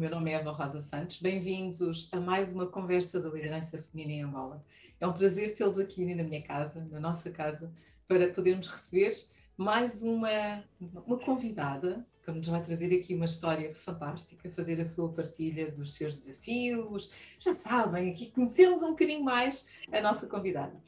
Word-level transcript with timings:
Meu 0.00 0.08
nome 0.08 0.30
é 0.30 0.36
Eva 0.36 0.50
Rosa 0.50 0.82
Santos. 0.82 1.20
Bem-vindos 1.20 2.08
a 2.10 2.18
mais 2.18 2.54
uma 2.54 2.66
conversa 2.66 3.20
da 3.20 3.28
liderança 3.28 3.76
feminina 3.76 4.12
em 4.14 4.22
Angola. 4.22 4.64
É 4.98 5.06
um 5.06 5.12
prazer 5.12 5.54
tê-los 5.54 5.78
aqui 5.78 6.14
na 6.14 6.22
minha 6.22 6.40
casa, 6.40 6.88
na 6.90 6.98
nossa 6.98 7.30
casa, 7.30 7.70
para 8.08 8.32
podermos 8.32 8.66
receber 8.66 9.14
mais 9.58 10.00
uma, 10.00 10.64
uma 10.80 11.18
convidada 11.18 12.02
que 12.22 12.30
nos 12.30 12.48
vai 12.48 12.64
trazer 12.64 12.98
aqui 12.98 13.14
uma 13.14 13.26
história 13.26 13.74
fantástica, 13.74 14.48
fazer 14.48 14.80
a 14.80 14.88
sua 14.88 15.12
partilha 15.12 15.70
dos 15.70 15.92
seus 15.92 16.16
desafios. 16.16 17.12
Já 17.38 17.52
sabem, 17.52 18.10
aqui 18.10 18.30
conhecemos 18.30 18.82
um 18.82 18.92
bocadinho 18.92 19.22
mais 19.22 19.68
a 19.92 20.00
nossa 20.00 20.26
convidada. 20.26 20.80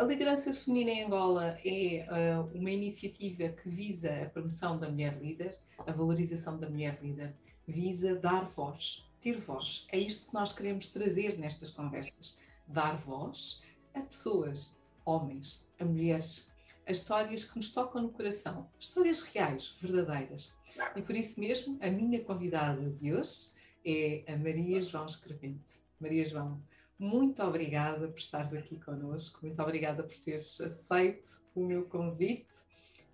A 0.00 0.02
liderança 0.02 0.50
feminina 0.50 0.92
em 0.92 1.04
Angola 1.04 1.58
é 1.62 2.06
uh, 2.08 2.56
uma 2.56 2.70
iniciativa 2.70 3.50
que 3.50 3.68
visa 3.68 4.22
a 4.22 4.30
promoção 4.30 4.78
da 4.78 4.88
mulher 4.88 5.20
líder, 5.20 5.54
a 5.76 5.92
valorização 5.92 6.58
da 6.58 6.70
mulher 6.70 6.98
líder, 7.02 7.36
visa 7.68 8.14
dar 8.14 8.46
voz, 8.46 9.06
ter 9.20 9.36
voz. 9.36 9.86
É 9.92 9.98
isto 9.98 10.26
que 10.26 10.32
nós 10.32 10.54
queremos 10.54 10.88
trazer 10.88 11.38
nestas 11.38 11.70
conversas: 11.70 12.40
dar 12.66 12.96
voz 12.96 13.60
a 13.92 14.00
pessoas, 14.00 14.74
homens, 15.04 15.68
a 15.78 15.84
mulheres, 15.84 16.50
a 16.86 16.90
histórias 16.90 17.44
que 17.44 17.56
nos 17.56 17.70
tocam 17.70 18.00
no 18.00 18.08
coração, 18.08 18.70
histórias 18.78 19.20
reais, 19.20 19.76
verdadeiras. 19.82 20.50
E 20.96 21.02
por 21.02 21.14
isso 21.14 21.38
mesmo, 21.38 21.78
a 21.82 21.90
minha 21.90 22.24
convidada 22.24 22.88
de 22.88 23.12
hoje 23.12 23.50
é 23.84 24.24
a 24.26 24.34
Maria 24.34 24.80
João 24.80 25.04
Escrevente. 25.04 25.74
Maria 26.00 26.24
João, 26.24 26.58
muito 27.00 27.42
obrigada 27.42 28.06
por 28.08 28.18
estares 28.18 28.52
aqui 28.52 28.78
connosco, 28.78 29.40
muito 29.42 29.60
obrigada 29.62 30.02
por 30.02 30.18
teres 30.18 30.60
aceito 30.60 31.40
o 31.54 31.64
meu 31.64 31.84
convite. 31.84 32.46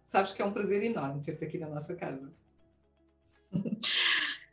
Sabes 0.04 0.32
que 0.32 0.42
é 0.42 0.44
um 0.44 0.52
prazer 0.52 0.82
enorme 0.82 1.22
ter-te 1.22 1.44
aqui 1.44 1.56
na 1.56 1.68
nossa 1.68 1.94
casa. 1.94 2.28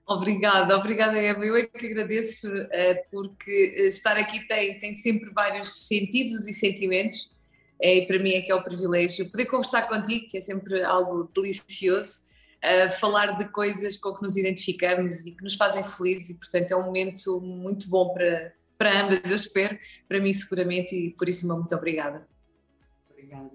Obrigada, 0.05 0.75
obrigada 0.75 1.17
Eva. 1.17 1.45
Eu 1.45 1.55
é 1.55 1.65
que 1.65 1.87
agradeço 1.87 2.53
uh, 2.53 2.69
porque 3.09 3.51
estar 3.87 4.17
aqui 4.17 4.45
tem, 4.45 4.77
tem 4.77 4.93
sempre 4.93 5.29
vários 5.29 5.87
sentidos 5.87 6.45
e 6.45 6.53
sentimentos 6.53 7.31
é, 7.81 7.99
e 7.99 8.05
para 8.05 8.19
mim 8.19 8.33
é 8.33 8.41
que 8.41 8.51
é 8.51 8.55
o 8.55 8.61
privilégio 8.61 9.31
poder 9.31 9.45
conversar 9.45 9.83
contigo, 9.87 10.27
que 10.27 10.37
é 10.37 10.41
sempre 10.41 10.83
algo 10.83 11.31
delicioso, 11.33 12.19
uh, 12.19 12.91
falar 12.99 13.37
de 13.37 13.45
coisas 13.45 13.95
com 13.95 14.13
que 14.13 14.23
nos 14.23 14.35
identificamos 14.35 15.25
e 15.25 15.31
que 15.31 15.41
nos 15.41 15.55
fazem 15.55 15.81
felizes 15.81 16.31
e 16.31 16.33
portanto 16.35 16.71
é 16.71 16.75
um 16.75 16.83
momento 16.83 17.39
muito 17.39 17.89
bom 17.89 18.13
para, 18.13 18.53
para 18.83 19.01
ambas, 19.01 19.21
eu 19.29 19.35
espero, 19.37 19.79
para 20.09 20.19
mim 20.19 20.33
seguramente, 20.33 20.93
e 20.93 21.11
por 21.11 21.29
isso, 21.29 21.47
muito 21.47 21.73
obrigada. 21.73 22.27
Obrigada. 23.09 23.49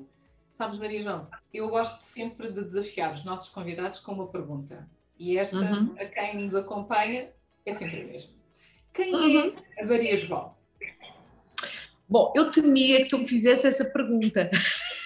Sabes, 0.57 0.79
Maria 0.79 1.03
João, 1.03 1.29
eu 1.53 1.69
gosto 1.69 2.01
sempre 2.01 2.51
de 2.51 2.65
desafiar 2.65 3.15
os 3.15 3.25
nossos 3.27 3.51
convidados 3.51 4.01
com 4.01 4.13
uma 4.13 4.29
pergunta. 4.29 4.89
E 5.19 5.37
esta, 5.37 5.59
uhum. 5.59 5.95
a 5.99 6.07
quem 6.07 6.39
nos 6.39 6.55
acompanha, 6.55 7.29
é 7.67 7.73
sempre 7.73 8.01
a 8.01 8.05
mesma. 8.07 8.31
Quem 8.95 9.15
uhum. 9.15 9.55
é 9.77 9.83
a 9.83 9.87
Maria 9.87 10.17
João? 10.17 10.55
Bom, 12.09 12.33
eu 12.35 12.51
temia 12.51 13.03
que 13.03 13.09
tu 13.09 13.19
me 13.19 13.29
fizesse 13.29 13.67
essa 13.67 13.85
pergunta. 13.85 14.51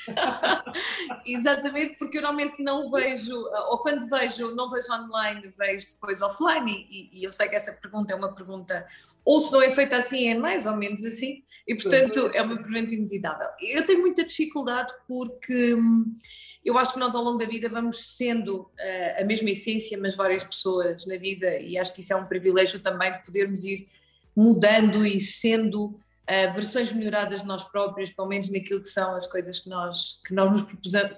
Exatamente, 1.26 1.96
porque 1.98 2.18
eu 2.18 2.22
normalmente 2.22 2.62
não 2.62 2.90
vejo, 2.90 3.34
ou 3.68 3.78
quando 3.78 4.08
vejo, 4.08 4.54
não 4.54 4.70
vejo 4.70 4.92
online, 4.92 5.52
vejo 5.56 5.88
depois 5.90 6.22
offline, 6.22 6.86
e, 6.90 7.20
e, 7.20 7.24
eu 7.24 7.32
sei 7.32 7.48
que 7.48 7.56
essa 7.56 7.72
pergunta 7.72 8.12
é 8.12 8.16
uma 8.16 8.34
pergunta, 8.34 8.86
ou 9.24 9.40
se 9.40 9.52
não 9.52 9.62
é 9.62 9.70
feita 9.70 9.96
assim, 9.96 10.28
é 10.28 10.34
mais 10.34 10.66
ou 10.66 10.76
menos 10.76 11.04
assim, 11.04 11.42
e 11.66 11.74
portanto 11.74 12.30
é 12.34 12.42
uma 12.42 12.56
pergunta 12.56 12.94
inevitável. 12.94 13.48
Eu 13.60 13.86
tenho 13.86 14.00
muita 14.00 14.24
dificuldade 14.24 14.92
porque 15.06 15.74
hum, 15.74 16.16
eu 16.64 16.78
acho 16.78 16.94
que 16.94 17.00
nós 17.00 17.14
ao 17.14 17.22
longo 17.22 17.38
da 17.38 17.46
vida 17.46 17.68
vamos 17.68 18.16
sendo 18.16 18.62
uh, 18.62 19.20
a 19.20 19.24
mesma 19.24 19.50
essência, 19.50 19.98
mas 19.98 20.16
várias 20.16 20.44
pessoas 20.44 21.06
na 21.06 21.16
vida, 21.16 21.58
e 21.58 21.78
acho 21.78 21.92
que 21.92 22.00
isso 22.00 22.12
é 22.12 22.16
um 22.16 22.26
privilégio 22.26 22.80
também 22.80 23.12
de 23.12 23.24
podermos 23.24 23.64
ir 23.64 23.88
mudando 24.36 25.04
e 25.06 25.20
sendo 25.20 26.00
uh, 26.22 26.52
versões 26.52 26.92
melhoradas 26.92 27.40
de 27.40 27.46
nós 27.46 27.64
próprios, 27.64 28.10
pelo 28.10 28.28
menos 28.28 28.50
naquilo 28.50 28.80
que 28.80 28.88
são 28.88 29.14
as 29.14 29.26
coisas 29.26 29.58
que 29.58 29.68
nós, 29.68 30.20
que 30.26 30.34
nós 30.34 30.50
nos 30.50 30.62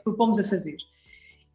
propomos 0.02 0.38
a 0.38 0.44
fazer. 0.44 0.76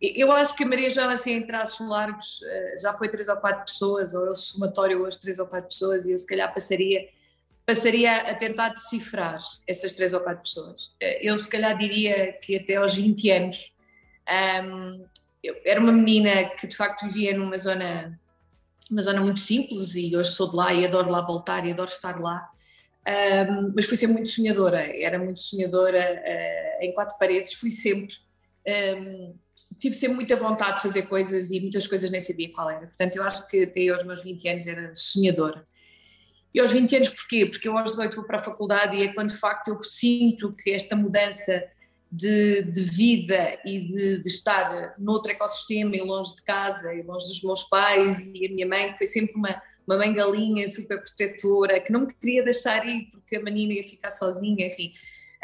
Eu 0.01 0.32
acho 0.32 0.56
que 0.56 0.63
a 0.63 0.68
Maria 0.68 0.89
João, 0.89 1.10
assim, 1.10 1.32
em 1.32 1.46
traços 1.46 1.86
largos, 1.88 2.41
uh, 2.41 2.82
já 2.82 2.94
foi 2.94 3.10
três 3.10 3.27
ou 3.27 3.38
quatro 3.38 3.65
pessoas, 3.65 4.13
ou 4.13 4.25
eu 4.25 4.36
somatório 4.36 5.01
hoje 5.01 5.20
três 5.20 5.39
ou 5.39 5.48
quatro 5.48 5.68
pessoas, 5.68 6.06
e 6.06 6.12
eu 6.12 6.18
se 6.18 6.25
calhar 6.25 6.53
passaria, 6.53 7.08
passaria 7.65 8.15
a 8.15 8.34
tentar 8.34 8.70
decifrar 8.70 9.38
essas 9.68 9.94
três 9.94 10.13
ou 10.13 10.22
quatro 10.22 10.44
pessoas. 10.44 10.86
Uh, 11.01 11.20
eu 11.22 11.38
se 11.38 11.48
calhar 11.50 11.77
diria 11.77 12.34
que 12.34 12.58
até 12.58 12.75
aos 12.75 12.96
20 12.96 13.29
anos 13.32 13.74
um, 14.63 15.06
eu 15.44 15.56
era 15.65 15.79
uma 15.79 15.91
menina 15.91 16.46
que 16.46 16.68
de 16.68 16.75
facto 16.75 17.06
vivia 17.06 17.36
numa 17.36 17.58
zona, 17.58 18.20
uma 18.89 19.01
zona 19.01 19.22
muito 19.22 19.39
simples 19.39 19.96
e 19.96 20.15
hoje 20.15 20.32
sou 20.32 20.50
de 20.50 20.56
lá 20.56 20.74
e 20.74 20.86
adoro 20.86 21.10
lá 21.10 21.22
voltar 21.22 21.65
e 21.65 21.72
adoro 21.72 21.89
estar 21.89 22.20
lá. 22.20 22.50
Um, 23.10 23.74
mas 23.75 23.86
fui 23.86 23.98
sempre 23.98 24.18
muito 24.18 24.30
sonhadora, 24.30 24.82
era 24.96 25.18
muito 25.18 25.39
sonhadora 25.39 26.22
uh, 26.22 26.84
em 26.84 26.94
quatro 26.94 27.18
paredes, 27.18 27.54
fui 27.54 27.72
sempre, 27.72 28.13
um, 28.96 29.36
tive 29.80 29.96
sempre 29.96 30.16
muita 30.16 30.36
vontade 30.36 30.75
de 30.75 30.84
fazer 30.84 31.04
coisas 31.04 31.50
e 31.50 31.60
muitas 31.60 31.88
coisas 31.88 32.12
nem 32.12 32.20
sabia 32.20 32.51
qual 32.54 32.70
era. 32.70 32.86
Portanto, 32.86 33.16
eu 33.16 33.24
acho 33.24 33.48
que 33.48 33.63
até 33.63 33.88
aos 33.88 34.04
meus 34.04 34.22
20 34.22 34.50
anos 34.50 34.68
era 34.68 34.94
sonhadora. 34.94 35.63
E 36.54 36.60
aos 36.60 36.72
20 36.72 36.98
anos 36.98 37.10
porquê? 37.10 37.48
Porque 37.48 37.68
eu 37.68 37.78
aos 37.78 37.92
18 37.92 38.16
vou 38.16 38.25
para 38.25 38.38
a 38.38 38.44
faculdade 38.44 38.98
e 38.98 39.04
é 39.04 39.13
quando 39.13 39.30
de 39.30 39.38
facto 39.38 39.70
eu 39.70 39.82
sinto 39.82 40.54
que 40.54 40.72
esta 40.72 40.96
mudança 40.96 41.63
de, 42.12 42.63
de 42.63 42.82
vida 42.82 43.60
e 43.63 43.80
de, 43.80 44.18
de, 44.24 44.30
estar 44.30 44.96
noutro 44.98 45.32
ecossistema 45.32 45.96
e 45.96 46.01
longe 46.01 46.36
de 46.36 46.42
casa 46.44 46.94
e 46.94 47.04
longe 47.04 47.28
dos 47.28 47.44
meus 47.44 47.63
pais 47.63 48.20
e 48.34 48.48
a 48.48 48.50
minha 48.50 48.68
mãe, 48.68 48.92
que 48.92 48.98
foi 48.98 49.08
sempre 49.08 49.36
uma, 49.36 49.62
mãe 49.98 50.13
galinha 50.13 50.67
super 50.69 51.01
protetora, 51.01 51.79
que 51.79 51.91
não 51.91 52.01
me 52.01 52.13
queria 52.13 52.43
deixar 52.43 52.88
ir 52.88 53.10
porque 53.12 53.38
a 53.38 53.43
menina 53.43 53.74
ia 53.74 53.84
ficar 53.84 54.12
sozinha, 54.12 54.67
enfim. 54.67 54.93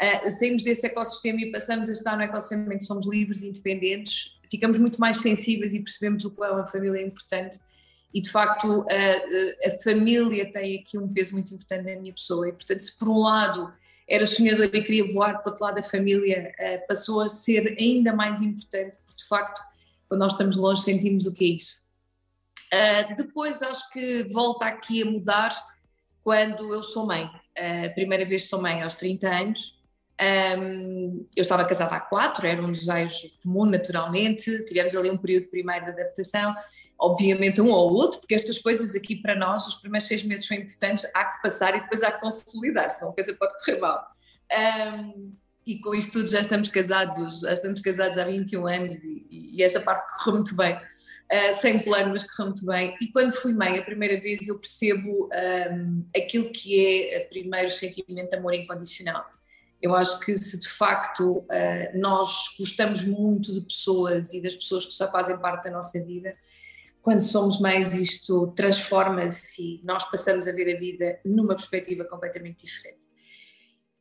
Uh, 0.00 0.30
saímos 0.30 0.62
desse 0.62 0.86
ecossistema 0.86 1.40
e 1.40 1.50
passamos 1.50 1.88
a 1.88 1.92
estar 1.92 2.16
no 2.16 2.22
ecossistema 2.22 2.74
em 2.74 2.78
que 2.78 2.84
somos 2.84 3.08
livres 3.08 3.42
e 3.42 3.48
independentes, 3.48 4.36
ficamos 4.50 4.78
muito 4.78 5.00
mais 5.00 5.18
sensíveis 5.18 5.72
e 5.74 5.80
percebemos 5.80 6.24
o 6.24 6.30
quão 6.30 6.58
a 6.58 6.66
família 6.66 7.00
é 7.00 7.06
importante 7.06 7.58
e 8.12 8.20
de 8.20 8.30
facto 8.30 8.86
a, 8.88 9.68
a 9.68 9.78
família 9.82 10.50
tem 10.52 10.78
aqui 10.78 10.98
um 10.98 11.08
peso 11.08 11.32
muito 11.32 11.52
importante 11.52 11.84
na 11.84 12.00
minha 12.00 12.12
pessoa 12.12 12.48
e 12.48 12.52
portanto 12.52 12.80
se 12.80 12.96
por 12.96 13.08
um 13.08 13.18
lado 13.18 13.72
era 14.08 14.24
sonhadora 14.24 14.70
e 14.72 14.82
queria 14.82 15.04
voar 15.12 15.34
o 15.34 15.48
outro 15.48 15.64
lado 15.64 15.76
da 15.76 15.82
família, 15.82 16.52
eh, 16.58 16.78
passou 16.78 17.20
a 17.20 17.28
ser 17.28 17.76
ainda 17.78 18.12
mais 18.12 18.40
importante, 18.40 18.96
porque 19.04 19.16
de 19.16 19.28
facto, 19.28 19.60
quando 20.08 20.20
nós 20.20 20.32
estamos 20.32 20.56
longe, 20.56 20.82
sentimos 20.82 21.26
o 21.26 21.32
que 21.32 21.44
é 21.44 21.48
isso. 21.56 21.84
Uh, 22.72 23.16
depois 23.16 23.62
acho 23.62 23.90
que 23.90 24.24
volta 24.24 24.66
aqui 24.66 25.02
a 25.02 25.06
mudar 25.06 25.50
quando 26.22 26.72
eu 26.74 26.82
sou 26.82 27.06
mãe. 27.06 27.24
Uh, 27.58 27.86
a 27.86 27.90
primeira 27.90 28.24
vez 28.24 28.42
que 28.42 28.48
sou 28.48 28.60
mãe 28.60 28.82
aos 28.82 28.94
30 28.94 29.28
anos, 29.28 29.76
um, 30.58 31.26
eu 31.36 31.42
estava 31.42 31.64
casada 31.66 31.94
há 31.94 32.00
quatro, 32.00 32.46
era 32.46 32.62
um 32.62 32.72
desejo 32.72 33.30
comum, 33.42 33.66
naturalmente. 33.66 34.64
Tivemos 34.64 34.96
ali 34.96 35.10
um 35.10 35.16
período 35.16 35.48
primeiro 35.48 35.84
de 35.84 35.90
adaptação, 35.90 36.54
obviamente 36.98 37.60
um 37.60 37.70
ou 37.70 37.92
outro, 37.92 38.20
porque 38.20 38.34
estas 38.34 38.58
coisas 38.58 38.94
aqui 38.94 39.16
para 39.16 39.34
nós, 39.34 39.66
os 39.66 39.74
primeiros 39.74 40.08
seis 40.08 40.22
meses 40.22 40.46
são 40.46 40.56
importantes, 40.56 41.06
há 41.14 41.24
que 41.26 41.42
passar 41.42 41.76
e 41.76 41.80
depois 41.80 42.02
há 42.02 42.10
que 42.10 42.20
consolidar, 42.20 42.90
senão 42.90 43.10
a 43.10 43.14
coisa 43.14 43.34
pode 43.34 43.54
correr 43.58 43.78
mal. 43.78 44.06
Um, 44.50 45.32
e 45.66 45.80
com 45.80 45.94
isto 45.94 46.12
tudo 46.12 46.30
já 46.30 46.40
estamos 46.40 46.68
casados, 46.68 47.40
já 47.40 47.52
estamos 47.52 47.80
casados 47.80 48.18
há 48.18 48.24
21 48.24 48.66
anos 48.66 49.02
e, 49.02 49.26
e 49.30 49.62
essa 49.62 49.80
parte 49.80 50.06
correu 50.16 50.34
muito 50.36 50.54
bem, 50.54 50.76
uh, 50.76 51.54
sem 51.54 51.80
plano, 51.80 52.10
mas 52.10 52.24
correu 52.24 52.52
muito 52.52 52.64
bem. 52.64 52.96
E 53.00 53.08
quando 53.10 53.32
fui 53.32 53.52
mãe 53.52 53.78
a 53.78 53.82
primeira 53.82 54.20
vez 54.20 54.46
eu 54.46 54.58
percebo 54.58 55.28
um, 55.72 56.06
aquilo 56.16 56.50
que 56.52 57.10
é 57.10 57.24
o 57.26 57.28
primeiro 57.28 57.70
sentimento 57.70 58.30
de 58.30 58.36
amor 58.36 58.54
incondicional 58.54 59.26
eu 59.80 59.94
acho 59.94 60.18
que 60.20 60.36
se 60.38 60.58
de 60.58 60.68
facto 60.68 61.38
uh, 61.38 61.46
nós 61.98 62.54
gostamos 62.58 63.04
muito 63.04 63.52
de 63.52 63.60
pessoas 63.60 64.32
e 64.32 64.40
das 64.40 64.54
pessoas 64.54 64.84
que 64.86 64.92
só 64.92 65.10
fazem 65.10 65.38
parte 65.38 65.64
da 65.64 65.70
nossa 65.70 66.02
vida, 66.02 66.34
quando 67.02 67.20
somos 67.20 67.60
mães 67.60 67.94
isto 67.94 68.48
transforma-se 68.48 69.62
e 69.62 69.80
nós 69.84 70.10
passamos 70.10 70.48
a 70.48 70.52
ver 70.52 70.74
a 70.74 70.78
vida 70.78 71.20
numa 71.24 71.54
perspectiva 71.54 72.04
completamente 72.04 72.64
diferente. 72.64 73.05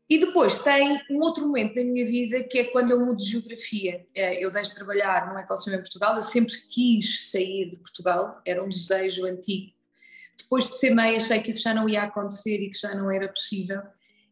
E 0.09 0.19
depois 0.19 0.59
tem 0.59 1.01
um 1.09 1.21
outro 1.21 1.47
momento 1.47 1.75
da 1.75 1.83
minha 1.83 2.05
vida 2.05 2.43
que 2.43 2.59
é 2.59 2.63
quando 2.65 2.91
eu 2.91 2.99
mudo 2.99 3.17
de 3.17 3.31
geografia. 3.31 4.05
Eh, 4.13 4.43
eu 4.43 4.51
deixo 4.51 4.71
de 4.71 4.77
trabalhar 4.77 5.33
no 5.33 5.39
ecossistema 5.39 5.77
em 5.77 5.81
Portugal, 5.81 6.15
eu 6.15 6.23
sempre 6.23 6.53
quis 6.69 7.31
sair 7.31 7.69
de 7.69 7.77
Portugal, 7.77 8.39
era 8.45 8.63
um 8.63 8.69
desejo 8.69 9.25
antigo. 9.25 9.73
Depois 10.37 10.67
de 10.67 10.77
ser 10.77 10.93
mãe 10.93 11.15
achei 11.15 11.41
que 11.41 11.49
isso 11.49 11.61
já 11.61 11.73
não 11.73 11.89
ia 11.89 12.03
acontecer 12.03 12.57
e 12.57 12.69
que 12.69 12.77
já 12.77 12.93
não 12.93 13.09
era 13.09 13.27
possível 13.27 13.81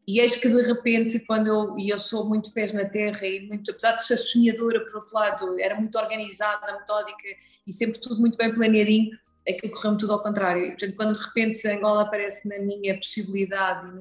e 0.08 0.20
eis 0.20 0.36
que 0.36 0.50
de 0.50 0.62
repente, 0.62 1.20
quando 1.20 1.48
eu, 1.48 1.80
e 1.80 1.90
eu 1.90 1.98
sou 1.98 2.28
muito 2.28 2.52
pés 2.52 2.74
na 2.74 2.86
terra 2.86 3.26
e 3.26 3.48
muito, 3.48 3.72
apesar 3.72 3.94
de 3.94 4.06
ser 4.06 4.18
sonhadora 4.18 4.84
por 4.86 4.98
outro 4.98 5.16
lado, 5.16 5.60
era 5.60 5.76
muito 5.76 5.98
organizada, 5.98 6.74
metódica 6.74 7.24
e 7.66 7.72
sempre 7.72 8.00
tudo 8.00 8.20
muito 8.20 8.38
bem 8.38 8.54
planeadinho, 8.54 9.18
aquilo 9.48 9.72
correu-me 9.72 9.98
tudo 9.98 10.12
ao 10.12 10.22
contrário. 10.22 10.66
E, 10.66 10.70
portanto, 10.72 10.96
quando 10.96 11.18
de 11.18 11.26
repente 11.26 11.68
Angola 11.68 12.02
aparece 12.02 12.48
na 12.48 12.60
minha 12.60 12.96
possibilidade, 12.98 13.94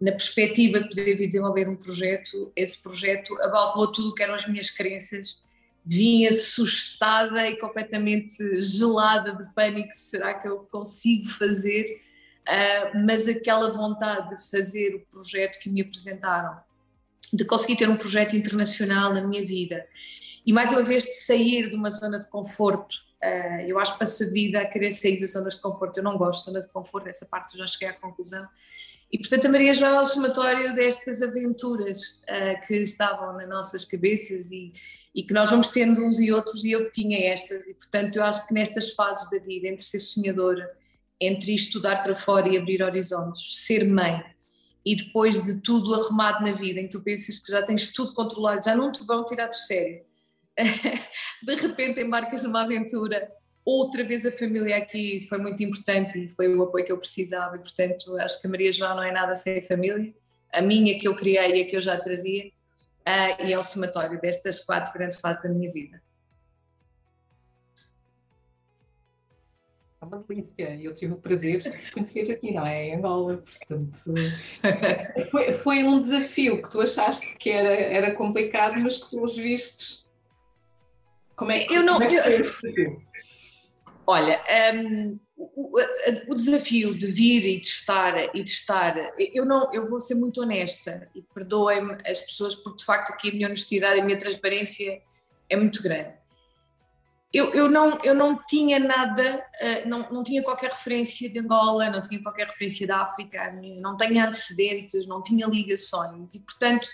na 0.00 0.12
perspectiva 0.12 0.80
de 0.80 0.88
poder 0.88 1.14
desenvolver 1.14 1.68
um 1.68 1.76
projeto, 1.76 2.52
esse 2.54 2.78
projeto 2.78 3.36
abalou 3.42 3.90
tudo 3.90 4.10
o 4.10 4.14
que 4.14 4.22
eram 4.22 4.34
as 4.34 4.46
minhas 4.46 4.70
crenças 4.70 5.40
vim 5.86 6.26
assustada 6.26 7.48
e 7.48 7.56
completamente 7.56 8.60
gelada 8.60 9.36
de 9.36 9.44
pânico, 9.54 9.94
será 9.94 10.34
que 10.34 10.48
eu 10.48 10.66
consigo 10.70 11.28
fazer? 11.28 12.02
Uh, 12.42 13.04
mas 13.06 13.28
aquela 13.28 13.70
vontade 13.70 14.34
de 14.34 14.50
fazer 14.50 14.96
o 14.96 15.00
projeto 15.06 15.60
que 15.60 15.70
me 15.70 15.80
apresentaram, 15.80 16.58
de 17.32 17.44
conseguir 17.44 17.76
ter 17.76 17.88
um 17.88 17.96
projeto 17.96 18.36
internacional 18.36 19.14
na 19.14 19.24
minha 19.24 19.44
vida 19.44 19.86
e 20.44 20.52
mais 20.52 20.72
uma 20.72 20.82
vez 20.82 21.04
de 21.04 21.14
sair 21.20 21.70
de 21.70 21.76
uma 21.76 21.90
zona 21.90 22.18
de 22.18 22.28
conforto. 22.28 22.94
Uh, 23.22 23.62
eu 23.66 23.78
acho 23.78 23.92
que 23.92 23.98
passo 24.00 24.24
a 24.24 24.26
vida 24.26 24.60
a 24.60 24.66
querer 24.66 24.90
sair 24.90 25.20
das 25.20 25.32
zonas 25.32 25.54
de 25.54 25.60
conforto. 25.60 25.98
Eu 25.98 26.04
não 26.04 26.18
gosto 26.18 26.40
de 26.40 26.46
zonas 26.46 26.66
de 26.66 26.72
conforto, 26.72 27.08
essa 27.08 27.26
parte 27.26 27.54
eu 27.54 27.60
já 27.60 27.66
cheguei 27.66 27.88
à 27.88 27.94
conclusão. 27.94 28.46
E 29.12 29.18
portanto 29.18 29.46
a 29.46 29.48
Maria 29.48 29.72
João 29.72 29.98
é 29.98 30.00
o 30.00 30.06
somatório 30.06 30.74
destas 30.74 31.22
aventuras 31.22 32.00
uh, 32.02 32.66
que 32.66 32.74
estavam 32.74 33.34
nas 33.34 33.48
nossas 33.48 33.84
cabeças 33.84 34.50
e, 34.50 34.72
e 35.14 35.22
que 35.22 35.32
nós 35.32 35.50
vamos 35.50 35.68
tendo 35.68 36.04
uns 36.04 36.18
e 36.18 36.32
outros 36.32 36.64
e 36.64 36.72
eu 36.72 36.90
tinha 36.90 37.32
estas 37.32 37.68
e 37.68 37.74
portanto 37.74 38.16
eu 38.16 38.24
acho 38.24 38.46
que 38.46 38.52
nestas 38.52 38.92
fases 38.92 39.30
da 39.30 39.38
vida, 39.38 39.68
entre 39.68 39.84
ser 39.84 40.00
sonhadora, 40.00 40.68
entre 41.20 41.54
estudar 41.54 42.02
para 42.02 42.14
fora 42.14 42.48
e 42.48 42.58
abrir 42.58 42.82
horizontes, 42.82 43.64
ser 43.64 43.86
mãe 43.86 44.22
e 44.84 44.94
depois 44.94 45.42
de 45.42 45.60
tudo 45.60 45.94
arrumado 45.94 46.44
na 46.44 46.52
vida, 46.52 46.80
em 46.80 46.84
que 46.84 46.92
tu 46.92 47.02
pensas 47.02 47.40
que 47.40 47.50
já 47.50 47.60
tens 47.60 47.92
tudo 47.92 48.12
controlado, 48.12 48.64
já 48.64 48.76
não 48.76 48.92
te 48.92 49.04
vão 49.04 49.24
tirar 49.24 49.48
do 49.48 49.56
sério, 49.56 50.04
de 51.42 51.54
repente 51.56 52.00
embarcas 52.00 52.44
numa 52.44 52.62
aventura. 52.62 53.28
Outra 53.66 54.04
vez 54.04 54.24
a 54.24 54.30
família 54.30 54.76
aqui 54.76 55.26
foi 55.28 55.38
muito 55.38 55.60
importante 55.60 56.24
e 56.24 56.28
foi 56.28 56.54
o 56.54 56.62
apoio 56.62 56.84
que 56.84 56.92
eu 56.92 56.98
precisava, 56.98 57.56
e 57.56 57.58
portanto 57.58 58.16
acho 58.18 58.40
que 58.40 58.46
a 58.46 58.50
Maria 58.50 58.70
João 58.70 58.94
não 58.94 59.02
é 59.02 59.10
nada 59.10 59.34
sem 59.34 59.58
a 59.58 59.62
família, 59.62 60.14
a 60.52 60.62
minha 60.62 60.96
que 60.96 61.08
eu 61.08 61.16
criei 61.16 61.56
e 61.56 61.62
a 61.62 61.66
que 61.66 61.76
eu 61.76 61.80
já 61.80 61.98
trazia, 61.98 62.46
uh, 62.46 63.44
e 63.44 63.52
é 63.52 63.58
o 63.58 63.64
somatório 63.64 64.20
destas 64.20 64.62
quatro 64.62 64.92
grandes 64.92 65.20
fases 65.20 65.42
da 65.42 65.48
minha 65.48 65.68
vida. 65.72 66.00
É 70.00 70.04
uma 70.04 70.18
delícia. 70.18 70.76
Eu 70.80 70.94
tive 70.94 71.14
o 71.14 71.16
prazer 71.16 71.58
de 71.58 71.90
conhecer 71.90 72.30
aqui, 72.30 72.52
não 72.52 72.64
é? 72.64 72.84
Em 72.84 72.96
Angola, 72.96 73.38
portanto. 73.38 73.98
Foi, 75.32 75.52
foi, 75.52 75.82
um 75.82 76.02
desafio 76.04 76.62
que 76.62 76.70
tu 76.70 76.80
achaste 76.80 77.36
que 77.38 77.50
era, 77.50 77.74
era 77.74 78.14
complicado, 78.14 78.78
mas 78.78 79.02
que, 79.02 79.10
pelos 79.10 79.36
vistos. 79.36 80.06
Como 81.34 81.50
é 81.50 81.64
que, 81.64 81.74
eu 81.74 81.82
não, 81.82 82.00
é 82.00 82.06
eu, 82.06 83.02
Olha, 84.06 84.42
um, 84.74 85.18
o, 85.36 85.80
o, 86.28 86.34
desafio 86.34 86.96
de 86.96 87.06
vir 87.08 87.44
e 87.44 87.60
de 87.60 87.66
estar 87.66 88.34
e 88.34 88.42
de 88.42 88.50
estar, 88.50 88.94
eu 89.18 89.44
não, 89.44 89.72
eu 89.72 89.86
vou 89.86 89.98
ser 89.98 90.14
muito 90.14 90.40
honesta 90.40 91.08
e 91.14 91.22
perdoem-me 91.22 91.98
as 92.06 92.20
pessoas 92.20 92.54
porque 92.54 92.78
de 92.78 92.84
facto 92.84 93.10
aqui 93.10 93.30
a 93.30 93.32
minha 93.32 93.46
honestidade 93.48 93.98
e 93.98 94.00
a 94.00 94.04
minha 94.04 94.18
transparência 94.18 95.02
é 95.48 95.56
muito 95.56 95.82
grande 95.82 96.14
eu, 97.36 97.52
eu, 97.52 97.68
não, 97.68 97.98
eu 98.02 98.14
não 98.14 98.38
tinha 98.46 98.78
nada, 98.78 99.46
uh, 99.60 99.88
não, 99.88 100.08
não 100.10 100.22
tinha 100.22 100.42
qualquer 100.42 100.70
referência 100.70 101.28
de 101.28 101.38
Angola, 101.38 101.90
não 101.90 102.00
tinha 102.00 102.22
qualquer 102.22 102.46
referência 102.46 102.86
da 102.86 103.02
África, 103.02 103.52
não 103.78 103.96
tinha 103.96 104.26
antecedentes, 104.26 105.06
não 105.06 105.22
tinha 105.22 105.46
ligações 105.46 106.34
e, 106.34 106.40
portanto, 106.40 106.88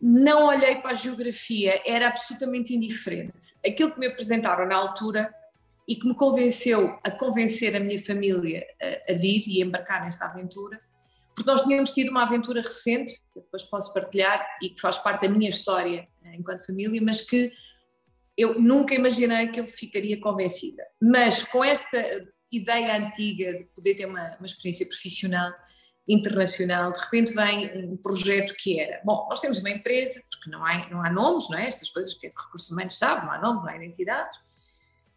não 0.00 0.46
olhei 0.46 0.76
para 0.76 0.92
a 0.92 0.94
geografia, 0.94 1.82
era 1.84 2.08
absolutamente 2.08 2.74
indiferente. 2.74 3.54
Aquilo 3.66 3.92
que 3.92 3.98
me 3.98 4.06
apresentaram 4.06 4.66
na 4.66 4.76
altura 4.76 5.30
e 5.88 5.96
que 5.96 6.06
me 6.06 6.14
convenceu 6.14 6.98
a 7.04 7.10
convencer 7.10 7.74
a 7.74 7.80
minha 7.80 8.02
família 8.04 8.64
a, 8.80 9.12
a 9.12 9.14
vir 9.16 9.44
e 9.46 9.62
embarcar 9.62 10.04
nesta 10.04 10.26
aventura, 10.26 10.80
porque 11.34 11.50
nós 11.50 11.62
tínhamos 11.62 11.90
tido 11.90 12.10
uma 12.10 12.24
aventura 12.24 12.60
recente, 12.60 13.14
que 13.32 13.40
depois 13.40 13.64
posso 13.64 13.92
partilhar 13.92 14.46
e 14.62 14.70
que 14.70 14.80
faz 14.80 14.98
parte 14.98 15.26
da 15.26 15.28
minha 15.28 15.48
história 15.48 16.06
eh, 16.24 16.34
enquanto 16.34 16.66
família, 16.66 17.00
mas 17.02 17.22
que 17.22 17.52
eu 18.36 18.60
nunca 18.60 18.94
imaginei 18.94 19.48
que 19.48 19.60
eu 19.60 19.66
ficaria 19.66 20.20
convencida. 20.20 20.84
Mas 21.00 21.42
com 21.42 21.62
esta 21.62 22.26
ideia 22.50 22.96
antiga 22.96 23.58
de 23.58 23.64
poder 23.64 23.94
ter 23.94 24.06
uma, 24.06 24.36
uma 24.36 24.46
experiência 24.46 24.86
profissional 24.86 25.52
internacional, 26.08 26.92
de 26.92 26.98
repente 26.98 27.32
vem 27.32 27.86
um 27.86 27.96
projeto 27.96 28.54
que 28.58 28.80
era, 28.80 29.00
bom, 29.04 29.26
nós 29.28 29.40
temos 29.40 29.60
uma 29.60 29.70
empresa, 29.70 30.20
porque 30.30 30.50
não 30.50 30.64
há, 30.64 30.88
não 30.90 31.04
há 31.04 31.10
nomes, 31.10 31.48
não 31.48 31.58
é? 31.58 31.68
Estas 31.68 31.88
coisas 31.90 32.14
que 32.14 32.26
é 32.26 32.30
de 32.30 32.36
recursos 32.36 32.70
humanos 32.70 32.98
sabe, 32.98 33.26
não 33.26 33.32
há 33.32 33.40
nomes, 33.40 33.62
não 33.62 33.68
há 33.70 33.76
identidades. 33.76 34.38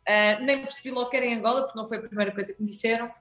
Uh, 0.07 0.43
nem 0.43 0.61
percebi 0.61 0.91
logo 0.91 1.09
que 1.09 1.17
era 1.17 1.25
em 1.25 1.35
Angola, 1.35 1.63
porque 1.63 1.77
não 1.77 1.87
foi 1.87 1.97
a 1.97 2.01
primeira 2.01 2.31
coisa 2.31 2.53
que 2.53 2.61
me 2.61 2.69
disseram, 2.69 3.11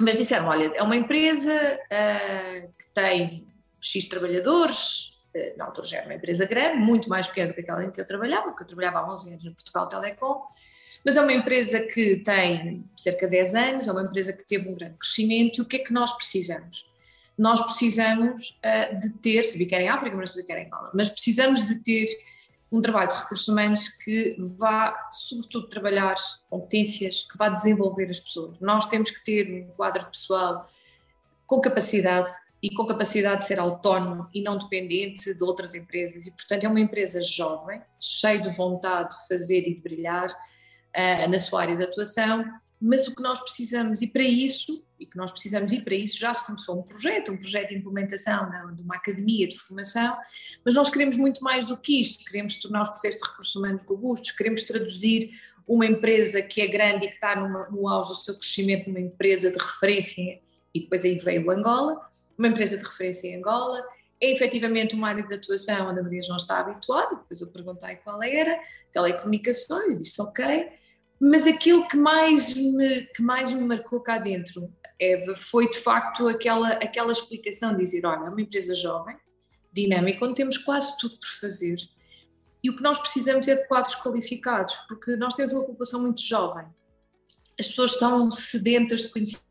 mas 0.00 0.18
disseram, 0.18 0.46
olha, 0.48 0.72
é 0.74 0.82
uma 0.82 0.96
empresa 0.96 1.52
uh, 1.52 2.72
que 2.78 2.88
tem 2.94 3.46
X 3.80 4.06
trabalhadores, 4.06 5.12
eh, 5.34 5.54
na 5.56 5.66
altura 5.66 5.86
já 5.86 5.98
era 5.98 6.06
uma 6.06 6.14
empresa 6.14 6.46
grande, 6.46 6.78
muito 6.78 7.08
mais 7.08 7.26
pequena 7.26 7.48
do 7.48 7.54
que 7.54 7.60
aquela 7.60 7.84
em 7.84 7.90
que 7.90 8.00
eu 8.00 8.06
trabalhava, 8.06 8.48
porque 8.48 8.62
eu 8.62 8.66
trabalhava 8.66 8.98
há 8.98 9.12
11 9.12 9.30
anos 9.30 9.44
no 9.44 9.54
Portugal 9.54 9.88
Telecom, 9.88 10.42
mas 11.04 11.16
é 11.16 11.22
uma 11.22 11.32
empresa 11.32 11.80
que 11.80 12.16
tem 12.16 12.84
cerca 12.96 13.26
de 13.26 13.32
10 13.32 13.54
anos, 13.54 13.88
é 13.88 13.92
uma 13.92 14.02
empresa 14.02 14.32
que 14.32 14.44
teve 14.44 14.68
um 14.68 14.74
grande 14.74 14.96
crescimento, 14.98 15.58
e 15.58 15.62
o 15.62 15.64
que 15.64 15.76
é 15.76 15.78
que 15.80 15.92
nós 15.92 16.12
precisamos? 16.12 16.88
Nós 17.36 17.60
precisamos 17.60 18.60
uh, 18.60 19.00
de 19.00 19.10
ter, 19.14 19.44
se 19.44 19.64
quer 19.66 19.80
em 19.80 19.88
África, 19.88 20.14
mas 20.16 20.30
se 20.30 20.46
quer 20.46 20.58
em 20.58 20.66
Angola, 20.66 20.90
mas 20.94 21.08
precisamos 21.08 21.66
de 21.66 21.74
ter 21.76 22.06
um 22.72 22.80
trabalho 22.80 23.10
de 23.10 23.16
recursos 23.16 23.48
humanos 23.48 23.88
que 23.88 24.36
vá, 24.58 25.08
sobretudo, 25.10 25.68
trabalhar 25.68 26.14
competências, 26.48 27.26
que 27.30 27.36
vá 27.36 27.48
desenvolver 27.48 28.08
as 28.10 28.18
pessoas. 28.18 28.58
Nós 28.60 28.86
temos 28.86 29.10
que 29.10 29.22
ter 29.22 29.64
um 29.64 29.72
quadro 29.72 30.06
pessoal 30.06 30.66
com 31.46 31.60
capacidade, 31.60 32.32
e 32.62 32.70
com 32.70 32.86
capacidade 32.86 33.40
de 33.40 33.46
ser 33.48 33.58
autónomo 33.58 34.28
e 34.32 34.40
não 34.40 34.56
dependente 34.56 35.34
de 35.34 35.44
outras 35.44 35.74
empresas. 35.74 36.26
E, 36.26 36.30
portanto, 36.30 36.62
é 36.62 36.68
uma 36.68 36.78
empresa 36.78 37.20
jovem, 37.20 37.82
cheia 37.98 38.38
de 38.38 38.50
vontade 38.50 39.16
de 39.16 39.26
fazer 39.26 39.66
e 39.66 39.74
de 39.74 39.80
brilhar 39.80 40.28
uh, 40.30 41.28
na 41.28 41.40
sua 41.40 41.62
área 41.62 41.76
de 41.76 41.82
atuação, 41.82 42.44
mas 42.82 43.06
o 43.06 43.14
que 43.14 43.22
nós 43.22 43.40
precisamos, 43.40 44.02
e 44.02 44.08
para 44.08 44.24
isso, 44.24 44.84
e 44.98 45.06
que 45.06 45.16
nós 45.16 45.30
precisamos, 45.30 45.72
e 45.72 45.80
para 45.80 45.94
isso 45.94 46.18
já 46.18 46.34
se 46.34 46.44
começou 46.44 46.80
um 46.80 46.82
projeto, 46.82 47.30
um 47.30 47.36
projeto 47.36 47.68
de 47.68 47.76
implementação 47.76 48.50
de 48.74 48.82
uma 48.82 48.96
academia 48.96 49.46
de 49.46 49.56
formação, 49.56 50.16
mas 50.64 50.74
nós 50.74 50.90
queremos 50.90 51.16
muito 51.16 51.44
mais 51.44 51.64
do 51.66 51.76
que 51.76 52.00
isto, 52.00 52.24
queremos 52.24 52.56
tornar 52.56 52.82
os 52.82 52.88
processos 52.88 53.22
de 53.22 53.28
recursos 53.28 53.54
humanos 53.54 53.84
robustos, 53.84 54.32
queremos 54.32 54.64
traduzir 54.64 55.30
uma 55.64 55.86
empresa 55.86 56.42
que 56.42 56.60
é 56.60 56.66
grande 56.66 57.06
e 57.06 57.08
que 57.08 57.14
está 57.14 57.36
numa, 57.36 57.68
no 57.70 57.88
auge 57.88 58.08
do 58.08 58.14
seu 58.16 58.36
crescimento 58.36 58.88
numa 58.88 59.00
empresa 59.00 59.48
de 59.48 59.58
referência, 59.58 60.40
e 60.74 60.80
depois 60.80 61.04
aí 61.04 61.16
veio 61.18 61.48
Angola, 61.52 62.00
uma 62.36 62.48
empresa 62.48 62.76
de 62.76 62.82
referência 62.82 63.28
em 63.28 63.36
Angola, 63.36 63.80
é 64.20 64.32
efetivamente 64.32 64.96
uma 64.96 65.08
área 65.08 65.22
de 65.22 65.32
atuação 65.32 65.88
onde 65.88 66.00
a 66.00 66.02
Maria 66.02 66.22
João 66.22 66.36
está 66.36 66.58
habituada, 66.58 67.14
depois 67.14 67.40
eu 67.40 67.46
perguntei 67.46 67.94
qual 67.96 68.20
era, 68.24 68.58
telecomunicações, 68.90 69.98
disse 69.98 70.20
ok, 70.20 70.81
mas 71.24 71.46
aquilo 71.46 71.86
que 71.86 71.96
mais 71.96 72.52
me, 72.52 73.02
que 73.06 73.22
mais 73.22 73.52
me 73.52 73.60
marcou 73.60 74.00
cá 74.00 74.18
dentro, 74.18 74.74
Eva, 74.98 75.36
foi 75.36 75.70
de 75.70 75.78
facto 75.78 76.26
aquela, 76.26 76.70
aquela 76.70 77.12
explicação 77.12 77.70
de 77.70 77.78
dizer, 77.78 78.04
olha, 78.04 78.26
é 78.26 78.28
uma 78.28 78.40
empresa 78.40 78.74
jovem, 78.74 79.16
dinâmica, 79.72 80.24
onde 80.24 80.34
temos 80.34 80.58
quase 80.58 80.96
tudo 80.98 81.16
por 81.20 81.28
fazer, 81.28 81.76
e 82.60 82.68
o 82.68 82.76
que 82.76 82.82
nós 82.82 82.98
precisamos 82.98 83.46
é 83.46 83.54
de 83.54 83.68
quadros 83.68 83.94
qualificados, 83.94 84.74
porque 84.88 85.14
nós 85.14 85.34
temos 85.34 85.52
uma 85.52 85.62
população 85.62 86.02
muito 86.02 86.20
jovem, 86.20 86.66
as 87.56 87.68
pessoas 87.68 87.92
estão 87.92 88.28
sedentas 88.28 89.02
de 89.02 89.10
conhecimento, 89.10 89.46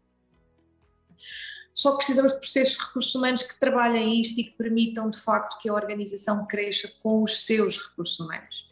só 1.73 1.95
precisamos 1.95 2.33
de 2.33 2.39
processos 2.39 2.75
de 2.77 2.83
recursos 2.83 3.15
humanos 3.15 3.43
que 3.43 3.57
trabalhem 3.57 4.19
isto 4.19 4.37
e 4.37 4.43
que 4.43 4.57
permitam, 4.57 5.09
de 5.09 5.17
facto, 5.17 5.57
que 5.57 5.69
a 5.69 5.73
organização 5.73 6.45
cresça 6.45 6.91
com 7.01 7.23
os 7.23 7.45
seus 7.45 7.77
recursos 7.77 8.19
humanos. 8.19 8.69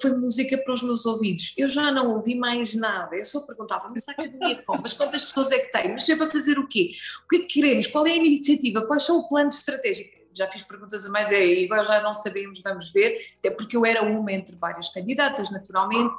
Foi 0.00 0.10
música 0.12 0.58
para 0.58 0.74
os 0.74 0.82
meus 0.82 1.06
ouvidos. 1.06 1.54
Eu 1.56 1.68
já 1.68 1.90
não 1.90 2.14
ouvi 2.14 2.34
mais 2.34 2.74
nada. 2.74 3.16
Eu 3.16 3.24
só 3.24 3.40
perguntava, 3.40 3.88
mas 3.88 4.08
a 4.08 4.12
academia 4.12 4.62
como? 4.62 4.82
Mas 4.82 4.92
quantas 4.92 5.22
pessoas 5.22 5.50
é 5.50 5.58
que 5.58 5.70
tem? 5.70 5.92
Mas 5.92 6.08
é 6.08 6.16
para 6.16 6.30
fazer 6.30 6.58
o 6.58 6.66
quê? 6.66 6.92
O 7.24 7.28
que 7.28 7.36
é 7.36 7.38
que 7.40 7.46
queremos? 7.46 7.86
Qual 7.86 8.06
é 8.06 8.10
a 8.10 8.16
iniciativa? 8.16 8.86
Quais 8.86 9.02
são 9.02 9.18
o 9.18 9.28
plano 9.28 9.48
estratégico? 9.48 10.16
Já 10.32 10.50
fiz 10.50 10.62
perguntas 10.62 11.06
a 11.06 11.10
mais 11.10 11.30
e 11.30 11.64
agora 11.64 11.84
já 11.84 12.02
não 12.02 12.12
sabemos, 12.12 12.60
vamos 12.62 12.92
ver, 12.92 13.30
até 13.38 13.50
porque 13.50 13.74
eu 13.74 13.86
era 13.86 14.02
uma 14.02 14.30
entre 14.30 14.54
várias 14.54 14.90
candidatas, 14.90 15.50
naturalmente, 15.50 16.14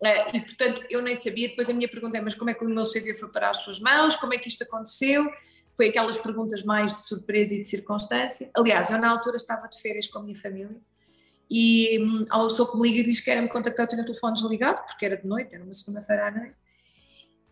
Uh, 0.00 0.30
e 0.32 0.40
portanto 0.40 0.84
eu 0.88 1.02
nem 1.02 1.16
sabia. 1.16 1.48
Depois 1.48 1.68
a 1.68 1.72
minha 1.72 1.88
pergunta 1.88 2.16
é: 2.16 2.20
mas 2.20 2.34
como 2.34 2.50
é 2.50 2.54
que 2.54 2.64
o 2.64 2.68
meu 2.68 2.84
CV 2.84 3.14
foi 3.14 3.28
para 3.30 3.50
as 3.50 3.62
suas 3.62 3.80
mãos? 3.80 4.14
Como 4.14 4.32
é 4.32 4.38
que 4.38 4.48
isto 4.48 4.62
aconteceu? 4.62 5.28
Foi 5.76 5.88
aquelas 5.88 6.16
perguntas 6.16 6.62
mais 6.62 6.92
de 6.92 7.02
surpresa 7.02 7.54
e 7.54 7.58
de 7.58 7.64
circunstância. 7.64 8.48
Aliás, 8.56 8.90
eu 8.90 8.98
na 8.98 9.10
altura 9.10 9.36
estava 9.36 9.66
de 9.66 9.80
férias 9.80 10.06
com 10.06 10.20
a 10.20 10.22
minha 10.22 10.36
família 10.36 10.80
e 11.50 11.98
hum, 12.00 12.26
a 12.30 12.44
pessoa 12.44 12.70
que 12.70 12.76
me 12.76 12.88
liga 12.88 13.00
e 13.00 13.04
diz 13.04 13.20
que 13.20 13.30
era 13.30 13.40
me 13.40 13.48
contactar, 13.48 13.86
eu 13.86 13.90
tinha 13.90 14.02
o 14.02 14.06
telefone 14.06 14.34
desligado, 14.34 14.84
porque 14.86 15.06
era 15.06 15.16
de 15.16 15.26
noite, 15.26 15.54
era 15.54 15.64
uma 15.64 15.74
segunda-feira 15.74 16.28
à 16.28 16.30
noite. 16.30 16.54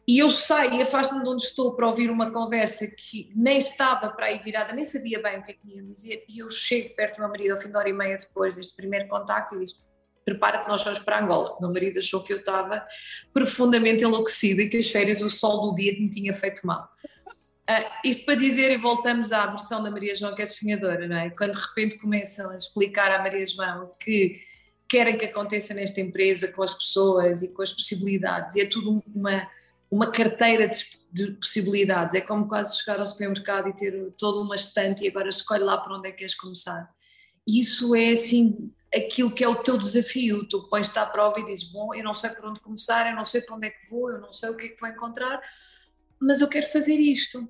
E 0.08 0.20
eu 0.20 0.30
saio 0.30 0.74
e 0.74 0.82
afasto-me 0.82 1.22
de 1.22 1.28
onde 1.28 1.42
estou 1.42 1.74
para 1.74 1.88
ouvir 1.88 2.10
uma 2.10 2.30
conversa 2.30 2.86
que 2.86 3.32
nem 3.34 3.58
estava 3.58 4.08
para 4.10 4.26
aí 4.26 4.38
virada, 4.38 4.72
nem 4.72 4.84
sabia 4.84 5.20
bem 5.20 5.40
o 5.40 5.42
que 5.42 5.50
é 5.50 5.54
que 5.54 5.66
me 5.66 5.76
iam 5.76 5.86
dizer. 5.86 6.24
E 6.28 6.38
eu 6.38 6.48
chego 6.48 6.94
perto 6.94 7.16
do 7.16 7.20
meu 7.20 7.28
marido 7.28 7.52
ao 7.52 7.58
fim 7.58 7.70
de 7.70 7.76
hora 7.76 7.88
e 7.88 7.92
meia 7.92 8.16
depois 8.16 8.54
deste 8.54 8.76
primeiro 8.76 9.08
contacto 9.08 9.56
e 9.56 9.58
diz: 9.58 9.84
prepara 10.24 10.58
que 10.58 10.68
nós 10.68 10.84
vamos 10.84 11.00
para 11.00 11.20
Angola. 11.20 11.56
Meu 11.60 11.72
marido 11.72 11.98
achou 11.98 12.22
que 12.22 12.32
eu 12.32 12.36
estava 12.36 12.86
profundamente 13.32 14.04
enlouquecida 14.04 14.62
e 14.62 14.68
que 14.68 14.76
as 14.76 14.88
férias, 14.88 15.22
o 15.22 15.28
sol 15.28 15.70
do 15.70 15.74
dia 15.74 15.92
me 15.92 16.08
tinha 16.08 16.32
feito 16.32 16.64
mal. 16.64 16.88
Uh, 17.68 17.90
isto 18.04 18.24
para 18.24 18.36
dizer, 18.36 18.70
e 18.70 18.76
voltamos 18.76 19.32
à 19.32 19.46
versão 19.46 19.82
da 19.82 19.90
Maria 19.90 20.14
João 20.14 20.34
que 20.34 20.42
é 20.42 20.46
sonhadora, 20.46 21.08
não 21.08 21.16
é? 21.16 21.30
Quando 21.30 21.52
de 21.52 21.58
repente 21.58 21.98
começam 21.98 22.50
a 22.50 22.56
explicar 22.56 23.10
à 23.10 23.18
Maria 23.18 23.44
João 23.44 23.92
que 24.00 24.40
querem 24.88 25.18
que 25.18 25.24
aconteça 25.24 25.74
nesta 25.74 26.00
empresa 26.00 26.48
com 26.48 26.62
as 26.62 26.72
pessoas 26.72 27.42
e 27.42 27.48
com 27.48 27.62
as 27.62 27.72
possibilidades. 27.72 28.54
E 28.54 28.60
é 28.60 28.66
tudo 28.66 29.02
uma, 29.12 29.50
uma 29.90 30.10
carteira 30.10 30.68
de, 30.68 30.84
de 31.12 31.32
possibilidades. 31.32 32.14
É 32.14 32.20
como 32.20 32.46
quase 32.46 32.78
chegar 32.78 33.00
ao 33.00 33.08
supermercado 33.08 33.68
e 33.68 33.72
ter 33.74 34.12
toda 34.16 34.40
uma 34.40 34.54
estante 34.54 35.04
e 35.04 35.08
agora 35.08 35.28
escolhe 35.28 35.64
lá 35.64 35.76
para 35.78 35.96
onde 35.96 36.08
é 36.08 36.12
que 36.12 36.18
queres 36.18 36.34
começar. 36.34 36.88
Isso 37.46 37.94
é 37.94 38.10
assim 38.10 38.72
aquilo 38.94 39.30
que 39.30 39.44
é 39.44 39.48
o 39.48 39.56
teu 39.56 39.76
desafio. 39.76 40.46
Tu 40.46 40.68
pões-te 40.68 40.98
à 40.98 41.06
prova 41.06 41.40
e 41.40 41.46
dizes: 41.46 41.64
Bom, 41.64 41.94
eu 41.94 42.04
não 42.04 42.14
sei 42.14 42.30
por 42.30 42.46
onde 42.46 42.60
começar, 42.60 43.08
eu 43.08 43.16
não 43.16 43.24
sei 43.24 43.40
para 43.40 43.56
onde 43.56 43.66
é 43.66 43.70
que 43.70 43.88
vou, 43.88 44.10
eu 44.10 44.20
não 44.20 44.32
sei 44.32 44.50
o 44.50 44.56
que 44.56 44.66
é 44.66 44.68
que 44.68 44.80
vou 44.80 44.88
encontrar, 44.88 45.40
mas 46.20 46.40
eu 46.40 46.48
quero 46.48 46.66
fazer 46.66 46.94
isto. 46.94 47.48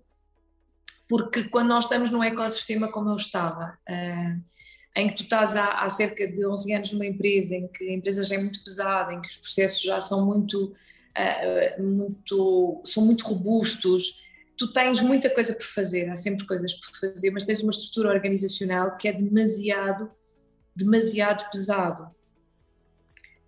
Porque 1.08 1.44
quando 1.44 1.68
nós 1.68 1.84
estamos 1.84 2.10
num 2.10 2.22
ecossistema 2.22 2.90
como 2.90 3.10
eu 3.10 3.16
estava, 3.16 3.78
uh, 3.88 4.42
em 4.96 5.06
que 5.06 5.14
tu 5.14 5.22
estás 5.22 5.54
há, 5.54 5.82
há, 5.82 5.90
cerca 5.90 6.26
de 6.26 6.46
11 6.46 6.72
anos 6.72 6.92
numa 6.92 7.06
empresa, 7.06 7.54
em 7.54 7.68
que 7.68 7.88
a 7.88 7.92
empresa 7.92 8.24
já 8.24 8.34
é 8.34 8.38
muito 8.38 8.64
pesada, 8.64 9.12
em 9.12 9.20
que 9.20 9.28
os 9.28 9.36
processos 9.36 9.82
já 9.82 10.00
são 10.00 10.24
muito, 10.24 10.74
uh, 11.16 11.82
muito, 11.82 12.82
são 12.84 13.04
muito 13.04 13.26
robustos, 13.26 14.20
tu 14.56 14.72
tens 14.72 15.00
muita 15.02 15.28
coisa 15.30 15.54
por 15.54 15.66
fazer, 15.66 16.08
há 16.08 16.16
sempre 16.16 16.46
coisas 16.46 16.72
por 16.74 16.98
fazer, 16.98 17.30
mas 17.30 17.44
tens 17.44 17.60
uma 17.60 17.70
estrutura 17.70 18.08
organizacional 18.08 18.96
que 18.96 19.06
é 19.08 19.12
demasiado, 19.12 20.10
demasiado 20.74 21.48
pesado. 21.50 22.14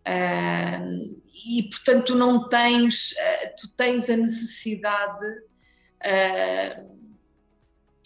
Uh, 0.06 1.20
e 1.46 1.62
portanto 1.64 2.06
tu 2.06 2.14
não 2.14 2.46
tens, 2.48 3.12
uh, 3.12 3.54
tu 3.58 3.68
tens 3.68 4.08
a 4.08 4.16
necessidade 4.16 5.26
uh, 5.26 6.97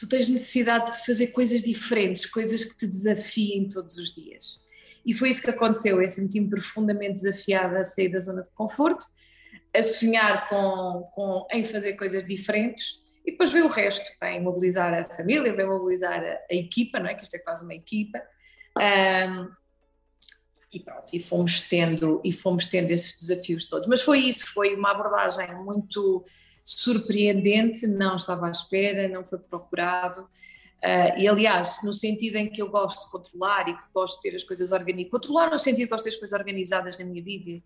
tu 0.02 0.08
tens 0.08 0.28
necessidade 0.28 0.98
de 0.98 1.06
fazer 1.06 1.28
coisas 1.28 1.62
diferentes, 1.62 2.26
coisas 2.26 2.64
que 2.64 2.76
te 2.76 2.88
desafiem 2.88 3.68
todos 3.68 3.96
os 3.98 4.10
dias. 4.10 4.60
E 5.06 5.14
foi 5.14 5.30
isso 5.30 5.40
que 5.40 5.50
aconteceu. 5.50 6.02
Eu 6.02 6.10
senti-me 6.10 6.50
profundamente 6.50 7.22
desafiada 7.22 7.78
a 7.78 7.84
sair 7.84 8.08
da 8.08 8.18
zona 8.18 8.42
de 8.42 8.50
conforto, 8.50 9.06
a 9.72 9.80
sonhar 9.80 10.48
com, 10.48 11.08
com, 11.14 11.46
em 11.52 11.62
fazer 11.62 11.92
coisas 11.92 12.24
diferentes 12.24 13.00
e 13.24 13.30
depois 13.30 13.52
vem 13.52 13.62
o 13.62 13.68
resto, 13.68 14.10
vem 14.20 14.42
mobilizar 14.42 14.92
a 14.92 15.04
família, 15.04 15.54
vem 15.54 15.66
mobilizar 15.66 16.20
a, 16.20 16.38
a 16.50 16.54
equipa, 16.54 16.98
não 16.98 17.08
é? 17.08 17.14
Que 17.14 17.22
isto 17.22 17.36
é 17.36 17.38
quase 17.38 17.62
uma 17.62 17.74
equipa. 17.74 18.20
Um, 18.76 19.52
e 20.74 20.80
pronto, 20.80 21.14
e 21.14 21.20
fomos 21.20 21.62
tendo 21.62 22.20
e 22.24 22.32
fomos 22.32 22.66
tendo 22.66 22.90
esses 22.90 23.16
desafios 23.16 23.66
todos. 23.66 23.86
Mas 23.86 24.02
foi 24.02 24.18
isso, 24.18 24.52
foi 24.52 24.74
uma 24.74 24.90
abordagem 24.90 25.54
muito 25.62 26.24
surpreendente, 26.62 27.86
não 27.86 28.16
estava 28.16 28.46
à 28.46 28.50
espera, 28.50 29.08
não 29.08 29.24
foi 29.24 29.38
procurado. 29.38 30.22
Uh, 30.82 31.18
e 31.18 31.28
aliás, 31.28 31.78
no 31.84 31.94
sentido 31.94 32.36
em 32.36 32.50
que 32.50 32.60
eu 32.60 32.68
gosto 32.68 33.04
de 33.04 33.10
controlar 33.10 33.68
e 33.68 33.74
que 33.74 33.82
gosto 33.94 34.16
de 34.16 34.30
ter 34.30 34.36
as 34.36 34.42
coisas 34.42 34.72
organizadas, 34.72 35.10
controlar 35.10 35.50
no 35.50 35.58
sentido 35.58 35.84
que 35.84 35.90
gosto 35.90 36.04
de 36.04 36.10
ter 36.10 36.14
as 36.16 36.20
coisas 36.20 36.38
organizadas 36.38 36.98
na 36.98 37.04
minha 37.04 37.22
vida 37.22 37.62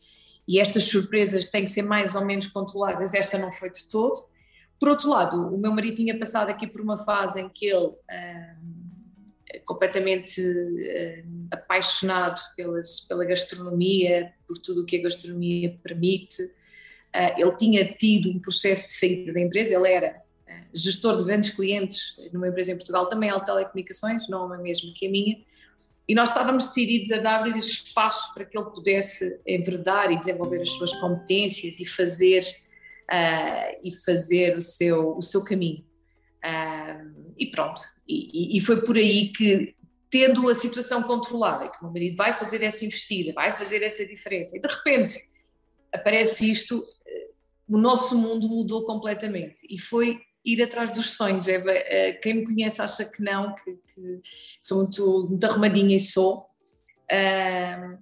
e 0.46 0.60
estas 0.60 0.84
surpresas 0.84 1.46
têm 1.46 1.64
que 1.64 1.70
ser 1.70 1.82
mais 1.82 2.14
ou 2.14 2.24
menos 2.24 2.46
controladas, 2.46 3.14
esta 3.14 3.38
não 3.38 3.50
foi 3.50 3.70
de 3.70 3.84
todo. 3.88 4.22
Por 4.78 4.90
outro 4.90 5.08
lado, 5.08 5.54
o 5.54 5.58
meu 5.58 5.72
marido 5.72 5.96
tinha 5.96 6.18
passado 6.18 6.50
aqui 6.50 6.66
por 6.66 6.80
uma 6.80 6.98
fase 6.98 7.40
em 7.40 7.48
que 7.48 7.66
ele, 7.66 7.86
uh, 7.86 9.60
completamente 9.64 10.42
uh, 10.42 11.48
apaixonado 11.50 12.40
pelas, 12.54 13.00
pela 13.00 13.24
gastronomia, 13.24 14.34
por 14.46 14.58
tudo 14.58 14.82
o 14.82 14.86
que 14.86 14.98
a 14.98 15.02
gastronomia 15.02 15.78
permite, 15.82 16.50
ele 17.36 17.56
tinha 17.56 17.84
tido 17.84 18.30
um 18.30 18.40
processo 18.40 18.86
de 18.86 18.92
saída 18.92 19.32
da 19.32 19.40
empresa, 19.40 19.74
ele 19.74 19.88
era 19.88 20.22
ah, 20.48 20.62
gestor 20.72 21.18
de 21.18 21.24
grandes 21.24 21.50
clientes 21.50 22.16
numa 22.32 22.48
empresa 22.48 22.72
em 22.72 22.76
Portugal, 22.76 23.06
também 23.08 23.30
alta 23.30 23.46
telecomunicações, 23.46 24.28
não 24.28 24.52
a 24.52 24.58
mesma 24.58 24.92
que 24.94 25.06
a 25.06 25.10
minha, 25.10 25.38
e 26.08 26.14
nós 26.14 26.28
estávamos 26.28 26.68
decididos 26.68 27.10
a 27.10 27.18
dar-lhe 27.18 27.58
espaço 27.58 28.32
para 28.32 28.44
que 28.44 28.56
ele 28.56 28.70
pudesse 28.70 29.40
enverdar 29.46 30.12
e 30.12 30.20
desenvolver 30.20 30.62
as 30.62 30.70
suas 30.70 30.92
competências 30.94 31.80
e 31.80 31.86
fazer, 31.86 32.44
uh, 33.10 33.78
e 33.82 33.90
fazer 34.04 34.56
o, 34.56 34.60
seu, 34.60 35.16
o 35.16 35.22
seu 35.22 35.42
caminho. 35.42 35.84
Uh, 36.44 37.34
e 37.36 37.46
pronto, 37.46 37.82
e, 38.06 38.56
e, 38.56 38.60
foi 38.60 38.82
por 38.82 38.96
aí 38.96 39.32
que, 39.32 39.74
tendo 40.08 40.48
a 40.48 40.54
situação 40.54 41.02
controlada, 41.02 41.68
que 41.68 41.78
o 41.78 41.84
meu 41.84 41.92
marido 41.92 42.16
vai 42.16 42.32
fazer 42.32 42.62
essa 42.62 42.84
investida, 42.84 43.32
vai 43.32 43.50
fazer 43.52 43.82
essa 43.82 44.06
diferença, 44.06 44.56
e 44.56 44.60
de 44.60 44.68
repente 44.68 45.20
aparece 45.92 46.48
isto, 46.48 46.84
o 47.68 47.78
nosso 47.78 48.16
mundo 48.16 48.48
mudou 48.48 48.84
completamente 48.84 49.66
e 49.68 49.78
foi 49.78 50.20
ir 50.44 50.62
atrás 50.62 50.90
dos 50.90 51.16
sonhos. 51.16 51.48
É, 51.48 52.12
quem 52.12 52.34
me 52.34 52.44
conhece 52.44 52.80
acha 52.80 53.04
que 53.04 53.22
não, 53.22 53.54
que, 53.54 53.74
que 53.74 54.20
sou 54.62 54.78
muito, 54.78 55.26
muito 55.28 55.44
arrumadinha 55.44 55.96
e 55.96 56.00
sou. 56.00 56.46
Uh, 57.10 57.98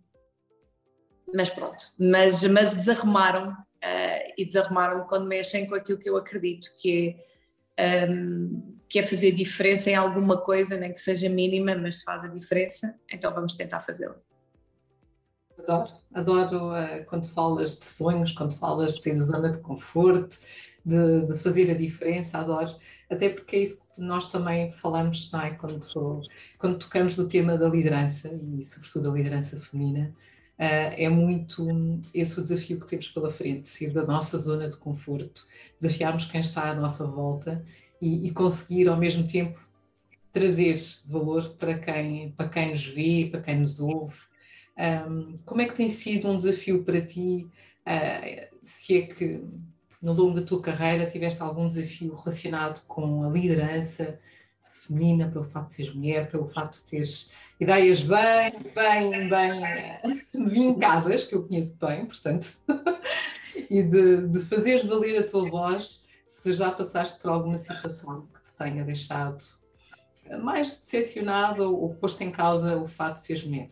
mas 1.35 1.51
pronto, 1.51 1.85
mas, 1.99 2.43
mas 2.45 2.75
desarrumaram 2.75 3.51
uh, 3.51 4.33
e 4.37 4.45
desarrumaram 4.45 5.07
quando 5.07 5.27
mexem 5.27 5.67
com 5.67 5.75
aquilo 5.75 5.99
que 5.99 6.09
eu 6.09 6.17
acredito 6.17 6.69
que 6.81 7.17
é, 7.77 8.09
um, 8.09 8.79
que 8.89 8.99
é 8.99 9.03
fazer 9.03 9.33
diferença 9.33 9.91
em 9.91 9.95
alguma 9.95 10.41
coisa, 10.41 10.77
nem 10.77 10.93
que 10.93 11.01
seja 11.01 11.29
mínima, 11.29 11.75
mas 11.75 11.99
se 11.99 12.05
faz 12.05 12.25
a 12.25 12.29
diferença, 12.29 12.95
então 13.11 13.35
vamos 13.35 13.55
tentar 13.55 13.81
fazê-la. 13.81 14.17
Adoro, 15.67 15.93
adoro 16.13 16.69
uh, 16.71 17.05
quando 17.07 17.29
falas 17.29 17.79
de 17.79 17.87
sonhos, 17.87 18.33
quando 18.33 18.55
falas 18.55 18.97
de 18.97 19.03
sair 19.03 19.19
da 19.19 19.25
zona 19.25 19.53
de 19.53 19.59
conforto, 19.59 20.37
de, 20.85 21.27
de, 21.27 21.39
fazer 21.39 21.71
a 21.71 21.75
diferença, 21.75 22.39
adoro, 22.39 22.77
até 23.11 23.31
porque 23.31 23.57
é 23.57 23.59
isso 23.61 23.83
que 23.95 24.01
nós 24.01 24.31
também 24.31 24.71
falamos 24.71 25.31
não 25.33 25.41
é? 25.41 25.51
quando, 25.53 25.81
quando 26.59 26.79
tocamos 26.79 27.17
no 27.17 27.27
tema 27.27 27.57
da 27.57 27.69
liderança 27.69 28.29
e 28.29 28.63
sobretudo 28.63 29.11
da 29.11 29.17
liderança 29.17 29.59
feminina, 29.59 30.15
uh, 30.59 30.95
é 30.97 31.09
muito 31.09 31.67
esse 32.13 32.39
o 32.39 32.43
desafio 32.43 32.79
que 32.79 32.87
temos 32.87 33.09
pela 33.09 33.31
frente, 33.31 33.69
sair 33.69 33.91
da 33.91 34.05
nossa 34.05 34.37
zona 34.37 34.69
de 34.69 34.77
conforto, 34.77 35.47
desafiarmos 35.81 36.27
quem 36.27 36.41
está 36.41 36.71
à 36.71 36.75
nossa 36.75 37.07
volta 37.07 37.65
e, 38.01 38.27
e 38.29 38.31
conseguir 38.33 38.89
ao 38.89 38.97
mesmo 38.97 39.27
tempo 39.27 39.59
trazer 40.35 40.77
valor 41.07 41.51
para 41.51 41.79
quem, 41.79 42.33
para 42.33 42.49
quem 42.49 42.71
nos 42.71 42.85
vê, 42.87 43.29
para 43.31 43.41
quem 43.41 43.61
nos 43.61 43.81
ouve, 43.81 44.19
um, 44.77 45.39
como 45.45 45.61
é 45.61 45.67
que 45.67 45.75
tem 45.75 45.89
sido 45.89 46.29
um 46.29 46.37
desafio 46.37 46.83
para 46.85 47.01
ti? 47.01 47.47
Uh, 47.87 48.57
se 48.63 48.99
é 48.99 49.07
que 49.07 49.43
no 50.01 50.13
longo 50.13 50.39
da 50.39 50.47
tua 50.47 50.61
carreira 50.61 51.07
tiveste 51.07 51.43
algum 51.43 51.69
desafio 51.69 52.15
relacionado 52.15 52.85
com 52.87 53.25
a 53.25 53.31
liderança 53.31 54.19
feminina, 54.87 55.31
pelo 55.31 55.45
facto 55.45 55.69
de 55.69 55.75
seres 55.75 55.95
mulher, 55.95 56.31
pelo 56.31 56.49
facto 56.49 56.75
de 56.75 56.91
teres 56.91 57.33
ideias 57.59 58.03
bem, 58.03 58.53
bem, 58.75 59.29
bem 59.29 59.65
eh, 59.65 60.01
vincadas, 60.35 61.25
que 61.25 61.35
eu 61.35 61.47
conheço 61.47 61.77
bem, 61.81 62.05
portanto, 62.05 62.53
e 63.71 63.83
de, 63.83 64.29
de 64.29 64.41
fazeres 64.41 64.85
valer 64.85 65.21
a 65.21 65.27
tua 65.27 65.49
voz 65.49 66.07
se 66.27 66.53
já 66.53 66.71
passaste 66.71 67.21
por 67.21 67.31
alguma 67.31 67.57
situação 67.57 68.29
que 68.35 68.43
te 68.43 68.53
tenha 68.59 68.85
deixado 68.85 69.43
mais 70.43 70.81
decepcionado 70.81 71.63
ou 71.63 71.95
posto 71.95 72.23
em 72.23 72.31
causa 72.31 72.77
o 72.77 72.89
facto 72.89 73.21
de 73.21 73.27
seres 73.27 73.45
mulher. 73.45 73.69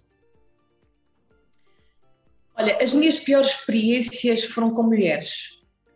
Olha, 2.57 2.79
as 2.83 2.93
minhas 2.93 3.19
piores 3.19 3.51
experiências 3.51 4.45
foram 4.45 4.73
com 4.73 4.83
mulheres, 4.83 5.49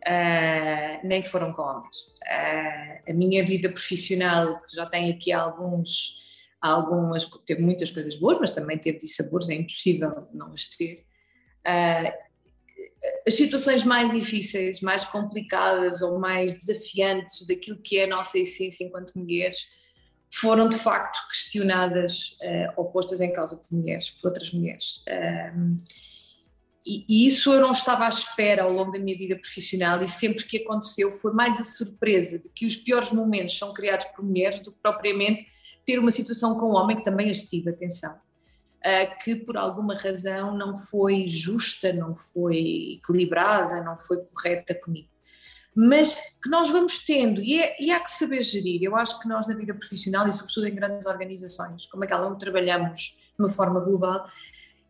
uh, 0.07 1.07
nem 1.07 1.23
foram 1.23 1.53
com 1.53 1.61
homens. 1.61 1.95
Uh, 2.23 3.11
a 3.11 3.13
minha 3.13 3.45
vida 3.45 3.69
profissional, 3.69 4.59
que 4.61 4.75
já 4.75 4.85
tem 4.85 5.11
aqui 5.11 5.31
alguns, 5.31 6.17
algumas, 6.61 7.25
teve 7.45 7.61
muitas 7.61 7.91
coisas 7.91 8.15
boas, 8.17 8.39
mas 8.39 8.51
também 8.51 8.77
teve 8.77 8.97
dissabores, 8.99 9.49
é 9.49 9.53
impossível 9.53 10.27
não 10.33 10.51
as 10.53 10.67
ter. 10.67 11.05
Uh, 11.67 12.27
as 13.27 13.35
situações 13.35 13.83
mais 13.83 14.11
difíceis, 14.11 14.81
mais 14.81 15.03
complicadas 15.03 16.01
ou 16.01 16.19
mais 16.19 16.53
desafiantes 16.53 17.45
daquilo 17.45 17.77
que 17.81 17.99
é 17.99 18.05
a 18.05 18.07
nossa 18.07 18.37
essência 18.39 18.83
enquanto 18.83 19.17
mulheres 19.17 19.67
foram 20.33 20.67
de 20.67 20.77
facto 20.77 21.19
questionadas 21.29 22.37
uh, 22.41 22.73
ou 22.75 22.85
postas 22.91 23.21
em 23.21 23.31
causa 23.31 23.55
por 23.55 23.71
mulheres, 23.71 24.09
por 24.09 24.29
outras 24.29 24.51
mulheres. 24.51 25.03
Uh, 25.07 25.77
e, 26.87 27.27
isso 27.27 27.51
eu 27.51 27.59
não 27.59 27.71
estava 27.71 28.05
à 28.05 28.09
espera 28.09 28.63
ao 28.63 28.71
longo 28.71 28.91
da 28.91 28.99
minha 28.99 29.17
vida 29.17 29.35
profissional 29.35 30.01
e 30.01 30.07
sempre 30.07 30.45
que 30.45 30.57
aconteceu 30.57 31.11
foi 31.11 31.33
mais 31.33 31.59
a 31.59 31.63
surpresa 31.63 32.39
de 32.39 32.49
que 32.49 32.65
os 32.65 32.77
piores 32.77 33.11
momentos 33.11 33.57
são 33.57 33.73
criados 33.73 34.05
por 34.07 34.23
mulheres 34.23 34.61
do 34.61 34.71
que 34.71 34.79
propriamente 34.81 35.47
ter 35.85 35.99
uma 35.99 36.11
situação 36.11 36.55
com 36.55 36.71
um 36.71 36.75
homem 36.75 36.95
que 36.95 37.03
também 37.03 37.29
as 37.29 37.41
tive, 37.41 37.69
atenção, 37.69 38.13
uh, 38.13 39.23
que 39.23 39.35
por 39.35 39.57
alguma 39.57 39.95
razão 39.95 40.55
não 40.55 40.77
foi 40.77 41.27
justa, 41.27 41.91
não 41.91 42.15
foi 42.15 42.99
equilibrada, 42.99 43.83
não 43.83 43.97
foi 43.97 44.17
correta 44.17 44.73
comigo. 44.73 45.09
Mas 45.75 46.19
que 46.41 46.49
nós 46.49 46.71
vamos 46.71 46.99
tendo, 46.99 47.41
e, 47.41 47.61
é, 47.61 47.75
e 47.79 47.91
há 47.91 47.99
que 47.99 48.09
saber 48.09 48.41
gerir. 48.41 48.81
Eu 48.81 48.95
acho 48.95 49.19
que 49.19 49.27
nós 49.27 49.45
na 49.45 49.53
vida 49.53 49.75
profissional 49.75 50.27
e 50.27 50.33
sobretudo 50.33 50.67
em 50.67 50.73
grandes 50.73 51.05
organizações, 51.05 51.85
como 51.85 52.03
aquela 52.03 52.27
onde 52.27 52.39
trabalhamos 52.39 53.15
de 53.15 53.35
uma 53.37 53.49
forma 53.49 53.79
global, 53.79 54.27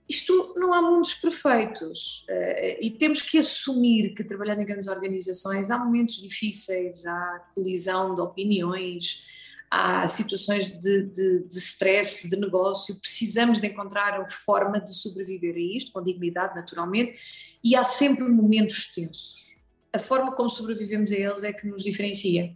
isto 0.09 0.53
não 0.55 0.73
há 0.73 0.81
mundos 0.81 1.13
perfeitos 1.13 2.25
uh, 2.29 2.77
e 2.79 2.89
temos 2.91 3.21
que 3.21 3.37
assumir 3.37 4.13
que 4.13 4.23
trabalhando 4.23 4.61
em 4.61 4.65
grandes 4.65 4.87
organizações 4.87 5.69
há 5.69 5.77
momentos 5.77 6.21
difíceis, 6.21 7.05
há 7.05 7.45
colisão 7.53 8.15
de 8.15 8.21
opiniões, 8.21 9.21
há 9.69 10.07
situações 10.07 10.69
de, 10.79 11.03
de, 11.03 11.39
de 11.39 11.57
stress, 11.57 12.27
de 12.27 12.37
negócio, 12.37 12.95
precisamos 12.95 13.59
de 13.59 13.67
encontrar 13.67 14.19
a 14.19 14.27
forma 14.29 14.79
de 14.79 14.93
sobreviver 14.93 15.55
a 15.55 15.77
isto, 15.77 15.91
com 15.91 16.01
dignidade, 16.01 16.55
naturalmente, 16.55 17.59
e 17.63 17.75
há 17.75 17.83
sempre 17.83 18.23
momentos 18.23 18.91
tensos. 18.93 19.57
A 19.91 19.99
forma 19.99 20.33
como 20.33 20.49
sobrevivemos 20.49 21.11
a 21.11 21.15
eles 21.15 21.43
é 21.43 21.51
que 21.51 21.67
nos 21.67 21.83
diferencia. 21.83 22.55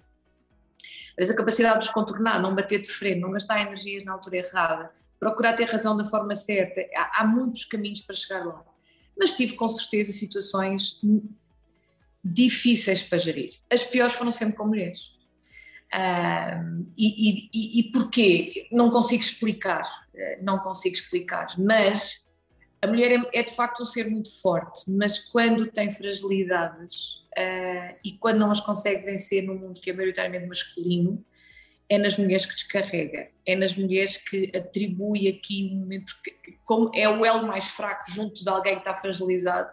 Mas 1.18 1.30
a 1.30 1.36
capacidade 1.36 1.82
de 1.82 1.88
os 1.88 1.94
contornar, 1.94 2.42
não 2.42 2.56
bater 2.56 2.82
de 2.82 2.90
frente, 2.90 3.20
não 3.20 3.32
gastar 3.32 3.62
energias 3.62 4.04
na 4.04 4.14
altura 4.14 4.38
errada, 4.38 4.92
procurar 5.22 5.54
ter 5.54 5.66
razão 5.66 5.96
da 5.96 6.04
forma 6.04 6.36
certa, 6.36 6.82
há, 6.96 7.22
há 7.22 7.28
muitos 7.28 7.64
caminhos 7.64 8.02
para 8.02 8.16
chegar 8.16 8.44
lá. 8.44 8.66
Mas 9.18 9.34
tive 9.34 9.54
com 9.54 9.70
certeza 9.70 10.12
situações 10.12 11.00
difíceis 12.24 13.04
para 13.04 13.20
gerir. 13.20 13.54
As 13.72 13.84
piores 13.84 14.16
foram 14.16 14.32
sempre 14.32 14.56
com 14.56 14.66
mulheres. 14.66 15.16
Uh, 15.94 16.84
e, 16.98 17.50
e, 17.54 17.80
e, 17.80 17.92
porquê? 17.92 18.68
Não 18.72 18.90
consigo 18.90 19.22
explicar, 19.22 19.84
eh, 20.16 20.40
não 20.42 20.58
consigo 20.58 20.96
explicar, 20.96 21.48
mas 21.60 22.24
a 22.82 22.88
mulher 22.88 23.12
é, 23.12 23.40
é 23.40 23.44
de 23.44 23.54
facto 23.54 23.84
um 23.84 23.86
ser 23.86 24.10
muito 24.10 24.34
forte, 24.40 24.90
mas 24.90 25.18
quando 25.18 25.68
tem 25.68 25.92
fragilidades 25.92 27.18
uh, 27.38 27.96
e 28.06 28.14
quando 28.14 28.40
não 28.40 28.50
as 28.50 28.62
consegue 28.62 29.06
vencer 29.06 29.44
num 29.44 29.60
mundo 29.60 29.82
que 29.82 29.90
é 29.90 29.94
maioritariamente 29.94 30.48
masculino, 30.48 31.22
é 31.92 31.98
nas 31.98 32.18
mulheres 32.18 32.46
que 32.46 32.56
descarrega, 32.56 33.30
é 33.46 33.54
nas 33.54 33.76
mulheres 33.76 34.16
que 34.16 34.50
atribui 34.56 35.28
aqui 35.28 35.70
um 35.74 35.80
momento, 35.80 36.14
como 36.64 36.90
é 36.96 37.10
o 37.10 37.26
elo 37.26 37.46
mais 37.46 37.66
fraco 37.66 38.10
junto 38.10 38.46
de 38.46 38.50
alguém 38.50 38.76
que 38.76 38.80
está 38.80 38.96
fragilizado, 38.96 39.70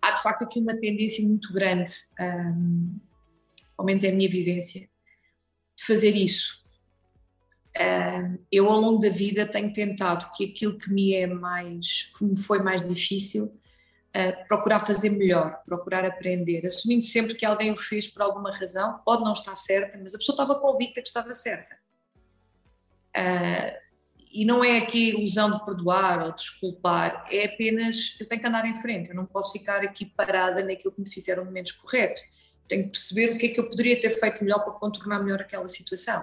há 0.00 0.12
de 0.12 0.22
facto 0.22 0.44
aqui 0.44 0.60
uma 0.60 0.74
tendência 0.78 1.22
muito 1.22 1.52
grande, 1.52 1.92
um, 2.18 2.98
ao 3.76 3.84
menos 3.84 4.02
é 4.02 4.08
a 4.08 4.14
minha 4.14 4.30
vivência, 4.30 4.88
de 5.78 5.84
fazer 5.84 6.16
isso. 6.16 6.58
Um, 7.78 8.38
eu 8.50 8.70
ao 8.70 8.80
longo 8.80 9.00
da 9.00 9.10
vida 9.10 9.44
tenho 9.44 9.70
tentado 9.70 10.32
que 10.34 10.46
aquilo 10.46 10.78
que 10.78 10.90
me 10.90 11.14
é 11.14 11.26
mais, 11.26 12.10
que 12.16 12.24
me 12.24 12.38
foi 12.38 12.62
mais 12.62 12.82
difícil, 12.82 13.52
uh, 14.16 14.48
procurar 14.48 14.80
fazer 14.80 15.10
melhor, 15.10 15.62
procurar 15.64 16.04
aprender, 16.04 16.64
assumindo 16.64 17.04
sempre 17.04 17.34
que 17.34 17.44
alguém 17.44 17.70
o 17.70 17.76
fez 17.76 18.06
por 18.06 18.22
alguma 18.22 18.52
razão, 18.52 19.00
pode 19.04 19.22
não 19.22 19.32
estar 19.32 19.54
certa, 19.56 19.98
mas 20.02 20.14
a 20.14 20.18
pessoa 20.18 20.34
estava 20.34 20.54
convicta 20.54 21.00
que 21.00 21.08
estava 21.08 21.32
certa. 21.34 21.76
Uh, 23.16 23.82
e 24.34 24.44
não 24.46 24.64
é 24.64 24.78
aqui 24.78 25.10
ilusão 25.10 25.50
de 25.50 25.62
perdoar 25.64 26.22
ou 26.22 26.32
desculpar, 26.32 27.26
é 27.30 27.44
apenas 27.44 28.16
eu 28.18 28.26
tenho 28.26 28.40
que 28.40 28.46
andar 28.46 28.64
em 28.64 28.74
frente, 28.74 29.10
eu 29.10 29.16
não 29.16 29.26
posso 29.26 29.52
ficar 29.52 29.82
aqui 29.82 30.06
parada 30.06 30.64
naquilo 30.64 30.92
que 30.92 31.00
me 31.02 31.08
fizeram 31.08 31.44
no 31.44 31.50
menos 31.50 31.72
correto 31.72 32.22
tenho 32.72 32.84
que 32.84 32.90
perceber 32.90 33.34
o 33.34 33.38
que 33.38 33.46
é 33.46 33.48
que 33.50 33.60
eu 33.60 33.68
poderia 33.68 34.00
ter 34.00 34.10
feito 34.10 34.42
melhor 34.42 34.60
para 34.60 34.72
contornar 34.72 35.22
melhor 35.22 35.40
aquela 35.40 35.68
situação. 35.68 36.22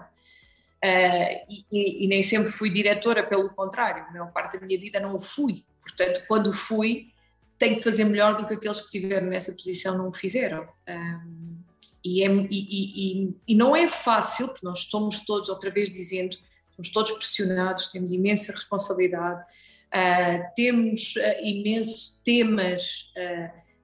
Uh, 0.84 1.45
e, 1.71 2.06
e, 2.06 2.08
nem 2.08 2.23
sempre 2.23 2.52
fui 2.52 2.69
diretora, 2.69 3.21
pelo 3.21 3.49
contrário, 3.49 4.04
a 4.04 4.12
maior 4.12 4.32
parte 4.32 4.58
da 4.58 4.65
minha 4.65 4.80
vida 4.80 4.99
não 4.99 5.13
o 5.13 5.19
fui. 5.19 5.63
Portanto, 5.82 6.23
quando 6.28 6.54
fui, 6.54 7.13
tenho 7.60 7.78
que 7.78 7.84
fazer 7.84 8.06
melhor 8.06 8.36
do 8.36 8.48
que 8.48 8.54
aqueles 8.54 8.80
que 8.80 8.86
estiveram 8.86 9.28
nessa 9.28 9.52
posição 9.52 9.98
não 9.98 10.08
o 10.08 10.13
fizeram. 10.13 10.67
Um, 10.88 11.60
e, 12.04 12.24
é, 12.24 12.28
e, 12.50 13.36
e, 13.45 13.56
não 13.56 13.76
é 13.76 13.86
fácil, 13.86 14.48
porque 14.48 14.65
nós 14.65 14.80
estamos 14.80 15.19
todos, 15.19 15.50
outra 15.50 15.69
vez 15.69 15.89
dizendo, 15.89 16.38
estamos 16.69 16.89
todos 16.89 17.12
pressionados, 17.12 17.89
temos 17.89 18.13
imensa 18.13 18.54
responsabilidade, 18.54 19.41
uh, 19.41 20.54
temos 20.56 21.15
uh, 21.17 21.45
imensos 21.45 22.17
temas 22.24 23.12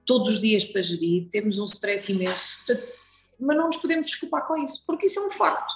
todos 0.06 0.28
os 0.28 0.40
dias 0.40 0.64
para 0.64 0.80
gerir, 0.80 1.28
temos 1.30 1.58
um 1.58 1.64
stress 1.66 2.10
imenso, 2.10 2.56
mas 3.38 3.56
não 3.56 3.66
nos 3.66 3.76
podemos 3.76 4.06
desculpar 4.06 4.46
com 4.46 4.56
isso, 4.56 4.82
porque 4.86 5.06
isso 5.06 5.20
é 5.20 5.26
um 5.26 5.30
facto. 5.30 5.74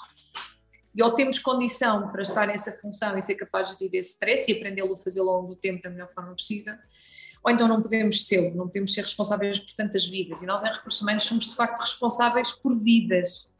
E 0.94 1.02
ou 1.02 1.12
temos 1.12 1.38
condição 1.38 2.10
para 2.10 2.22
estar 2.22 2.46
nessa 2.46 2.72
função 2.72 3.16
e 3.18 3.22
ser 3.22 3.34
capaz 3.34 3.70
de 3.70 3.78
gerir 3.78 4.00
esse 4.00 4.10
stress 4.10 4.50
e 4.50 4.54
aprendê-lo 4.54 4.94
a 4.94 4.96
fazer 4.96 5.20
ao 5.20 5.26
longo 5.26 5.48
do 5.48 5.56
tempo 5.56 5.82
da 5.82 5.90
melhor 5.90 6.12
forma 6.14 6.34
possível, 6.34 6.74
ou 7.42 7.50
então 7.50 7.66
não 7.66 7.80
podemos 7.80 8.26
ser, 8.26 8.54
não 8.54 8.66
podemos 8.66 8.92
ser 8.92 9.02
responsáveis 9.02 9.58
por 9.58 9.72
tantas 9.72 10.06
vidas. 10.06 10.42
E 10.42 10.46
nós, 10.46 10.62
em 10.62 10.68
recursos 10.68 11.00
humanos, 11.00 11.24
somos 11.24 11.48
de 11.48 11.56
facto 11.56 11.80
responsáveis 11.80 12.52
por 12.52 12.74
vidas. 12.76 13.50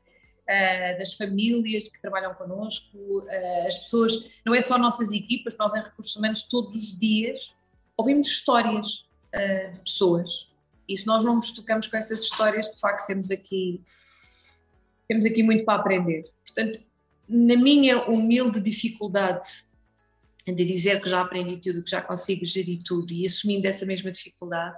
Uh, 0.43 0.99
das 0.99 1.15
famílias 1.15 1.87
que 1.87 2.01
trabalham 2.01 2.35
connosco, 2.35 2.99
uh, 2.99 3.67
as 3.69 3.79
pessoas, 3.79 4.29
não 4.45 4.53
é 4.53 4.61
só 4.61 4.77
nossas 4.77 5.13
equipas, 5.13 5.57
nós 5.57 5.73
em 5.75 5.81
recursos 5.81 6.17
humanos 6.17 6.43
todos 6.43 6.75
os 6.75 6.99
dias 6.99 7.55
ouvimos 7.97 8.27
histórias 8.27 9.07
uh, 9.33 9.73
de 9.73 9.79
pessoas 9.79 10.51
e 10.91 10.97
se 10.97 11.07
nós 11.07 11.23
não 11.23 11.37
nos 11.37 11.53
tocamos 11.53 11.87
com 11.87 11.97
essas 11.97 12.23
histórias, 12.23 12.69
de 12.69 12.81
facto 12.81 13.07
temos 13.07 13.31
aqui, 13.31 13.81
temos 15.07 15.25
aqui 15.25 15.41
muito 15.41 15.65
para 15.65 15.79
aprender. 15.79 16.25
Portanto, 16.45 16.83
na 17.29 17.55
minha 17.55 18.03
humilde 18.09 18.61
dificuldade 18.61 19.65
de 20.47 20.65
dizer 20.65 21.01
que 21.01 21.09
já 21.09 21.21
aprendi 21.21 21.57
tudo, 21.57 21.83
que 21.83 21.91
já 21.91 22.01
consigo 22.01 22.45
gerir 22.45 22.81
tudo 22.85 23.13
e 23.13 23.27
assumindo 23.27 23.67
essa 23.67 23.85
mesma 23.87 24.11
dificuldade, 24.11 24.77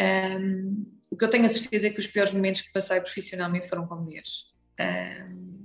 um, 0.00 0.86
o 1.10 1.16
que 1.16 1.24
eu 1.24 1.28
tenho 1.30 1.44
a 1.44 1.48
certeza 1.48 1.88
é 1.88 1.90
que 1.90 1.98
os 1.98 2.06
piores 2.06 2.32
momentos 2.32 2.62
que 2.62 2.72
passei 2.72 3.00
profissionalmente 3.00 3.68
foram 3.68 3.86
com 3.86 3.96
mulheres. 3.96 4.46
Um, 4.80 5.60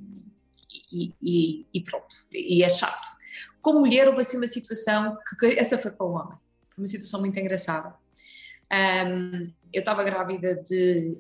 e, 0.91 1.13
e, 1.21 1.67
e, 1.73 1.83
pronto, 1.83 2.15
e 2.31 2.63
é 2.63 2.69
chato. 2.69 3.07
Com 3.61 3.79
mulher 3.79 4.07
houve 4.07 4.21
assim 4.21 4.37
uma 4.37 4.47
situação, 4.47 5.17
que, 5.39 5.59
essa 5.59 5.77
foi 5.77 5.91
com 5.91 6.05
o 6.05 6.13
homem, 6.13 6.37
foi 6.69 6.83
uma 6.83 6.87
situação 6.87 7.19
muito 7.19 7.39
engraçada. 7.39 7.95
Um, 8.71 9.51
eu 9.71 9.79
estava 9.79 10.03
grávida 10.03 10.55
de, 10.55 11.17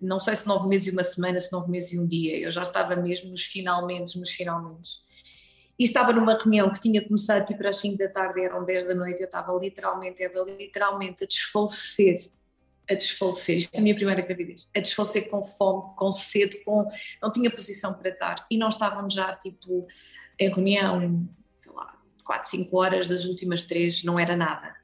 não 0.00 0.20
sei 0.20 0.36
se 0.36 0.46
nove 0.46 0.68
meses 0.68 0.86
e 0.86 0.90
uma 0.90 1.04
semana, 1.04 1.40
se 1.40 1.52
nove 1.52 1.70
meses 1.70 1.92
e 1.92 1.98
um 1.98 2.06
dia. 2.06 2.38
Eu 2.38 2.50
já 2.50 2.62
estava 2.62 2.94
mesmo 2.96 3.30
nos 3.30 3.44
finalmente, 3.44 4.18
nos 4.18 4.30
finalmente. 4.30 5.05
E 5.78 5.84
estava 5.84 6.12
numa 6.12 6.34
reunião 6.34 6.72
que 6.72 6.80
tinha 6.80 7.06
começado 7.06 7.44
tipo 7.44 7.66
às 7.66 7.76
5 7.76 7.98
da 7.98 8.08
tarde, 8.08 8.40
eram 8.40 8.64
10 8.64 8.86
da 8.86 8.94
noite, 8.94 9.20
eu 9.20 9.26
estava 9.26 9.52
literalmente, 9.52 10.22
eu 10.22 10.28
estava 10.28 10.50
literalmente 10.50 11.24
a 11.24 11.26
desfalecer, 11.26 12.30
a 12.88 12.94
desfalecer, 12.94 13.56
isto 13.56 13.74
é 13.74 13.78
a 13.78 13.82
minha 13.82 13.94
primeira 13.94 14.22
gravidez, 14.22 14.70
a 14.74 14.80
desfalecer 14.80 15.28
com 15.28 15.42
fome, 15.42 15.94
com 15.96 16.10
sede, 16.12 16.64
com, 16.64 16.86
não 17.22 17.30
tinha 17.30 17.50
posição 17.50 17.92
para 17.92 18.10
estar. 18.10 18.46
E 18.50 18.56
nós 18.56 18.74
estávamos 18.74 19.12
já 19.12 19.34
tipo 19.36 19.86
em 20.38 20.48
reunião, 20.48 21.28
sei 21.62 21.72
lá, 21.72 21.92
4, 22.24 22.50
5 22.50 22.78
horas, 22.78 23.06
das 23.06 23.24
últimas 23.24 23.62
três 23.62 24.02
não 24.02 24.18
era 24.18 24.36
nada 24.36 24.76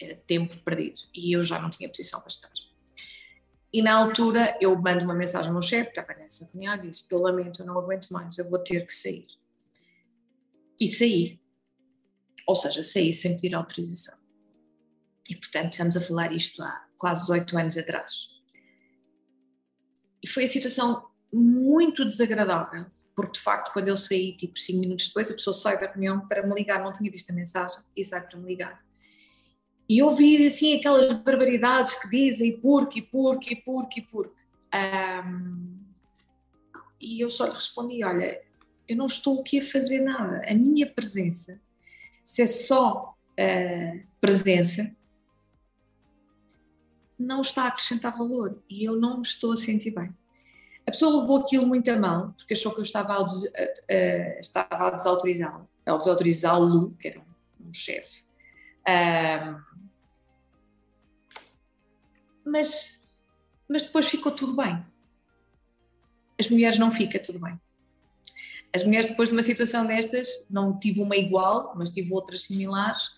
era 0.00 0.14
tempo 0.26 0.56
perdido 0.58 1.00
e 1.14 1.32
eu 1.32 1.42
já 1.42 1.60
não 1.60 1.70
tinha 1.70 1.88
posição 1.88 2.20
para 2.20 2.28
estar. 2.28 2.50
E 3.72 3.82
na 3.82 3.94
altura 3.94 4.56
eu 4.60 4.76
mando 4.80 5.04
uma 5.04 5.14
mensagem 5.14 5.48
ao 5.48 5.52
meu 5.52 5.62
chefe, 5.62 5.90
estava 5.90 6.14
nessa 6.14 6.46
reunião, 6.46 6.74
e 6.76 6.88
disse: 6.88 7.06
Pelo 7.06 7.22
lamento, 7.22 7.60
eu 7.60 7.66
não 7.66 7.78
aguento 7.78 8.08
mais, 8.10 8.38
eu 8.38 8.48
vou 8.48 8.58
ter 8.58 8.86
que 8.86 8.92
sair. 8.92 9.26
E 10.78 10.88
saí. 10.88 11.40
Ou 12.46 12.54
seja, 12.54 12.82
saí 12.82 13.12
sem 13.12 13.34
pedir 13.34 13.54
autorização. 13.54 14.16
E 15.28 15.34
portanto, 15.34 15.72
estamos 15.72 15.96
a 15.96 16.00
falar 16.00 16.32
isto 16.32 16.62
há 16.62 16.86
quase 16.96 17.30
oito 17.32 17.58
anos 17.58 17.76
atrás. 17.76 18.28
E 20.22 20.28
foi 20.28 20.44
a 20.44 20.48
situação 20.48 21.04
muito 21.32 22.04
desagradável, 22.04 22.86
porque 23.14 23.32
de 23.32 23.40
facto, 23.40 23.72
quando 23.72 23.88
eu 23.88 23.96
saí, 23.96 24.36
tipo 24.36 24.58
cinco 24.58 24.80
minutos 24.80 25.08
depois, 25.08 25.30
a 25.30 25.34
pessoa 25.34 25.54
sai 25.54 25.78
da 25.78 25.86
reunião 25.86 26.26
para 26.26 26.46
me 26.46 26.54
ligar, 26.54 26.82
não 26.82 26.92
tinha 26.92 27.10
visto 27.10 27.30
a 27.30 27.34
mensagem, 27.34 27.82
e 27.96 28.04
sai 28.04 28.26
para 28.26 28.38
me 28.38 28.46
ligar. 28.46 28.84
E 29.88 30.02
ouvi 30.02 30.46
assim 30.46 30.74
aquelas 30.74 31.12
barbaridades 31.12 31.94
que 31.94 32.08
dizem 32.10 32.60
porque, 32.60 33.02
porque, 33.02 33.56
porque, 33.56 34.02
porque. 34.02 34.42
Um, 34.74 35.76
e 37.00 37.20
eu 37.20 37.28
só 37.28 37.46
lhe 37.46 37.52
respondi: 37.52 38.02
olha, 38.02 38.40
eu 38.88 38.96
não 38.96 39.06
estou 39.06 39.40
aqui 39.40 39.60
a 39.60 39.64
fazer 39.64 40.00
nada. 40.00 40.42
A 40.48 40.54
minha 40.54 40.86
presença, 40.86 41.60
se 42.24 42.42
é 42.42 42.46
só 42.46 43.16
uh, 43.32 44.06
presença, 44.20 44.90
não 47.18 47.40
está 47.40 47.64
a 47.64 47.68
acrescentar 47.68 48.16
valor 48.16 48.62
e 48.68 48.84
eu 48.84 48.96
não 48.96 49.16
me 49.16 49.22
estou 49.22 49.52
a 49.52 49.56
sentir 49.56 49.90
bem. 49.90 50.14
A 50.86 50.90
pessoa 50.90 51.20
levou 51.20 51.38
aquilo 51.38 51.66
muito 51.66 51.90
a 51.90 51.96
mal, 51.96 52.32
porque 52.32 52.54
achou 52.54 52.72
que 52.72 52.78
eu 52.78 52.84
estava 52.84 53.18
a, 53.18 53.22
des, 53.22 53.42
uh, 53.44 54.40
estava 54.40 54.88
a 54.88 54.90
desautorizá-lo, 54.90 55.68
ao 55.84 55.98
desautorizá-lo, 55.98 56.94
que 57.00 57.08
era 57.08 57.20
um, 57.20 57.68
um 57.68 57.72
chefe. 57.72 58.24
Mas, 62.44 62.96
mas 63.68 63.86
depois 63.86 64.06
ficou 64.06 64.30
tudo 64.30 64.54
bem. 64.54 64.86
As 66.38 66.48
mulheres 66.48 66.78
não 66.78 66.92
fica 66.92 67.18
tudo 67.18 67.40
bem. 67.40 67.60
As 68.76 68.84
mulheres, 68.84 69.06
depois 69.06 69.30
de 69.30 69.34
uma 69.34 69.42
situação 69.42 69.86
destas, 69.86 70.28
não 70.50 70.78
tive 70.78 71.00
uma 71.00 71.16
igual, 71.16 71.72
mas 71.74 71.88
tive 71.88 72.12
outras 72.12 72.42
similares, 72.42 73.10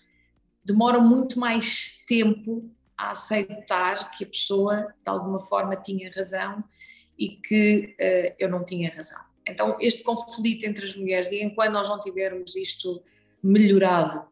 demoram 0.63 1.01
muito 1.01 1.37
mais 1.37 1.99
tempo 2.07 2.71
a 2.97 3.11
aceitar 3.11 4.09
que 4.11 4.23
a 4.23 4.27
pessoa, 4.27 4.93
de 5.03 5.09
alguma 5.09 5.37
forma, 5.37 5.75
tinha 5.75 6.09
razão 6.15 6.63
e 7.17 7.29
que 7.29 7.95
uh, 7.99 8.35
eu 8.39 8.49
não 8.49 8.63
tinha 8.63 8.89
razão. 8.89 9.19
Então, 9.45 9.75
este 9.81 10.01
conflito 10.01 10.65
entre 10.65 10.85
as 10.85 10.95
mulheres, 10.95 11.29
e 11.29 11.43
enquanto 11.43 11.73
nós 11.73 11.89
não 11.89 11.99
tivermos 11.99 12.55
isto 12.55 13.03
melhorado 13.43 14.25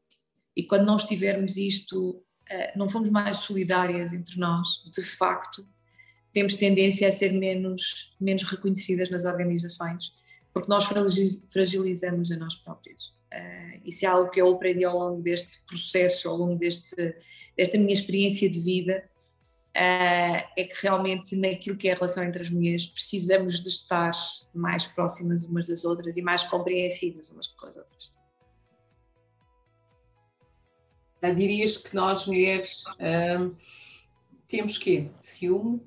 e 0.56 0.64
quando 0.64 0.86
nós 0.86 1.04
tivermos 1.04 1.58
isto 1.58 2.24
eh, 2.50 2.72
não 2.76 2.88
fomos 2.88 3.10
mais 3.10 3.38
solidárias 3.38 4.14
entre 4.14 4.40
nós, 4.40 4.82
de 4.96 5.02
facto, 5.02 5.68
temos 6.32 6.56
tendência 6.56 7.08
a 7.08 7.12
ser 7.12 7.32
menos, 7.34 8.16
menos 8.20 8.44
reconhecidas 8.44 9.10
nas 9.10 9.26
organizações, 9.26 10.14
porque 10.58 10.70
nós 10.70 10.86
fragilizamos 11.52 12.32
a 12.32 12.36
nós 12.36 12.56
próprios. 12.56 13.16
Uh, 13.32 13.82
isso 13.86 14.06
é 14.06 14.10
algo 14.10 14.32
que 14.32 14.42
eu 14.42 14.50
aprendi 14.52 14.84
ao 14.84 14.98
longo 14.98 15.22
deste 15.22 15.62
processo, 15.68 16.28
ao 16.28 16.36
longo 16.36 16.56
deste, 16.56 16.96
desta 17.56 17.78
minha 17.78 17.94
experiência 17.94 18.50
de 18.50 18.60
vida, 18.60 19.08
uh, 19.76 20.50
é 20.58 20.64
que 20.64 20.76
realmente 20.82 21.36
naquilo 21.36 21.78
que 21.78 21.88
é 21.88 21.92
a 21.92 21.96
relação 21.96 22.24
entre 22.24 22.42
as 22.42 22.50
mulheres 22.50 22.88
precisamos 22.88 23.62
de 23.62 23.70
estar 23.70 24.10
mais 24.52 24.88
próximas 24.88 25.46
umas 25.46 25.68
das 25.68 25.86
outras 25.86 26.18
e 26.18 26.24
mais 26.24 26.44
compreensivas 26.44 27.30
umas 27.30 27.48
com 27.50 27.68
as 27.68 27.78
outras. 27.78 28.12
Dirias 31.22 31.78
que 31.78 31.94
nós 31.94 32.26
mulheres 32.26 32.86
uh, 32.86 33.56
temos 34.48 34.78
que 34.78 35.12
ciúme? 35.20 35.82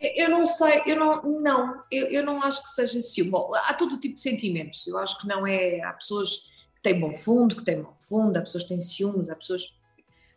Eu 0.00 0.28
não 0.28 0.44
sei, 0.44 0.82
eu 0.86 0.96
não, 0.96 1.22
não 1.22 1.84
eu, 1.90 2.06
eu 2.08 2.22
não 2.24 2.42
acho 2.42 2.62
que 2.62 2.68
seja 2.68 3.00
ciúme. 3.00 3.30
Bom, 3.30 3.50
há 3.54 3.74
todo 3.74 3.98
tipo 3.98 4.14
de 4.14 4.20
sentimentos. 4.20 4.86
Eu 4.86 4.98
acho 4.98 5.18
que 5.18 5.26
não 5.26 5.46
é. 5.46 5.80
Há 5.82 5.92
pessoas 5.92 6.38
que 6.74 6.82
têm 6.82 7.00
bom 7.00 7.12
fundo, 7.12 7.56
que 7.56 7.64
têm 7.64 7.76
mau 7.76 7.96
fundo, 7.98 8.36
há 8.36 8.42
pessoas 8.42 8.64
que 8.64 8.70
têm 8.70 8.80
ciúmes, 8.80 9.30
há 9.30 9.36
pessoas. 9.36 9.74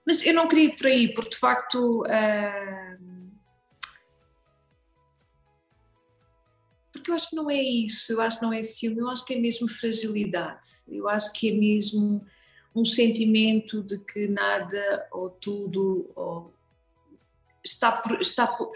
Mas 0.05 0.25
eu 0.25 0.33
não 0.33 0.47
queria 0.47 0.65
ir 0.65 0.75
por 0.75 0.87
aí, 0.87 1.13
porque 1.13 1.31
de 1.31 1.37
facto. 1.37 2.03
Uh... 2.03 3.27
Porque 6.91 7.11
eu 7.11 7.15
acho 7.15 7.29
que 7.29 7.35
não 7.35 7.49
é 7.49 7.61
isso, 7.61 8.11
eu 8.11 8.21
acho 8.21 8.39
que 8.39 8.45
não 8.45 8.51
é 8.51 8.63
ciúme, 8.63 8.99
eu 8.99 9.09
acho 9.09 9.23
que 9.23 9.33
é 9.33 9.39
mesmo 9.39 9.69
fragilidade, 9.69 10.67
eu 10.87 11.07
acho 11.07 11.31
que 11.31 11.49
é 11.49 11.53
mesmo 11.53 12.25
um 12.75 12.83
sentimento 12.83 13.83
de 13.83 13.99
que 13.99 14.27
nada 14.27 15.07
ou 15.11 15.29
tudo 15.29 16.11
ou 16.15 16.53
está 17.63 17.91
por, 17.91 18.19
está 18.19 18.47
por, 18.47 18.71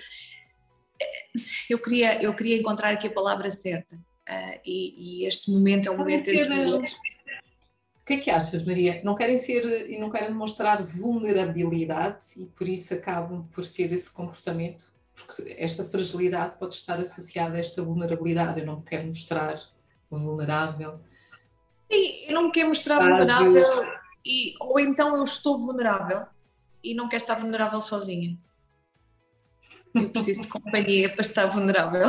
eu 1.70 1.80
queria, 1.80 2.22
eu 2.22 2.34
queria 2.34 2.58
encontrar 2.58 2.92
aqui 2.92 3.08
a 3.08 3.12
palavra 3.12 3.50
certa 3.50 3.96
uh, 3.96 4.60
e, 4.66 5.22
e, 5.22 5.26
este 5.26 5.52
momento 5.52 5.88
é 5.88 5.92
um 5.92 5.98
momento 5.98 6.30
entre 6.30 6.50
mulheres. 6.50 6.98
O 8.02 8.06
que 8.06 8.14
é 8.14 8.18
que 8.18 8.30
achas, 8.32 8.66
Maria? 8.66 9.02
Não 9.04 9.16
querem 9.16 9.40
ser 9.40 9.90
e 9.90 9.98
não 9.98 10.10
querem 10.10 10.30
demonstrar 10.30 10.84
vulnerabilidade 10.84 12.26
e 12.38 12.46
por 12.46 12.68
isso 12.68 12.94
acabam 12.94 13.48
por 13.52 13.66
ter 13.66 13.92
esse 13.94 14.10
comportamento? 14.10 14.92
Porque 15.14 15.56
esta 15.58 15.86
fragilidade 15.86 16.58
pode 16.58 16.74
estar 16.76 17.00
associada 17.00 17.56
a 17.56 17.60
esta 17.60 17.82
vulnerabilidade. 17.84 18.60
Eu 18.60 18.66
não 18.66 18.82
quero 18.82 19.08
mostrar 19.08 19.56
vulnerável. 20.10 21.00
Sim, 21.92 22.26
eu 22.28 22.34
não 22.34 22.44
me 22.46 22.52
quero 22.52 22.70
mostrar 22.70 23.00
vulnerável 23.00 23.86
e, 24.26 24.56
ou 24.60 24.80
então 24.80 25.16
eu 25.16 25.24
estou 25.24 25.60
vulnerável 25.60 26.26
e 26.84 26.96
não 26.96 27.08
quero 27.08 27.24
estar 27.24 27.36
vulnerável 27.36 27.80
sozinha 27.80 28.38
eu 29.94 30.10
preciso 30.10 30.42
de 30.42 30.48
companhia 30.48 31.10
para 31.10 31.22
estar 31.22 31.46
vulnerável. 31.48 32.08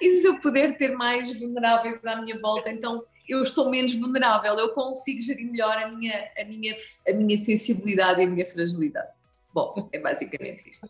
E 0.00 0.18
se 0.18 0.26
eu 0.26 0.40
puder 0.40 0.76
ter 0.76 0.96
mais 0.96 1.32
vulneráveis 1.38 2.04
à 2.04 2.16
minha 2.16 2.38
volta, 2.38 2.70
então 2.70 3.04
eu 3.28 3.42
estou 3.42 3.70
menos 3.70 3.94
vulnerável, 3.94 4.56
eu 4.56 4.70
consigo 4.70 5.20
gerir 5.20 5.50
melhor 5.50 5.76
a 5.78 5.88
minha, 5.88 6.30
a 6.40 6.44
minha, 6.44 6.74
a 7.08 7.12
minha 7.12 7.38
sensibilidade 7.38 8.20
e 8.20 8.24
a 8.24 8.26
minha 8.26 8.44
fragilidade. 8.44 9.08
Bom, 9.54 9.88
é 9.92 10.00
basicamente 10.00 10.68
isto. 10.68 10.88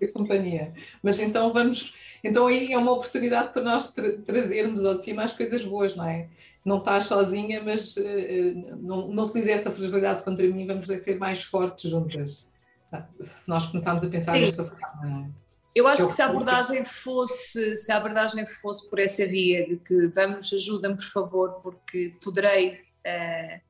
De 0.00 0.08
companhia. 0.08 0.72
Mas 1.02 1.20
então 1.20 1.52
vamos, 1.52 1.94
então 2.22 2.46
aí 2.46 2.72
é 2.72 2.78
uma 2.78 2.92
oportunidade 2.92 3.52
para 3.52 3.62
nós 3.62 3.92
tra 3.92 4.12
trazermos 4.18 4.84
ao 4.84 4.96
de 4.96 5.04
cima 5.04 5.22
as 5.22 5.32
coisas 5.32 5.64
boas, 5.64 5.94
não 5.94 6.06
é? 6.06 6.28
Não 6.64 6.78
estás 6.78 7.06
sozinha, 7.06 7.62
mas 7.62 7.96
uh, 7.98 8.76
não, 8.80 9.08
não 9.08 9.24
utilize 9.24 9.50
esta 9.50 9.70
fragilidade 9.70 10.22
contra 10.22 10.46
mim, 10.46 10.66
vamos 10.66 10.86
ser 10.86 11.18
mais 11.18 11.42
fortes 11.42 11.90
juntas. 11.90 12.48
Nós 13.46 13.66
começámos 13.66 14.04
a 14.04 14.08
pensar 14.08 14.32
desta 14.32 14.64
forma. 14.64 15.34
Eu 15.74 15.88
acho 15.88 16.06
que 16.06 16.12
se 16.12 16.22
a 16.22 16.26
abordagem 16.26 16.84
fosse, 16.84 17.74
se 17.74 17.90
a 17.90 17.96
abordagem 17.96 18.46
fosse 18.46 18.88
por 18.88 19.00
essa 19.00 19.26
via 19.26 19.66
de 19.66 19.76
que 19.76 20.06
vamos, 20.08 20.52
ajudem 20.52 20.94
por 20.94 21.04
favor, 21.04 21.60
porque 21.62 22.16
poderei, 22.22 22.80
uh, 23.04 23.60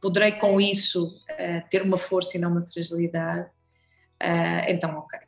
poderei 0.00 0.32
com 0.32 0.60
isso 0.60 1.04
uh, 1.04 1.68
ter 1.68 1.82
uma 1.82 1.96
força 1.96 2.36
e 2.36 2.40
não 2.40 2.52
uma 2.52 2.62
fragilidade, 2.62 3.50
uh, 4.22 4.68
então 4.68 4.98
ok. 4.98 5.18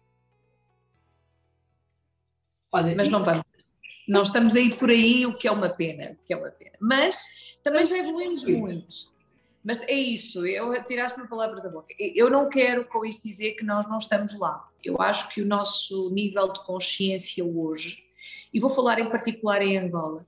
Olha, 2.72 2.94
Mas 2.94 3.08
não 3.08 3.24
vamos. 3.24 3.44
Não 4.06 4.22
estamos 4.22 4.54
aí 4.54 4.76
por 4.76 4.90
aí, 4.90 5.26
o 5.26 5.36
que 5.36 5.48
é 5.48 5.52
uma 5.52 5.68
pena, 5.68 6.12
o 6.12 6.26
que 6.26 6.32
é 6.32 6.36
uma 6.36 6.50
pena. 6.50 6.76
Mas 6.80 7.24
também 7.62 7.84
já 7.84 7.98
evoluímos 7.98 8.44
muito. 8.44 9.10
Mas 9.62 9.80
é 9.82 9.92
isso, 9.92 10.46
eu 10.46 10.72
tiraste 10.84 11.18
uma 11.18 11.28
palavra 11.28 11.60
da 11.60 11.68
boca. 11.68 11.94
Eu 11.98 12.30
não 12.30 12.48
quero 12.48 12.84
com 12.86 13.04
isto 13.04 13.26
dizer 13.28 13.52
que 13.52 13.64
nós 13.64 13.86
não 13.86 13.98
estamos 13.98 14.38
lá. 14.38 14.66
Eu 14.82 15.00
acho 15.00 15.28
que 15.28 15.42
o 15.42 15.46
nosso 15.46 16.10
nível 16.10 16.50
de 16.50 16.64
consciência 16.64 17.44
hoje, 17.44 17.98
e 18.52 18.58
vou 18.58 18.70
falar 18.70 18.98
em 18.98 19.10
particular 19.10 19.60
em 19.60 19.76
Angola, 19.76 20.26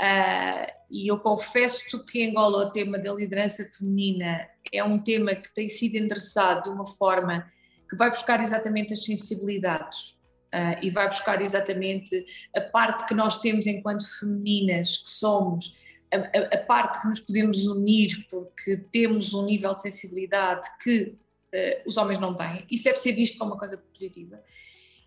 uh, 0.00 0.72
e 0.90 1.06
eu 1.06 1.18
confesso 1.20 2.04
que 2.04 2.22
em 2.22 2.30
Angola 2.30 2.66
o 2.66 2.70
tema 2.72 2.98
da 2.98 3.12
liderança 3.12 3.64
feminina 3.64 4.48
é 4.72 4.82
um 4.82 4.98
tema 4.98 5.34
que 5.34 5.52
tem 5.54 5.68
sido 5.68 5.96
endereçado 5.96 6.64
de 6.64 6.70
uma 6.70 6.86
forma 6.86 7.50
que 7.88 7.96
vai 7.96 8.10
buscar 8.10 8.42
exatamente 8.42 8.92
as 8.92 9.04
sensibilidades 9.04 10.08
uh, 10.52 10.82
e 10.82 10.90
vai 10.90 11.06
buscar 11.06 11.40
exatamente 11.40 12.26
a 12.56 12.60
parte 12.60 13.06
que 13.06 13.14
nós 13.14 13.38
temos 13.38 13.64
enquanto 13.66 14.04
femininas 14.18 14.98
que 14.98 15.10
somos 15.10 15.76
a, 16.12 16.56
a, 16.56 16.58
parte 16.58 17.00
que 17.00 17.08
nos 17.08 17.20
podemos 17.20 17.66
unir 17.66 18.26
porque 18.30 18.76
temos 18.76 19.32
um 19.32 19.44
nível 19.44 19.74
de 19.74 19.82
sensibilidade 19.82 20.68
que 20.82 21.16
uh, 21.54 21.82
os 21.86 21.96
homens 21.96 22.18
não 22.18 22.34
têm, 22.34 22.66
isso 22.70 22.84
deve 22.84 22.96
ser 22.96 23.12
visto 23.12 23.38
como 23.38 23.52
uma 23.52 23.58
coisa 23.58 23.78
positiva. 23.78 24.42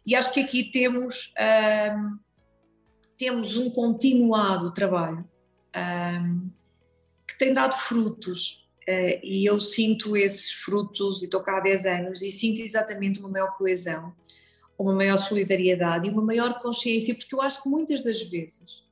E 0.06 0.16
acho 0.16 0.34
que 0.34 0.40
aqui 0.40 0.64
temos, 0.64 1.34
um, 1.96 2.18
temos 3.18 3.58
um 3.58 3.70
continuado 3.70 4.72
trabalho 4.72 5.28
um, 6.22 6.50
que 7.28 7.38
tem 7.38 7.54
dado 7.54 7.76
frutos. 7.76 8.64
Uh, 8.88 9.18
e 9.24 9.44
eu 9.44 9.60
sinto 9.60 10.16
esses 10.16 10.52
frutos, 10.52 11.24
e 11.24 11.26
estou 11.26 11.42
cá 11.42 11.58
há 11.58 11.60
10 11.60 11.86
anos, 11.86 12.22
e 12.22 12.32
sinto 12.32 12.62
exatamente 12.62 13.20
uma 13.20 13.30
maior 13.30 13.58
coesão, 13.58 14.14
uma 14.78 14.94
maior 14.94 15.18
solidariedade 15.18 16.08
e 16.08 16.12
uma 16.12 16.22
maior 16.22 16.60
consciência, 16.60 17.16
porque 17.16 17.34
eu 17.34 17.42
acho 17.42 17.64
que 17.64 17.70
muitas 17.70 18.04
das 18.04 18.22
vezes 18.22 18.85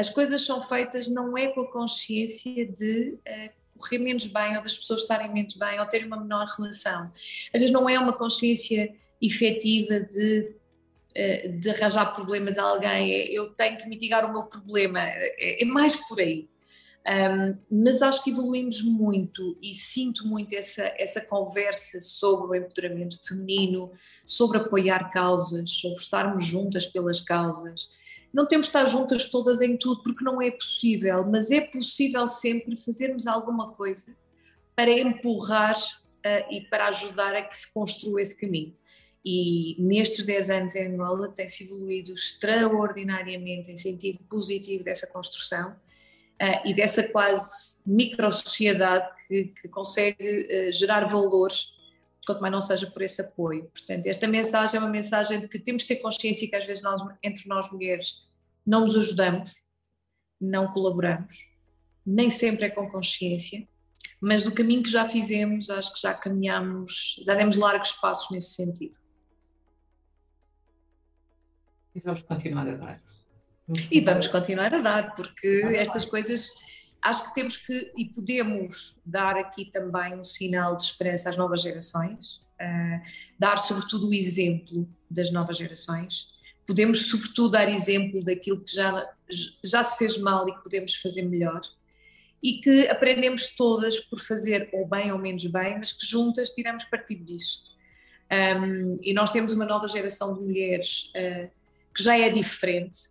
as 0.00 0.08
coisas 0.08 0.44
são 0.44 0.64
feitas 0.64 1.06
não 1.06 1.36
é 1.36 1.48
com 1.48 1.60
a 1.60 1.70
consciência 1.70 2.66
de 2.66 3.18
uh, 3.18 3.78
correr 3.78 3.98
menos 3.98 4.26
bem 4.26 4.56
ou 4.56 4.62
das 4.62 4.76
pessoas 4.76 5.02
estarem 5.02 5.32
menos 5.32 5.54
bem 5.54 5.78
ou 5.78 5.86
terem 5.86 6.06
uma 6.06 6.18
menor 6.18 6.46
relação. 6.46 7.10
Às 7.52 7.60
vezes 7.60 7.70
não 7.70 7.88
é 7.88 7.98
uma 7.98 8.14
consciência 8.14 8.94
efetiva 9.20 10.00
de, 10.00 10.56
uh, 11.16 11.60
de 11.60 11.70
arranjar 11.70 12.14
problemas 12.14 12.56
a 12.56 12.62
alguém, 12.62 13.12
é, 13.12 13.30
eu 13.30 13.50
tenho 13.50 13.76
que 13.76 13.86
mitigar 13.86 14.24
o 14.24 14.32
meu 14.32 14.44
problema, 14.44 15.00
é, 15.02 15.62
é 15.62 15.64
mais 15.66 15.94
por 16.08 16.18
aí. 16.18 16.48
Um, 17.06 17.58
mas 17.82 18.02
acho 18.02 18.22
que 18.22 18.30
evoluímos 18.30 18.82
muito 18.82 19.58
e 19.62 19.74
sinto 19.74 20.26
muito 20.26 20.54
essa, 20.54 20.82
essa 20.98 21.20
conversa 21.20 21.98
sobre 22.00 22.46
o 22.46 22.54
empoderamento 22.54 23.18
feminino, 23.26 23.90
sobre 24.24 24.58
apoiar 24.58 25.10
causas, 25.10 25.70
sobre 25.70 25.98
estarmos 25.98 26.44
juntas 26.44 26.86
pelas 26.86 27.20
causas. 27.20 27.88
Não 28.32 28.46
temos 28.46 28.66
de 28.66 28.70
estar 28.70 28.84
juntas 28.86 29.28
todas 29.28 29.60
em 29.60 29.76
tudo, 29.76 30.02
porque 30.02 30.24
não 30.24 30.40
é 30.40 30.50
possível, 30.50 31.26
mas 31.26 31.50
é 31.50 31.60
possível 31.60 32.28
sempre 32.28 32.76
fazermos 32.76 33.26
alguma 33.26 33.72
coisa 33.72 34.16
para 34.76 34.90
empurrar 34.90 35.76
uh, 35.76 36.52
e 36.52 36.60
para 36.62 36.86
ajudar 36.88 37.34
a 37.34 37.42
que 37.42 37.56
se 37.56 37.72
construa 37.72 38.22
esse 38.22 38.36
caminho. 38.36 38.74
E 39.24 39.76
nestes 39.78 40.24
10 40.24 40.50
anos 40.50 40.74
em 40.74 40.86
Angola 40.86 41.28
tem-se 41.28 41.64
evoluído 41.64 42.14
extraordinariamente 42.14 43.70
em 43.70 43.76
sentido 43.76 44.18
positivo 44.30 44.82
dessa 44.82 45.06
construção 45.06 45.72
uh, 45.72 46.62
e 46.64 46.72
dessa 46.72 47.02
quase 47.02 47.80
micro-sociedade 47.84 49.08
que, 49.26 49.46
que 49.60 49.68
consegue 49.68 50.68
uh, 50.68 50.72
gerar 50.72 51.04
valores 51.04 51.68
quanto 52.30 52.40
mais 52.40 52.52
não 52.52 52.60
seja 52.60 52.90
por 52.90 53.02
esse 53.02 53.20
apoio. 53.20 53.64
Portanto, 53.64 54.06
esta 54.06 54.26
mensagem 54.28 54.78
é 54.78 54.80
uma 54.82 54.88
mensagem 54.88 55.40
de 55.40 55.48
que 55.48 55.58
temos 55.58 55.82
de 55.82 55.88
ter 55.88 55.96
consciência 55.96 56.48
que 56.48 56.56
às 56.56 56.64
vezes 56.64 56.82
nós, 56.82 57.02
entre 57.22 57.48
nós 57.48 57.70
mulheres, 57.72 58.22
não 58.64 58.82
nos 58.82 58.96
ajudamos, 58.96 59.62
não 60.40 60.70
colaboramos, 60.70 61.48
nem 62.06 62.30
sempre 62.30 62.66
é 62.66 62.70
com 62.70 62.88
consciência, 62.88 63.66
mas 64.20 64.44
do 64.44 64.52
caminho 64.52 64.82
que 64.82 64.90
já 64.90 65.06
fizemos, 65.06 65.70
acho 65.70 65.92
que 65.92 66.00
já 66.00 66.14
caminhamos, 66.14 67.22
já 67.24 67.34
demos 67.34 67.56
largos 67.56 67.92
passos 67.92 68.30
nesse 68.30 68.54
sentido. 68.54 68.94
E 71.94 72.00
vamos 72.00 72.22
continuar 72.22 72.68
a 72.68 72.76
dar. 72.76 73.02
E 73.90 74.00
vamos 74.00 74.28
continuar 74.28 74.72
a 74.74 74.80
dar, 74.80 75.14
porque 75.14 75.46
estas 75.76 76.04
coisas 76.04 76.52
acho 77.02 77.24
que 77.28 77.34
temos 77.34 77.56
que 77.56 77.92
e 77.96 78.04
podemos 78.06 78.96
dar 79.04 79.36
aqui 79.36 79.64
também 79.64 80.14
um 80.14 80.24
sinal 80.24 80.76
de 80.76 80.84
esperança 80.84 81.30
às 81.30 81.36
novas 81.36 81.62
gerações, 81.62 82.36
uh, 82.60 83.00
dar 83.38 83.56
sobretudo 83.56 84.08
o 84.08 84.14
exemplo 84.14 84.88
das 85.10 85.30
novas 85.30 85.56
gerações. 85.56 86.28
Podemos, 86.66 87.06
sobretudo, 87.06 87.50
dar 87.50 87.68
exemplo 87.68 88.22
daquilo 88.22 88.60
que 88.60 88.72
já, 88.72 89.08
já 89.64 89.82
se 89.82 89.96
fez 89.96 90.18
mal 90.18 90.48
e 90.48 90.54
que 90.54 90.62
podemos 90.62 90.94
fazer 90.94 91.22
melhor 91.22 91.60
e 92.42 92.54
que 92.54 92.88
aprendemos 92.88 93.48
todas 93.48 94.00
por 94.00 94.18
fazer 94.18 94.70
ou 94.72 94.86
bem 94.86 95.12
ou 95.12 95.18
menos 95.18 95.44
bem, 95.46 95.78
mas 95.78 95.92
que 95.92 96.06
juntas 96.06 96.50
tiramos 96.50 96.84
partido 96.84 97.24
disso. 97.24 97.64
Um, 98.30 98.98
e 99.02 99.12
nós 99.12 99.30
temos 99.30 99.52
uma 99.52 99.64
nova 99.64 99.88
geração 99.88 100.34
de 100.34 100.40
mulheres 100.40 101.10
uh, 101.16 101.50
que 101.92 102.02
já 102.02 102.16
é 102.16 102.30
diferente, 102.30 103.10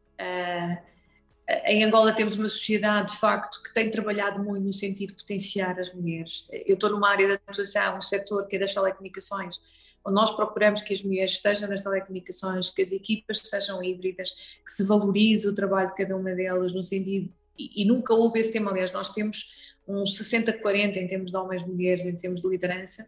em 1.65 1.83
Angola 1.83 2.11
temos 2.13 2.35
uma 2.35 2.49
sociedade, 2.49 3.13
de 3.13 3.19
facto, 3.19 3.61
que 3.63 3.73
tem 3.73 3.89
trabalhado 3.89 4.43
muito 4.43 4.63
no 4.63 4.73
sentido 4.73 5.09
de 5.09 5.23
potenciar 5.23 5.79
as 5.79 5.93
mulheres. 5.93 6.47
Eu 6.51 6.75
estou 6.75 6.89
numa 6.89 7.09
área 7.09 7.27
de 7.27 7.33
atuação, 7.33 7.97
um 7.97 8.01
setor 8.01 8.47
que 8.47 8.55
é 8.55 8.59
das 8.59 8.73
telecomunicações, 8.73 9.59
onde 10.05 10.15
nós 10.15 10.31
procuramos 10.31 10.81
que 10.81 10.93
as 10.93 11.01
mulheres 11.03 11.31
estejam 11.31 11.67
nas 11.67 11.83
telecomunicações, 11.83 12.69
que 12.69 12.81
as 12.81 12.91
equipas 12.91 13.39
sejam 13.39 13.83
híbridas, 13.83 14.31
que 14.63 14.71
se 14.71 14.83
valorize 14.83 15.47
o 15.47 15.53
trabalho 15.53 15.87
de 15.87 15.95
cada 15.95 16.15
uma 16.15 16.33
delas 16.33 16.73
no 16.73 16.83
sentido 16.83 17.31
e, 17.59 17.83
nunca 17.85 18.13
houve 18.13 18.39
esse 18.39 18.53
tema. 18.53 18.71
Aliás, 18.71 18.91
nós 18.91 19.09
temos 19.09 19.49
um 19.87 20.03
60-40 20.03 20.95
em 20.95 21.07
termos 21.07 21.31
de 21.31 21.37
homens 21.37 21.63
e 21.63 21.67
mulheres, 21.67 22.05
em 22.05 22.15
termos 22.15 22.41
de 22.41 22.47
liderança, 22.47 23.05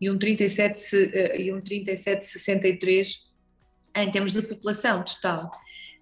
e 0.00 0.08
um 0.10 0.18
37-63 0.18 1.12
eh, 1.12 1.42
e 1.42 1.52
um 1.52 1.60
37, 1.60 3.24
em 3.96 4.10
termos 4.10 4.32
de 4.32 4.42
população 4.42 5.04
total. 5.04 5.50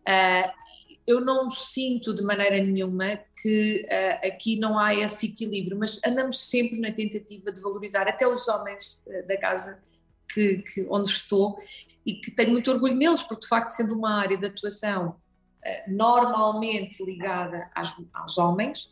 Uh, 0.07 0.68
eu 1.09 1.23
não 1.23 1.49
sinto 1.49 2.13
de 2.13 2.23
maneira 2.23 2.63
nenhuma 2.63 3.19
que 3.41 3.87
uh, 3.87 4.29
aqui 4.29 4.57
não 4.57 4.79
há 4.79 4.95
esse 4.95 5.25
equilíbrio, 5.25 5.79
mas 5.79 5.99
andamos 6.05 6.39
sempre 6.51 6.79
na 6.79 6.93
tentativa 6.93 7.51
de 7.51 7.63
valorizar 7.63 8.07
até 8.07 8.29
os 8.29 8.47
homens 8.47 9.03
uh, 9.07 9.27
da 9.27 9.39
casa 9.39 9.83
que, 10.31 10.59
que, 10.59 10.87
onde 10.91 11.09
estou 11.09 11.59
e 12.05 12.13
que 12.13 12.31
tenho 12.31 12.53
muito 12.53 12.71
orgulho 12.71 12.95
neles, 12.95 13.23
porque 13.23 13.41
de 13.41 13.49
facto, 13.49 13.71
sendo 13.71 13.95
uma 13.95 14.21
área 14.21 14.37
de 14.37 14.47
atuação 14.47 15.09
uh, 15.09 15.91
normalmente 15.91 17.03
ligada 17.03 17.71
às, 17.75 17.97
aos 18.13 18.37
homens, 18.37 18.91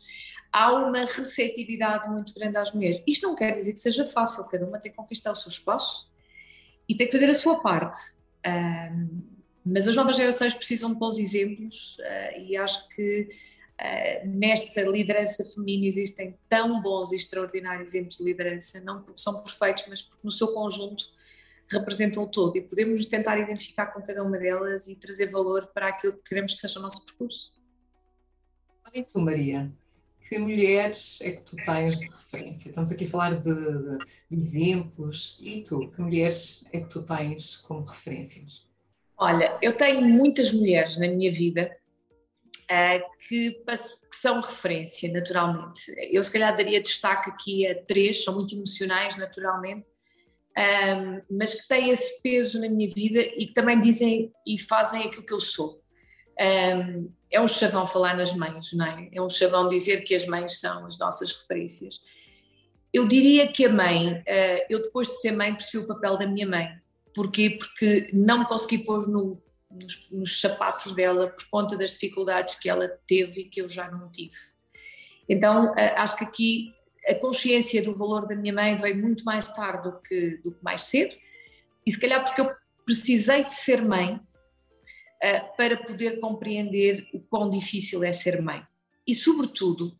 há 0.51 0.71
uma 0.71 1.05
receptividade 1.05 2.09
muito 2.09 2.33
grande 2.33 2.57
às 2.57 2.73
mulheres. 2.73 2.99
Isto 3.05 3.27
não 3.27 3.35
quer 3.35 3.53
dizer 3.53 3.73
que 3.73 3.79
seja 3.79 4.07
fácil, 4.07 4.43
cada 4.45 4.65
uma 4.65 4.79
tem 4.79 4.89
que 4.91 4.97
conquistar 4.97 5.31
o 5.31 5.35
seu 5.35 5.49
espaço 5.49 6.09
e 6.89 6.95
tem 6.95 7.05
que 7.05 7.13
fazer 7.13 7.29
a 7.29 7.35
sua 7.35 7.61
parte. 7.61 8.15
Mas 9.67 9.87
as 9.87 9.95
novas 9.95 10.15
gerações 10.15 10.53
precisam 10.53 10.93
de 10.93 10.99
bons 10.99 11.19
exemplos 11.19 11.97
uh, 11.99 12.41
e 12.41 12.55
acho 12.55 12.87
que 12.89 13.29
uh, 13.79 14.27
nesta 14.27 14.81
liderança 14.81 15.43
feminina 15.45 15.85
existem 15.85 16.37
tão 16.47 16.81
bons 16.81 17.11
e 17.11 17.15
extraordinários 17.15 17.93
exemplos 17.93 18.17
de 18.17 18.23
liderança, 18.23 18.79
não 18.79 19.01
porque 19.01 19.21
são 19.21 19.41
perfeitos, 19.41 19.85
mas 19.87 20.01
porque 20.01 20.21
no 20.23 20.31
seu 20.31 20.49
conjunto 20.53 21.05
representam 21.69 22.23
o 22.23 22.27
todo 22.27 22.57
e 22.57 22.61
podemos 22.61 23.05
tentar 23.05 23.37
identificar 23.37 23.87
com 23.87 24.01
cada 24.01 24.23
uma 24.23 24.37
delas 24.37 24.87
e 24.87 24.95
trazer 24.95 25.29
valor 25.29 25.67
para 25.67 25.87
aquilo 25.87 26.13
que 26.13 26.29
queremos 26.29 26.53
que 26.53 26.61
seja 26.61 26.79
o 26.79 26.81
nosso 26.81 27.05
percurso. 27.05 27.51
E 28.93 29.03
tu, 29.03 29.19
Maria, 29.19 29.69
que 30.29 30.39
mulheres 30.39 31.19
é 31.21 31.31
que 31.31 31.41
tu 31.41 31.55
tens 31.57 31.99
de 31.99 32.05
referência? 32.05 32.69
Estamos 32.69 32.91
aqui 32.91 33.05
a 33.05 33.09
falar 33.09 33.35
de, 33.35 33.53
de, 33.53 33.97
exemplos 34.31 35.39
e 35.41 35.61
tu, 35.61 35.89
que 35.91 36.01
mulheres 36.01 36.65
é 36.71 36.79
que 36.79 36.89
tu 36.89 37.03
tens 37.03 37.57
como 37.57 37.83
referências? 37.83 38.66
Olha, 39.19 39.57
eu 39.63 39.75
tenho 39.75 40.01
muitas 40.01 40.53
mulheres 40.53 40.95
na 40.97 41.07
minha 41.07 41.31
vida 41.31 41.75
uh, 42.65 43.27
que, 43.27 43.51
que, 43.51 44.15
são 44.15 44.39
referência, 44.39 45.11
naturalmente. 45.11 45.91
Eu, 46.11 46.23
se 46.23 46.31
calhar, 46.31 46.55
daria 46.55 46.79
destaque 46.79 47.31
aqui 47.31 47.65
a 47.65 47.75
três, 47.83 48.23
são 48.23 48.35
muito 48.35 48.53
emocionais, 48.53 49.15
naturalmente, 49.15 49.87
um, 50.55 50.61
ehm, 50.61 51.21
mas 51.29 51.55
que 51.55 51.67
têm 51.67 51.89
esse 51.89 52.19
peso 52.21 52.59
na 52.59 52.69
minha 52.69 52.89
vida 52.93 53.19
e 53.21 53.47
que 53.47 53.53
também 53.53 53.79
dizem 53.79 54.31
e 54.45 54.59
fazem 54.59 55.03
aquilo 55.03 55.25
que 55.25 55.33
eu 55.33 55.39
sou. 55.39 55.81
Um, 56.39 56.43
ehm, 56.43 57.07
é 57.31 57.41
um 57.41 57.47
chavão 57.47 57.87
falar 57.87 58.15
nas 58.15 58.33
mães, 58.33 58.71
não 58.73 58.85
é? 58.85 59.09
É 59.11 59.21
um 59.21 59.29
chavão 59.29 59.67
dizer 59.67 60.03
que 60.03 60.13
as 60.15 60.25
mães 60.25 60.59
são 60.59 60.85
as 60.85 60.97
nossas 60.97 61.31
referências. 61.31 62.01
Eu 62.93 63.07
diria 63.07 63.47
que 63.47 63.65
a 63.65 63.69
mãe, 63.69 64.13
uh, 64.13 64.65
eu 64.69 64.81
depois 64.81 65.07
de 65.07 65.21
ser 65.21 65.31
mãe 65.31 65.53
percebi 65.53 65.83
o 65.83 65.87
papel 65.87 66.17
da 66.17 66.27
minha 66.27 66.47
mãe 66.47 66.69
Porquê? 67.17 67.49
Porque 67.49 68.11
não 68.13 68.41
me 68.41 68.45
consegui 68.45 68.77
pôr 68.77 69.07
no, 69.07 69.41
nos, 69.71 70.07
nos, 70.11 70.39
sapatos 70.39 70.93
dela 70.93 71.29
por 71.29 71.49
conta 71.49 71.75
das 71.75 71.93
dificuldades 71.93 72.53
que 72.53 72.69
ela 72.69 72.87
teve 73.07 73.41
e 73.41 73.49
que 73.49 73.59
eu 73.59 73.67
já 73.67 73.89
não 73.89 74.11
tive. 74.11 74.35
Então, 75.27 75.73
acho 75.95 76.15
que 76.15 76.23
aqui 76.23 76.73
a 77.09 77.15
consciência 77.15 77.81
do 77.81 77.97
valor 77.97 78.27
da 78.27 78.35
minha 78.35 78.53
mãe 78.53 78.75
veio 78.75 79.01
muito 79.01 79.23
mais 79.23 79.47
tarde 79.47 79.89
do 79.89 79.99
que, 79.99 80.37
do 80.43 80.51
que 80.51 80.63
mais 80.63 80.83
cedo, 80.83 81.15
e 81.87 81.91
se 81.91 81.99
calhar 81.99 82.23
porque 82.23 82.39
eu 82.39 82.53
precisei 82.85 83.45
de 83.45 83.53
ser 83.55 83.81
mãe 83.81 84.13
uh, 84.13 85.57
para 85.57 85.75
poder 85.75 86.19
compreender 86.19 87.07
o 87.11 87.19
quão 87.19 87.49
difícil 87.49 88.03
é 88.03 88.13
ser 88.13 88.43
mãe. 88.43 88.63
E, 89.07 89.15
sobretudo, 89.15 89.99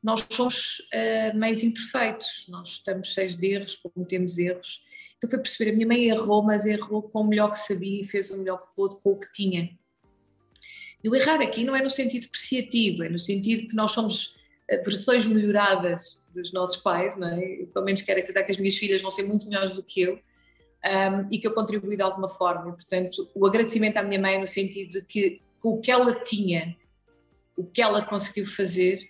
nós 0.00 0.24
somos 0.30 0.78
uh, 0.78 1.36
mães 1.36 1.64
imperfeitos, 1.64 2.46
nós 2.48 2.68
estamos 2.68 3.08
cheios 3.08 3.34
de 3.34 3.50
erros, 3.50 3.74
cometemos 3.74 4.38
erros, 4.38 4.84
então 5.16 5.30
foi 5.30 5.38
perceber, 5.38 5.70
a 5.70 5.74
minha 5.74 5.86
mãe 5.86 6.04
errou, 6.04 6.42
mas 6.42 6.66
errou 6.66 7.02
com 7.02 7.20
o 7.20 7.26
melhor 7.26 7.50
que 7.50 7.58
sabia 7.58 8.00
e 8.00 8.04
fez 8.04 8.30
o 8.30 8.38
melhor 8.38 8.60
que 8.60 8.74
pôde 8.74 8.96
com 9.02 9.12
o 9.12 9.18
que 9.18 9.32
tinha. 9.32 9.70
E 11.02 11.08
o 11.08 11.14
errar 11.14 11.40
aqui 11.40 11.64
não 11.64 11.76
é 11.76 11.82
no 11.82 11.90
sentido 11.90 12.26
apreciativo, 12.26 13.02
é 13.04 13.08
no 13.08 13.18
sentido 13.18 13.68
que 13.68 13.76
nós 13.76 13.90
somos 13.90 14.36
eh, 14.68 14.82
versões 14.82 15.26
melhoradas 15.26 16.24
dos 16.32 16.52
nossos 16.52 16.78
pais, 16.78 17.14
não 17.16 17.28
é? 17.28 17.62
Eu, 17.62 17.66
pelo 17.66 17.84
menos 17.84 18.02
quero 18.02 18.20
acreditar 18.20 18.44
que 18.44 18.52
as 18.52 18.58
minhas 18.58 18.76
filhas 18.76 19.02
vão 19.02 19.10
ser 19.10 19.22
muito 19.24 19.46
melhores 19.48 19.72
do 19.72 19.82
que 19.82 20.00
eu 20.00 20.14
um, 20.14 21.28
e 21.30 21.38
que 21.38 21.46
eu 21.46 21.54
contribuí 21.54 21.96
de 21.96 22.02
alguma 22.02 22.28
forma. 22.28 22.70
E, 22.70 22.72
portanto, 22.72 23.30
o 23.34 23.46
agradecimento 23.46 23.96
à 23.96 24.02
minha 24.02 24.20
mãe 24.20 24.38
no 24.38 24.46
sentido 24.46 24.92
de 24.92 25.02
que 25.02 25.42
com 25.60 25.70
o 25.70 25.80
que 25.80 25.90
ela 25.90 26.14
tinha, 26.22 26.76
o 27.56 27.64
que 27.64 27.80
ela 27.80 28.02
conseguiu 28.02 28.46
fazer, 28.46 29.08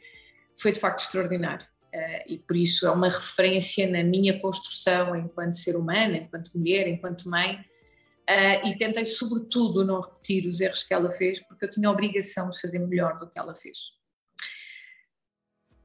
foi 0.56 0.70
de 0.72 0.80
facto 0.80 1.00
extraordinário. 1.00 1.66
Uh, 1.94 2.24
e 2.26 2.38
por 2.38 2.56
isso 2.56 2.88
é 2.88 2.90
uma 2.90 3.08
referência 3.08 3.88
na 3.88 4.02
minha 4.02 4.40
construção 4.40 5.14
enquanto 5.14 5.52
ser 5.52 5.76
humana, 5.76 6.16
enquanto 6.16 6.58
mulher, 6.58 6.88
enquanto 6.88 7.28
mãe, 7.28 7.54
uh, 7.54 8.68
e 8.68 8.76
tentei 8.76 9.04
sobretudo 9.04 9.84
não 9.84 10.00
repetir 10.00 10.44
os 10.44 10.60
erros 10.60 10.82
que 10.82 10.92
ela 10.92 11.08
fez, 11.08 11.38
porque 11.38 11.66
eu 11.66 11.70
tinha 11.70 11.88
a 11.88 11.92
obrigação 11.92 12.48
de 12.48 12.60
fazer 12.60 12.80
melhor 12.80 13.16
do 13.20 13.30
que 13.30 13.38
ela 13.38 13.54
fez. 13.54 13.92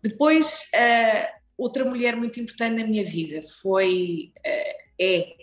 Depois, 0.01 0.67
uh, 0.73 1.39
outra 1.55 1.85
mulher 1.85 2.15
muito 2.15 2.39
importante 2.39 2.81
na 2.81 2.87
minha 2.87 3.05
vida 3.05 3.43
foi, 3.61 4.33
é 4.99 5.35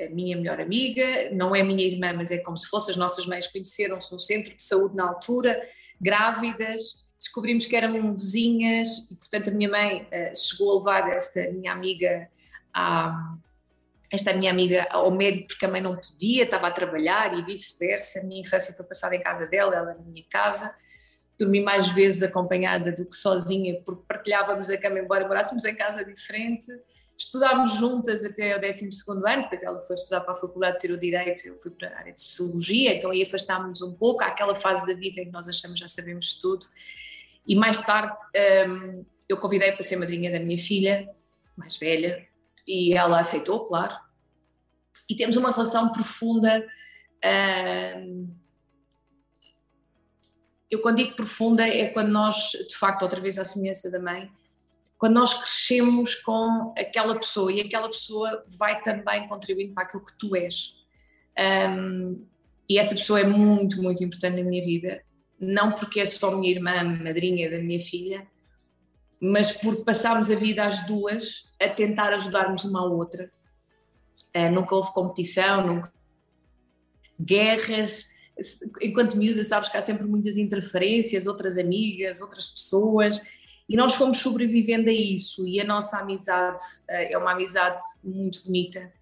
a 0.00 0.08
minha 0.10 0.36
melhor 0.36 0.60
amiga, 0.60 1.30
não 1.30 1.54
é 1.54 1.62
minha 1.62 1.84
irmã, 1.84 2.12
mas 2.12 2.32
é 2.32 2.38
como 2.38 2.58
se 2.58 2.68
fosse, 2.68 2.90
as 2.90 2.96
nossas 2.96 3.24
mães 3.24 3.46
conheceram-se 3.46 4.12
no 4.12 4.18
centro 4.18 4.56
de 4.56 4.62
saúde 4.64 4.96
na 4.96 5.08
altura, 5.08 5.60
grávidas, 6.00 7.07
descobrimos 7.18 7.66
que 7.66 7.76
eram 7.76 8.14
vizinhas 8.14 9.06
e, 9.10 9.16
portanto, 9.16 9.50
a 9.50 9.52
minha 9.52 9.68
mãe 9.68 10.02
uh, 10.02 10.36
chegou 10.36 10.72
a 10.72 10.78
levar 10.78 11.12
esta 11.12 11.50
minha 11.50 11.72
amiga 11.72 12.28
a, 12.72 13.36
esta 14.10 14.32
minha 14.32 14.50
amiga 14.50 14.86
ao 14.90 15.10
médico 15.10 15.48
porque 15.48 15.66
a 15.66 15.68
mãe 15.68 15.80
não 15.80 15.96
podia, 15.96 16.44
estava 16.44 16.68
a 16.68 16.70
trabalhar 16.70 17.38
e 17.38 17.42
vice-versa. 17.42 18.20
A 18.20 18.24
minha 18.24 18.40
infância 18.40 18.74
foi 18.74 18.86
passada 18.86 19.14
em 19.14 19.20
casa 19.20 19.46
dela, 19.46 19.74
ela 19.74 19.94
na 19.94 20.02
minha 20.02 20.24
casa. 20.30 20.74
Dormi 21.38 21.60
mais 21.60 21.88
vezes 21.88 22.22
acompanhada 22.22 22.90
do 22.90 23.04
que 23.04 23.14
sozinha, 23.14 23.80
porque 23.84 24.02
partilhávamos 24.08 24.68
a 24.70 24.78
cama, 24.78 24.98
embora 24.98 25.28
morássemos 25.28 25.64
em 25.64 25.74
casa 25.74 26.04
diferente. 26.04 26.66
Estudámos 27.16 27.74
juntas 27.74 28.24
até 28.24 28.56
o 28.56 28.60
12 28.60 28.88
ano, 29.26 29.42
depois 29.42 29.62
ela 29.62 29.84
foi 29.84 29.94
estudar 29.94 30.20
para 30.20 30.32
a 30.32 30.36
Faculdade 30.36 30.74
de 30.74 30.80
Tiro 30.80 30.96
Direito, 30.96 31.46
eu 31.46 31.58
fui 31.60 31.70
para 31.70 31.88
a 31.88 31.98
área 31.98 32.12
de 32.12 32.22
Sociologia, 32.22 32.94
então 32.94 33.10
aí 33.10 33.22
afastámos 33.22 33.82
um 33.82 33.92
pouco, 33.92 34.22
àquela 34.22 34.54
fase 34.54 34.86
da 34.86 34.94
vida 34.94 35.20
em 35.20 35.24
que 35.24 35.32
nós 35.32 35.48
achamos 35.48 35.78
já 35.80 35.88
sabemos 35.88 36.34
tudo. 36.34 36.66
E 37.48 37.56
mais 37.56 37.80
tarde 37.80 38.14
um, 38.68 39.06
eu 39.26 39.38
convidei 39.38 39.72
para 39.72 39.82
ser 39.82 39.96
madrinha 39.96 40.30
da 40.30 40.38
minha 40.38 40.58
filha, 40.58 41.08
mais 41.56 41.78
velha, 41.78 42.28
e 42.66 42.92
ela 42.92 43.18
aceitou, 43.18 43.64
claro. 43.64 43.96
E 45.08 45.16
temos 45.16 45.34
uma 45.38 45.50
relação 45.50 45.90
profunda. 45.90 46.66
Um, 47.96 48.28
eu 50.70 50.82
quando 50.82 50.98
digo 50.98 51.16
profunda 51.16 51.66
é 51.66 51.88
quando 51.88 52.10
nós, 52.10 52.50
de 52.68 52.76
facto, 52.76 53.00
outra 53.02 53.18
vez 53.18 53.38
à 53.38 53.44
semelhança 53.44 53.90
da 53.90 53.98
mãe, 53.98 54.30
quando 54.98 55.14
nós 55.14 55.32
crescemos 55.32 56.16
com 56.16 56.74
aquela 56.76 57.18
pessoa 57.18 57.50
e 57.50 57.62
aquela 57.62 57.88
pessoa 57.88 58.44
vai 58.58 58.82
também 58.82 59.26
contribuindo 59.26 59.72
para 59.72 59.84
aquilo 59.84 60.04
que 60.04 60.18
tu 60.18 60.36
és. 60.36 60.74
Um, 61.38 62.26
e 62.68 62.76
essa 62.76 62.94
pessoa 62.94 63.20
é 63.20 63.24
muito, 63.24 63.82
muito 63.82 64.04
importante 64.04 64.42
na 64.42 64.46
minha 64.46 64.62
vida 64.62 65.02
não 65.40 65.72
porque 65.72 66.00
é 66.00 66.06
só 66.06 66.36
minha 66.36 66.50
irmã, 66.50 66.82
madrinha 66.82 67.50
da 67.50 67.58
minha 67.58 67.80
filha, 67.80 68.26
mas 69.20 69.52
porque 69.52 69.84
passámos 69.84 70.30
a 70.30 70.36
vida 70.36 70.64
as 70.64 70.86
duas 70.86 71.44
a 71.60 71.68
tentar 71.68 72.12
ajudarmos 72.12 72.64
uma 72.64 72.80
à 72.80 72.84
outra. 72.84 73.30
Uh, 74.36 74.50
nunca 74.52 74.74
houve 74.74 74.92
competição, 74.92 75.66
nunca. 75.66 75.92
Guerras. 77.20 78.06
Enquanto 78.80 79.16
miúda, 79.16 79.42
sabes 79.42 79.68
que 79.68 79.76
há 79.76 79.82
sempre 79.82 80.06
muitas 80.06 80.36
interferências, 80.36 81.26
outras 81.26 81.58
amigas, 81.58 82.20
outras 82.20 82.46
pessoas, 82.46 83.20
e 83.68 83.76
nós 83.76 83.94
fomos 83.94 84.18
sobrevivendo 84.18 84.88
a 84.88 84.92
isso. 84.92 85.46
E 85.46 85.60
a 85.60 85.64
nossa 85.64 85.98
amizade 85.98 86.62
uh, 86.88 87.10
é 87.10 87.18
uma 87.18 87.32
amizade 87.32 87.82
muito 88.02 88.44
bonita, 88.44 88.92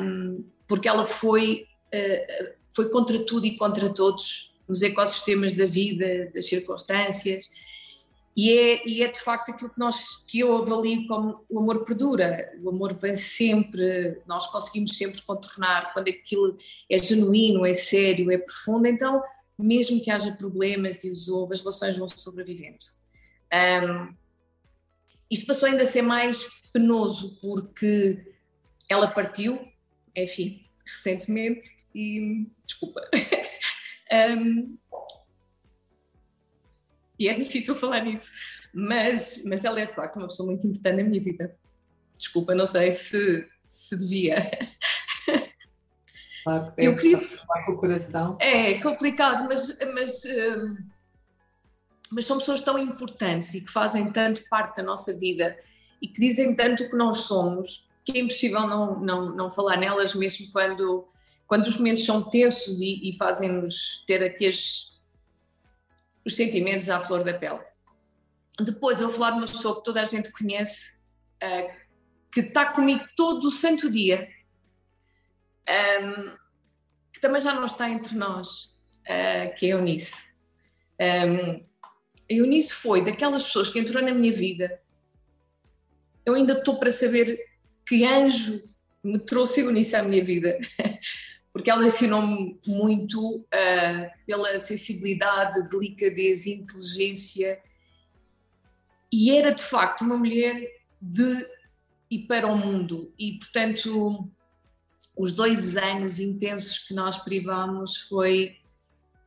um, 0.00 0.44
porque 0.68 0.88
ela 0.88 1.04
foi, 1.04 1.66
uh, 1.92 2.54
foi 2.74 2.88
contra 2.90 3.18
tudo 3.24 3.46
e 3.46 3.56
contra 3.56 3.92
todos 3.92 4.53
nos 4.68 4.82
ecossistemas 4.82 5.54
da 5.54 5.66
vida, 5.66 6.30
das 6.34 6.48
circunstâncias, 6.48 7.48
e 8.36 8.50
é, 8.50 8.88
e 8.88 9.02
é 9.02 9.08
de 9.08 9.20
facto 9.20 9.50
aquilo 9.50 9.70
que, 9.70 9.78
nós, 9.78 10.16
que 10.26 10.40
eu 10.40 10.56
avalio 10.56 11.06
como 11.06 11.44
o 11.48 11.60
amor 11.60 11.84
perdura. 11.84 12.52
O 12.62 12.70
amor 12.70 12.98
vem 13.00 13.14
sempre, 13.14 14.18
nós 14.26 14.48
conseguimos 14.48 14.96
sempre 14.96 15.22
contornar 15.22 15.92
quando 15.92 16.08
aquilo 16.08 16.58
é 16.90 16.98
genuíno, 16.98 17.64
é 17.64 17.74
sério, 17.74 18.32
é 18.32 18.38
profundo. 18.38 18.88
Então, 18.88 19.22
mesmo 19.56 20.02
que 20.02 20.10
haja 20.10 20.32
problemas 20.32 21.04
e 21.04 21.08
as 21.08 21.28
relações 21.60 21.96
vão 21.96 22.08
sobrevivendo. 22.08 22.78
Um, 23.52 24.14
isto 25.30 25.46
passou 25.46 25.68
ainda 25.68 25.84
a 25.84 25.86
ser 25.86 26.02
mais 26.02 26.48
penoso 26.72 27.38
porque 27.40 28.34
ela 28.88 29.06
partiu, 29.06 29.60
enfim, 30.14 30.66
recentemente 30.84 31.70
e 31.94 32.48
desculpa. 32.66 33.00
um, 34.12 34.76
e 37.18 37.28
é 37.28 37.34
difícil 37.34 37.76
falar 37.78 38.00
nisso, 38.00 38.32
mas, 38.72 39.42
mas 39.44 39.64
ela 39.64 39.80
é 39.80 39.86
de 39.86 39.94
facto 39.94 40.16
uma 40.16 40.28
pessoa 40.28 40.46
muito 40.46 40.66
importante 40.66 40.96
na 40.96 41.08
minha 41.08 41.22
vida. 41.22 41.56
Desculpa, 42.16 42.54
não 42.54 42.66
sei 42.66 42.92
se, 42.92 43.48
se 43.66 43.96
devia. 43.96 44.36
Claro 46.44 46.74
que 46.74 46.84
eu 46.84 46.96
queria 46.96 47.18
falar 47.18 47.64
com 47.64 47.72
o 47.72 47.78
coração. 47.78 48.36
É 48.40 48.74
complicado, 48.80 49.48
mas, 49.48 49.76
mas, 49.94 50.22
mas 52.10 52.24
são 52.24 52.38
pessoas 52.38 52.60
tão 52.60 52.78
importantes 52.78 53.54
e 53.54 53.60
que 53.60 53.72
fazem 53.72 54.12
tanto 54.12 54.46
parte 54.48 54.76
da 54.76 54.82
nossa 54.82 55.12
vida 55.12 55.58
e 56.02 56.06
que 56.06 56.20
dizem 56.20 56.54
tanto 56.54 56.84
o 56.84 56.90
que 56.90 56.96
nós 56.96 57.18
somos 57.18 57.88
que 58.04 58.18
é 58.18 58.20
impossível 58.20 58.66
não, 58.66 59.00
não, 59.00 59.34
não 59.34 59.50
falar 59.50 59.78
nelas 59.78 60.14
mesmo 60.14 60.52
quando, 60.52 61.08
quando 61.46 61.66
os 61.66 61.76
momentos 61.76 62.04
são 62.04 62.22
tensos 62.22 62.80
e, 62.80 63.08
e 63.08 63.16
fazem-nos 63.16 64.04
ter 64.06 64.22
aqui 64.22 64.46
as, 64.46 64.92
os 66.24 66.34
sentimentos 66.34 66.88
à 66.88 67.00
flor 67.00 67.22
da 67.22 67.34
pele. 67.34 67.60
Depois 68.60 69.00
eu 69.00 69.08
vou 69.08 69.18
falar 69.18 69.32
de 69.32 69.38
uma 69.38 69.46
pessoa 69.46 69.76
que 69.76 69.84
toda 69.84 70.00
a 70.00 70.04
gente 70.04 70.30
conhece, 70.30 70.92
uh, 71.42 71.84
que 72.32 72.40
está 72.40 72.72
comigo 72.72 73.04
todo 73.16 73.48
o 73.48 73.50
santo 73.50 73.90
dia, 73.90 74.28
um, 75.68 76.36
que 77.12 77.20
também 77.20 77.40
já 77.40 77.54
não 77.54 77.64
está 77.64 77.90
entre 77.90 78.16
nós, 78.16 78.72
uh, 79.02 79.54
que 79.56 79.66
é 79.66 79.72
a 79.72 79.76
Eunice. 79.76 80.24
Um, 81.00 81.64
a 82.30 82.32
Eunice 82.32 82.74
foi 82.74 83.04
daquelas 83.04 83.44
pessoas 83.44 83.68
que 83.68 83.78
entrou 83.78 84.02
na 84.02 84.12
minha 84.12 84.32
vida. 84.32 84.80
Eu 86.24 86.34
ainda 86.34 86.54
estou 86.54 86.78
para 86.78 86.90
saber 86.90 87.38
que 87.86 88.04
anjo 88.04 88.62
me 89.02 89.18
trouxe 89.18 89.60
a 89.60 89.64
Eunice 89.64 89.94
à 89.96 90.02
minha 90.02 90.24
vida. 90.24 90.58
Porque 91.54 91.70
ela 91.70 91.86
ensinou-me 91.86 92.60
muito 92.66 93.36
uh, 93.38 94.10
pela 94.26 94.60
sensibilidade, 94.60 95.66
delicadeza, 95.70 96.50
inteligência. 96.50 97.62
E 99.10 99.30
era 99.30 99.52
de 99.52 99.62
facto 99.62 100.02
uma 100.02 100.18
mulher 100.18 100.68
de 101.00 101.46
e 102.10 102.18
para 102.18 102.46
o 102.46 102.56
mundo. 102.56 103.12
E, 103.18 103.38
portanto, 103.38 104.28
os 105.16 105.32
dois 105.32 105.76
anos 105.76 106.18
intensos 106.18 106.78
que 106.78 106.94
nós 106.94 107.16
privamos 107.18 107.96
foi 108.02 108.56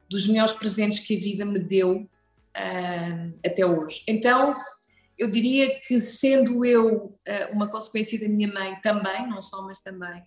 dos 0.09 0.28
melhores 0.28 0.53
presentes 0.53 0.99
que 0.99 1.17
a 1.17 1.19
vida 1.19 1.45
me 1.45 1.59
deu 1.59 2.01
uh, 2.01 3.39
até 3.45 3.65
hoje. 3.65 4.03
Então, 4.07 4.57
eu 5.17 5.30
diria 5.30 5.80
que, 5.82 5.99
sendo 5.99 6.63
eu 6.63 7.05
uh, 7.05 7.51
uma 7.51 7.67
consequência 7.67 8.19
da 8.19 8.30
minha 8.30 8.47
mãe 8.47 8.80
também, 8.82 9.28
não 9.28 9.41
só, 9.41 9.61
mas 9.61 9.80
também, 9.80 10.23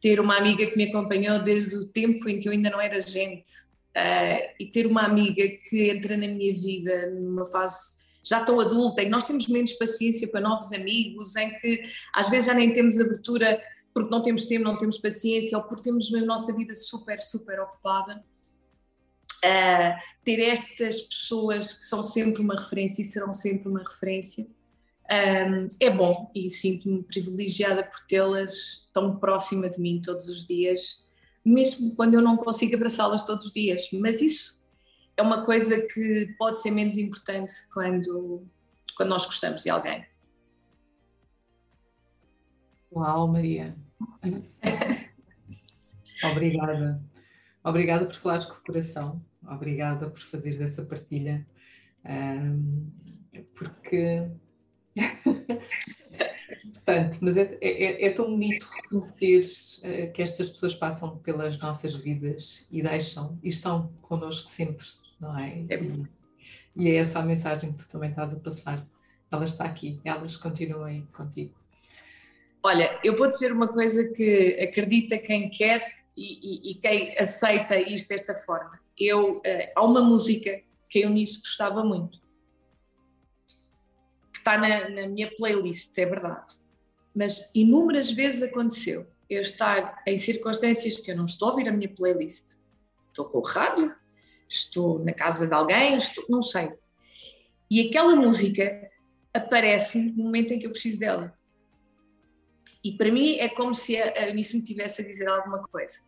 ter 0.00 0.20
uma 0.20 0.36
amiga 0.36 0.66
que 0.66 0.76
me 0.76 0.84
acompanhou 0.84 1.42
desde 1.42 1.76
o 1.76 1.88
tempo 1.88 2.28
em 2.28 2.40
que 2.40 2.48
eu 2.48 2.52
ainda 2.52 2.70
não 2.70 2.80
era 2.80 3.00
gente 3.00 3.50
uh, 3.96 4.54
e 4.58 4.66
ter 4.66 4.86
uma 4.86 5.02
amiga 5.02 5.46
que 5.68 5.90
entra 5.90 6.16
na 6.16 6.28
minha 6.28 6.54
vida 6.54 7.10
numa 7.10 7.46
fase 7.46 7.96
já 8.22 8.44
tão 8.44 8.60
adulta, 8.60 9.00
em 9.00 9.06
que 9.06 9.10
nós 9.10 9.24
temos 9.24 9.46
menos 9.48 9.72
paciência 9.72 10.28
para 10.28 10.40
novos 10.40 10.72
amigos, 10.72 11.34
em 11.36 11.58
que 11.60 11.82
às 12.12 12.28
vezes 12.28 12.46
já 12.46 12.54
nem 12.54 12.72
temos 12.72 12.98
abertura 13.00 13.60
porque 13.94 14.10
não 14.10 14.22
temos 14.22 14.44
tempo, 14.44 14.64
não 14.64 14.76
temos 14.76 14.98
paciência 14.98 15.56
ou 15.56 15.64
porque 15.64 15.84
temos 15.84 16.12
a 16.12 16.20
nossa 16.20 16.54
vida 16.54 16.74
super, 16.74 17.20
super 17.20 17.60
ocupada. 17.60 18.22
Uh, 19.44 19.94
ter 20.24 20.40
estas 20.40 21.00
pessoas 21.00 21.72
que 21.72 21.84
são 21.84 22.02
sempre 22.02 22.42
uma 22.42 22.60
referência 22.60 23.02
e 23.02 23.04
serão 23.04 23.32
sempre 23.32 23.68
uma 23.68 23.82
referência 23.82 24.46
um, 25.10 25.68
é 25.80 25.90
bom 25.90 26.30
e 26.34 26.50
sinto-me 26.50 27.02
privilegiada 27.02 27.82
por 27.82 28.00
tê-las 28.06 28.88
tão 28.92 29.18
próxima 29.18 29.70
de 29.70 29.80
mim 29.80 30.02
todos 30.02 30.28
os 30.28 30.46
dias, 30.46 31.08
mesmo 31.44 31.94
quando 31.94 32.14
eu 32.14 32.20
não 32.20 32.36
consigo 32.36 32.74
abraçá-las 32.76 33.22
todos 33.22 33.46
os 33.46 33.52
dias. 33.52 33.88
Mas 33.92 34.20
isso 34.20 34.62
é 35.16 35.22
uma 35.22 35.44
coisa 35.44 35.80
que 35.80 36.34
pode 36.38 36.60
ser 36.60 36.70
menos 36.70 36.96
importante 36.96 37.54
quando, 37.72 38.46
quando 38.96 39.08
nós 39.08 39.24
gostamos 39.24 39.62
de 39.62 39.70
alguém. 39.70 40.04
Uau, 42.92 43.28
Maria! 43.28 43.76
Obrigada. 46.24 47.02
Obrigada 47.64 48.06
por 48.06 48.16
falares 48.16 48.46
com 48.46 48.54
o 48.54 48.64
coração. 48.64 49.24
Obrigada 49.46 50.10
por 50.10 50.20
fazer 50.20 50.58
dessa 50.58 50.84
partilha. 50.84 51.46
Porque. 53.54 54.30
Portanto, 56.88 57.18
mas 57.20 57.36
é, 57.36 57.58
é, 57.60 58.06
é, 58.06 58.10
tão 58.10 58.30
bonito 58.30 58.66
reconhecer 58.66 59.80
uh, 59.80 60.12
que 60.12 60.22
estas 60.22 60.48
pessoas 60.48 60.74
passam 60.74 61.18
pelas 61.18 61.58
nossas 61.58 61.94
vidas 61.96 62.66
e 62.70 62.82
deixam 62.82 63.38
e 63.42 63.50
estão 63.50 63.92
connosco 64.00 64.48
sempre, 64.48 64.86
não 65.20 65.38
é? 65.38 65.66
é 65.68 65.82
e, 65.82 66.06
e 66.76 66.88
é 66.88 66.94
essa 66.96 67.18
a 67.18 67.22
mensagem 67.22 67.72
que 67.72 67.84
tu 67.84 67.88
também 67.90 68.10
estás 68.10 68.32
a 68.32 68.36
passar. 68.36 68.86
Ela 69.30 69.44
está 69.44 69.64
aqui, 69.66 70.00
elas 70.02 70.38
continuem 70.38 71.06
contigo. 71.12 71.54
Olha, 72.62 72.98
eu 73.04 73.14
vou 73.14 73.28
dizer 73.30 73.52
uma 73.52 73.68
coisa 73.68 74.08
que 74.08 74.58
acredita 74.60 75.18
quem 75.18 75.50
quer 75.50 75.82
e, 76.16 76.70
e, 76.70 76.70
e 76.70 76.74
quem 76.76 77.16
aceita 77.18 77.78
isto 77.78 78.08
desta 78.08 78.34
forma. 78.34 78.80
Eu, 78.98 79.36
uh, 79.36 79.42
há 79.76 79.84
uma 79.84 80.00
música 80.00 80.62
que 80.88 81.00
eu 81.00 81.10
nisso 81.10 81.40
gostava 81.42 81.84
muito, 81.84 82.18
está 84.48 84.56
na, 84.56 84.88
na 84.88 85.06
minha 85.06 85.30
playlist, 85.36 85.96
é 85.98 86.06
verdade. 86.06 86.54
Mas 87.14 87.50
inúmeras 87.54 88.10
vezes 88.10 88.42
aconteceu 88.42 89.06
eu 89.28 89.42
estar 89.42 90.02
em 90.06 90.16
circunstâncias 90.16 90.98
que 90.98 91.10
eu 91.10 91.16
não 91.16 91.26
estou 91.26 91.48
a 91.48 91.50
ouvir 91.50 91.68
a 91.68 91.72
minha 91.72 91.88
playlist. 91.88 92.56
Estou 93.10 93.26
com 93.26 93.38
o 93.38 93.42
rádio, 93.42 93.94
estou 94.48 94.98
na 95.04 95.12
casa 95.12 95.46
de 95.46 95.52
alguém, 95.52 95.98
estou, 95.98 96.24
não 96.30 96.40
sei. 96.40 96.70
E 97.70 97.86
aquela 97.86 98.16
música 98.16 98.90
aparece 99.34 99.98
no 99.98 100.24
momento 100.24 100.52
em 100.52 100.58
que 100.58 100.66
eu 100.66 100.70
preciso 100.70 100.98
dela. 100.98 101.36
E 102.82 102.92
para 102.92 103.12
mim 103.12 103.34
é 103.34 103.48
como 103.48 103.74
se 103.74 103.96
a 103.98 104.28
Eunice 104.28 104.56
me 104.56 104.62
tivesse 104.62 105.02
a 105.02 105.04
dizer 105.04 105.28
alguma 105.28 105.62
coisa. 105.64 106.00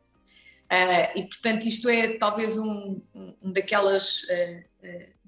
Uh, 0.72 1.18
e 1.18 1.22
portanto 1.24 1.66
isto 1.66 1.88
é 1.88 2.16
talvez 2.16 2.57
um, 2.57 3.03
um 3.12 3.53
daquelas, 3.53 4.22
uh, 4.22 4.86
uh, 4.86 5.20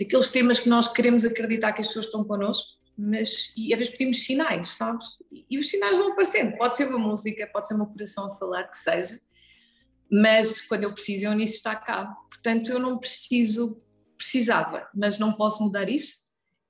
daqueles 0.00 0.30
temas 0.30 0.58
que 0.58 0.68
nós 0.68 0.88
queremos 0.90 1.26
acreditar 1.26 1.72
que 1.72 1.82
as 1.82 1.88
pessoas 1.88 2.06
estão 2.06 2.24
connosco, 2.24 2.66
mas 2.96 3.52
e 3.54 3.72
às 3.72 3.78
vezes 3.78 3.92
pedimos 3.92 4.24
sinais, 4.24 4.68
sabes? 4.68 5.18
E, 5.50 5.58
os 5.58 5.68
sinais 5.68 5.98
vão 5.98 6.12
aparecendo. 6.12 6.56
Pode 6.56 6.76
ser 6.76 6.88
uma 6.88 6.98
música, 6.98 7.46
pode 7.46 7.68
ser 7.68 7.74
uma 7.74 7.86
coração 7.86 8.26
a 8.26 8.34
falar, 8.34 8.64
que 8.64 8.78
seja, 8.78 9.20
mas 10.10 10.62
quando 10.62 10.84
eu 10.84 10.92
preciso, 10.92 11.28
a 11.28 11.30
Eunice 11.30 11.56
está 11.56 11.76
cá. 11.76 12.06
Portanto, 12.28 12.70
eu 12.70 12.78
não 12.78 12.98
preciso, 12.98 13.80
precisava, 14.16 14.88
mas 14.94 15.18
não 15.18 15.32
posso 15.32 15.62
mudar 15.62 15.88
isso, 15.88 16.16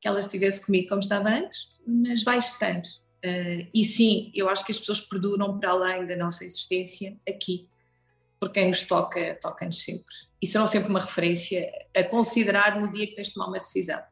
que 0.01 0.09
ela 0.09 0.21
estivesse 0.21 0.65
comigo 0.65 0.89
como 0.89 1.01
estava 1.01 1.31
antes, 1.31 1.69
mas 1.87 2.23
vai 2.25 2.39
estando. 2.39 2.87
Uh, 3.25 3.69
e 3.73 3.85
sim, 3.85 4.33
eu 4.35 4.49
acho 4.49 4.65
que 4.65 4.73
as 4.73 4.79
pessoas 4.79 5.01
perduram 5.01 5.59
para 5.59 5.71
além 5.71 6.07
da 6.07 6.17
nossa 6.17 6.45
existência 6.45 7.17
aqui, 7.29 7.69
porque 8.41 8.59
quem 8.59 8.69
nos 8.69 8.83
toca, 8.83 9.39
toca-nos 9.41 9.83
sempre. 9.83 10.15
E 10.43 10.47
serão 10.47 10.67
sempre 10.67 10.89
uma 10.89 11.01
referência 11.01 11.71
a 11.95 12.03
considerar 12.03 12.81
no 12.81 12.91
dia 12.91 13.07
que 13.07 13.15
tens 13.15 13.29
de 13.29 13.35
tomar 13.35 13.49
uma 13.49 13.61
decisão. 13.61 14.03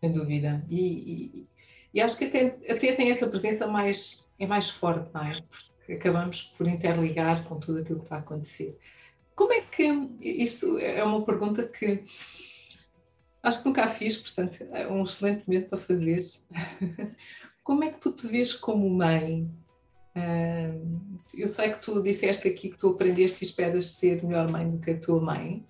Sem 0.00 0.12
dúvida. 0.12 0.64
E, 0.68 0.82
e, 0.82 1.48
e 1.94 2.00
acho 2.00 2.18
que 2.18 2.26
até, 2.26 2.46
até 2.70 2.92
tem 2.92 3.10
essa 3.10 3.26
presença 3.26 3.66
mais, 3.66 4.28
é 4.38 4.46
mais 4.46 4.70
forte, 4.70 5.10
não 5.12 5.22
é? 5.22 5.40
Porque 5.78 5.94
acabamos 5.94 6.42
por 6.56 6.68
interligar 6.68 7.44
com 7.48 7.58
tudo 7.58 7.80
aquilo 7.80 8.00
que 8.00 8.04
está 8.04 8.16
a 8.16 8.20
acontecer. 8.20 8.78
Como 9.34 9.52
é 9.52 9.62
que. 9.62 9.88
Isto 10.20 10.78
é 10.78 11.02
uma 11.02 11.24
pergunta 11.24 11.66
que 11.66 12.04
Acho 13.42 13.60
que 13.60 13.66
nunca 13.66 13.88
fiz, 13.88 14.16
portanto, 14.18 14.62
é 14.72 14.86
um 14.88 15.04
excelente 15.04 15.46
momento 15.46 15.70
para 15.70 15.78
fazer. 15.78 16.18
Como 17.64 17.84
é 17.84 17.90
que 17.90 18.00
tu 18.00 18.12
te 18.12 18.26
vês 18.26 18.52
como 18.54 18.88
mãe? 18.90 19.48
Eu 21.34 21.48
sei 21.48 21.70
que 21.70 21.82
tu 21.82 22.02
disseste 22.02 22.48
aqui 22.48 22.70
que 22.70 22.78
tu 22.78 22.88
aprendeste 22.88 23.44
e 23.44 23.48
esperas 23.48 23.86
ser 23.86 24.24
melhor 24.24 24.50
mãe 24.50 24.68
do 24.70 24.78
que 24.78 24.90
a 24.90 24.98
tua 24.98 25.20
mãe, 25.20 25.64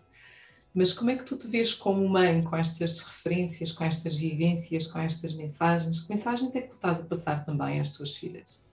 mas 0.74 0.92
como 0.92 1.10
é 1.10 1.16
que 1.16 1.24
tu 1.24 1.36
te 1.36 1.48
vês 1.48 1.74
como 1.74 2.08
mãe 2.08 2.42
com 2.42 2.56
estas 2.56 3.00
referências, 3.00 3.72
com 3.72 3.84
estas 3.84 4.14
vivências, 4.14 4.86
com 4.86 5.00
estas 5.00 5.32
mensagens? 5.32 6.00
Que 6.00 6.10
mensagens 6.10 6.54
é 6.54 6.62
que 6.62 6.68
tu 6.68 6.76
estás 6.76 7.00
a 7.00 7.02
passar 7.02 7.44
também 7.44 7.80
às 7.80 7.92
tuas 7.92 8.16
filhas? 8.16 8.66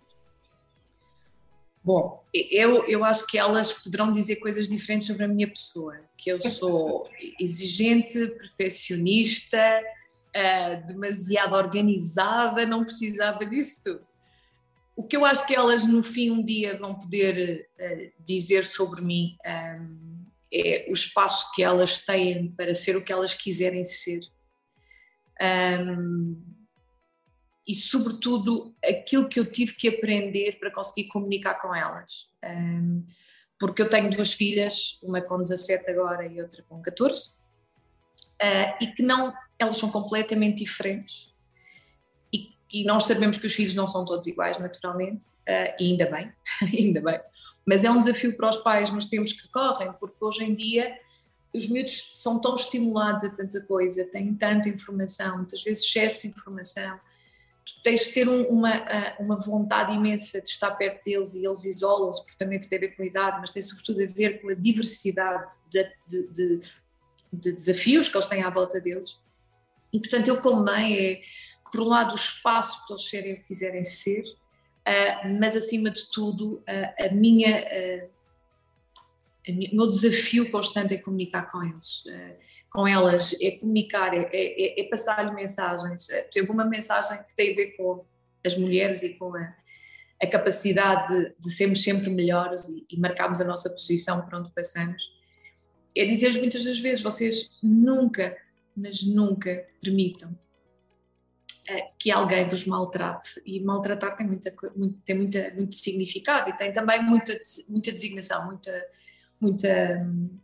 Bom, 1.84 2.24
eu, 2.34 2.84
eu 2.86 3.04
acho 3.04 3.28
que 3.28 3.38
elas 3.38 3.72
poderão 3.72 4.12
dizer 4.12 4.38
coisas 4.38 4.68
diferentes 4.68 5.08
sobre 5.08 5.24
a 5.24 5.28
minha 5.28 5.48
pessoa, 5.48 5.96
que 6.18 6.32
eu 6.32 6.40
sou 6.40 7.08
exigente, 7.40 8.28
perfeccionista, 8.28 9.84
uh, 10.36 10.88
demasiado 10.88 11.56
organizada, 11.56 12.66
não 12.66 12.84
precisava 12.84 13.46
disso 13.46 13.82
tudo. 13.84 14.08
O 14.96 15.04
que 15.04 15.18
eu 15.18 15.26
acho 15.26 15.46
que 15.46 15.56
elas 15.56 15.86
no 15.86 16.04
fim 16.04 16.32
um 16.32 16.44
dia 16.44 16.78
vão 16.78 16.96
poder 16.96 17.70
uh, 17.80 18.24
dizer 18.26 18.66
sobre 18.66 19.02
mim 19.02 19.36
um, 19.46 20.16
é 20.54 20.86
o 20.90 20.94
espaço 20.94 21.52
que 21.54 21.62
elas 21.62 22.00
têm 22.00 22.52
para 22.52 22.74
ser 22.74 22.96
o 22.96 23.04
que 23.04 23.12
elas 23.12 23.34
quiserem 23.34 23.84
ser. 23.84 24.22
Um, 25.42 26.42
e, 27.68 27.76
sobretudo, 27.76 28.76
aquilo 28.88 29.28
que 29.28 29.40
eu 29.40 29.46
tive 29.46 29.74
que 29.74 29.90
aprender 29.90 30.58
para 30.60 30.72
conseguir 30.72 31.10
comunicar 31.10 31.56
com 31.56 31.74
elas. 31.76 32.30
Um, 32.44 33.06
porque 33.60 33.82
eu 33.82 33.90
tenho 33.90 34.10
duas 34.10 34.34
filhas, 34.34 35.00
uma 35.02 35.20
com 35.20 35.42
17 35.42 35.90
agora 35.90 36.26
e 36.26 36.42
outra 36.42 36.64
com 36.64 36.82
14, 36.82 37.30
uh, 37.30 37.34
ah, 38.42 38.78
e 38.82 38.88
que 38.88 39.02
não, 39.02 39.34
elas 39.58 39.78
são 39.78 39.90
completamente 39.90 40.64
diferentes. 40.64 41.34
E, 42.80 42.84
nós 42.84 43.06
sabemos 43.06 43.38
que 43.38 43.46
os 43.46 43.54
filhos 43.54 43.74
não 43.74 43.88
são 43.88 44.04
todos 44.06 44.28
iguais, 44.28 44.58
naturalmente, 44.58 45.26
uh, 45.26 45.76
e 45.80 45.92
ainda 45.92 46.06
bem, 46.10 46.32
ainda 46.62 47.02
bem. 47.02 47.20
Mas 47.66 47.84
é 47.84 47.92
um 47.92 48.00
desafio 48.00 48.36
para 48.36 48.50
os 48.50 48.58
pais 48.58 48.92
nos 48.92 49.08
tempos 49.08 49.34
que 49.34 49.48
correm, 49.50 49.92
porque 50.00 50.18
hoje 50.20 50.44
em 50.44 50.54
dia 50.54 50.98
os 51.54 51.68
miúdos 51.68 52.10
são 52.14 52.40
tão 52.40 52.56
estimulados 52.56 53.24
a 53.24 53.30
tanta 53.30 53.62
coisa, 53.62 54.06
têm 54.06 54.34
tanta 54.34 54.68
informação, 54.68 55.38
muitas 55.38 55.64
vezes 55.64 55.86
excesso 55.86 56.22
de 56.22 56.28
informação 56.28 57.00
tu 57.66 57.82
tens 57.82 58.06
que 58.06 58.14
ter 58.14 58.30
um, 58.30 58.44
uma, 58.44 58.84
uma 59.20 59.38
vontade 59.38 59.94
imensa 59.94 60.40
de 60.40 60.48
estar 60.48 60.72
perto 60.72 61.04
deles 61.04 61.34
e 61.34 61.44
eles 61.44 61.66
isolam-se, 61.66 62.24
porque 62.24 62.38
também 62.38 62.60
tem 62.60 62.78
a 62.78 62.82
ver 62.82 62.96
com 62.96 63.02
a 63.02 63.06
idade, 63.06 63.38
mas 63.40 63.50
tem 63.50 63.62
sobretudo 63.62 64.04
a 64.04 64.06
ver 64.06 64.42
com 64.42 64.50
a 64.50 64.54
diversidade 64.54 65.58
de, 65.70 65.84
de, 66.08 66.28
de, 66.32 66.62
de 67.34 67.52
desafios 67.52 68.08
que 68.08 68.16
eles 68.16 68.28
têm 68.28 68.44
à 68.44 68.52
volta 68.52 68.80
deles. 68.80 69.20
E 69.92 70.00
portanto, 70.00 70.28
eu, 70.28 70.40
como 70.40 70.64
mãe, 70.64 70.96
é, 70.96 71.22
por 71.76 71.84
um 71.84 71.90
lado, 71.90 72.14
o 72.14 72.16
espaço 72.16 72.80
para 72.86 72.96
eles 72.96 73.10
serem 73.10 73.34
o 73.34 73.36
que 73.38 73.44
quiserem 73.44 73.84
ser, 73.84 74.24
uh, 74.24 75.40
mas 75.40 75.56
acima 75.56 75.92
de 75.92 76.10
tudo, 76.10 76.56
uh, 76.56 77.06
a 77.06 77.14
minha. 77.14 77.64
Uh, 77.64 78.16
o 79.48 79.76
meu 79.76 79.90
desafio 79.92 80.50
constante 80.50 80.96
é 80.96 80.98
comunicar 80.98 81.44
com 81.52 81.62
eles 81.62 82.04
com 82.72 82.88
elas 82.88 83.34
é 83.40 83.52
comunicar, 83.52 84.12
é, 84.14 84.28
é, 84.34 84.82
é 84.82 84.84
passar-lhe 84.90 85.32
mensagens. 85.32 86.08
Por 86.08 86.30
exemplo, 86.36 86.54
uma 86.54 86.66
mensagem 86.66 87.24
que 87.24 87.36
tem 87.36 87.54
a 87.54 87.56
ver 87.56 87.78
com 87.78 88.04
as 88.44 88.58
mulheres 88.58 89.04
e 89.04 89.10
com 89.14 89.34
a, 89.36 89.56
a 90.22 90.28
capacidade 90.28 91.08
de, 91.08 91.36
de, 91.40 91.52
sermos 91.52 91.82
sempre 91.82 92.10
melhores 92.10 92.68
e, 92.68 92.86
e 92.90 93.00
marcarmos 93.00 93.40
a 93.40 93.46
nossa 93.46 93.70
posição 93.70 94.20
por 94.22 94.36
onde 94.36 94.52
passamos, 94.52 95.14
é 95.96 96.06
dizer-lhes 96.06 96.40
muitas 96.40 96.66
das 96.66 96.80
vezes: 96.80 97.04
vocês 97.04 97.52
nunca, 97.64 98.36
mas 98.76 99.04
nunca 99.04 99.66
permitam 99.80 100.36
que 101.98 102.12
alguém 102.12 102.48
vos 102.48 102.66
maltrate. 102.66 103.42
E 103.46 103.60
maltratar 103.62 104.16
tem, 104.16 104.28
muita, 104.28 104.54
tem 105.04 105.16
muita, 105.16 105.54
muito 105.56 105.76
significado 105.76 106.50
e 106.50 106.56
tem 106.56 106.72
também 106.72 107.02
muita, 107.04 107.38
muita 107.68 107.92
designação, 107.92 108.46
muita. 108.46 108.86
muita 109.40 110.04
hum, 110.04 110.40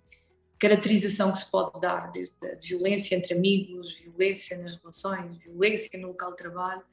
caracterização 0.61 1.31
que 1.31 1.39
se 1.39 1.49
pode 1.49 1.81
dar, 1.81 2.11
desde 2.11 2.35
a 2.45 2.55
violência 2.55 3.15
entre 3.15 3.33
amigos, 3.33 3.99
violência 3.99 4.55
nas 4.59 4.75
relações, 4.75 5.39
violência 5.39 5.89
no 5.99 6.09
local 6.09 6.29
de 6.31 6.37
trabalho. 6.37 6.83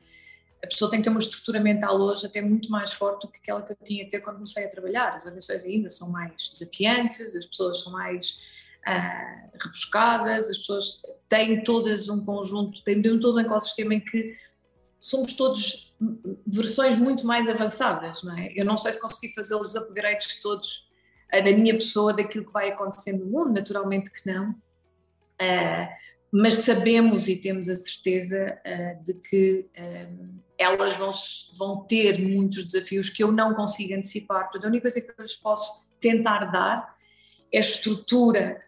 A 0.64 0.66
pessoa 0.66 0.90
tem 0.90 1.00
que 1.00 1.04
ter 1.04 1.10
uma 1.10 1.18
estrutura 1.18 1.60
mental 1.60 2.00
hoje 2.00 2.24
até 2.24 2.40
muito 2.40 2.70
mais 2.70 2.94
forte 2.94 3.26
do 3.26 3.30
que 3.30 3.38
aquela 3.38 3.60
que 3.60 3.72
eu 3.72 3.76
tinha 3.84 4.06
até 4.06 4.18
quando 4.20 4.36
comecei 4.36 4.64
a 4.64 4.70
trabalhar. 4.70 5.14
As 5.14 5.26
organizações 5.26 5.64
ainda 5.66 5.90
são 5.90 6.08
mais 6.08 6.48
desafiantes, 6.50 7.36
as 7.36 7.44
pessoas 7.44 7.82
são 7.82 7.92
mais 7.92 8.40
ah, 8.86 9.48
rebuscadas, 9.62 10.50
as 10.50 10.58
pessoas 10.58 11.02
têm 11.28 11.62
todas 11.62 12.08
um 12.08 12.24
conjunto, 12.24 12.82
têm 12.84 13.02
todo 13.02 13.36
um 13.36 13.40
ecossistema 13.40 13.94
em 13.94 14.00
que 14.00 14.36
somos 14.98 15.32
todos 15.34 15.94
versões 16.46 16.96
muito 16.96 17.26
mais 17.26 17.48
avançadas, 17.48 18.22
não 18.22 18.36
é? 18.36 18.52
Eu 18.54 18.64
não 18.64 18.76
sei 18.76 18.92
se 18.92 19.00
consegui 19.00 19.34
fazer 19.34 19.54
os 19.54 19.74
upgrades 19.74 20.38
todos 20.40 20.88
na 21.32 21.52
minha 21.52 21.74
pessoa 21.74 22.12
daquilo 22.12 22.46
que 22.46 22.52
vai 22.52 22.68
acontecer 22.68 23.12
no 23.12 23.26
mundo, 23.26 23.52
naturalmente 23.52 24.10
que 24.10 24.26
não, 24.26 24.50
uh, 24.50 25.88
mas 26.32 26.54
sabemos 26.54 27.28
e 27.28 27.36
temos 27.36 27.68
a 27.68 27.74
certeza 27.74 28.58
uh, 28.66 29.04
de 29.04 29.14
que 29.14 29.66
um, 29.78 30.40
elas 30.58 30.96
vão, 30.96 31.10
vão 31.56 31.86
ter 31.86 32.18
muitos 32.18 32.64
desafios 32.64 33.08
que 33.08 33.22
eu 33.22 33.30
não 33.30 33.54
consigo 33.54 33.94
antecipar. 33.94 34.44
Portanto, 34.44 34.64
a 34.64 34.68
única 34.68 34.82
coisa 34.82 35.00
que 35.00 35.10
eu 35.10 35.22
lhes 35.22 35.36
posso 35.36 35.86
tentar 36.00 36.46
dar 36.46 36.96
é 37.52 37.58
estrutura 37.58 38.62
uh, 38.62 38.67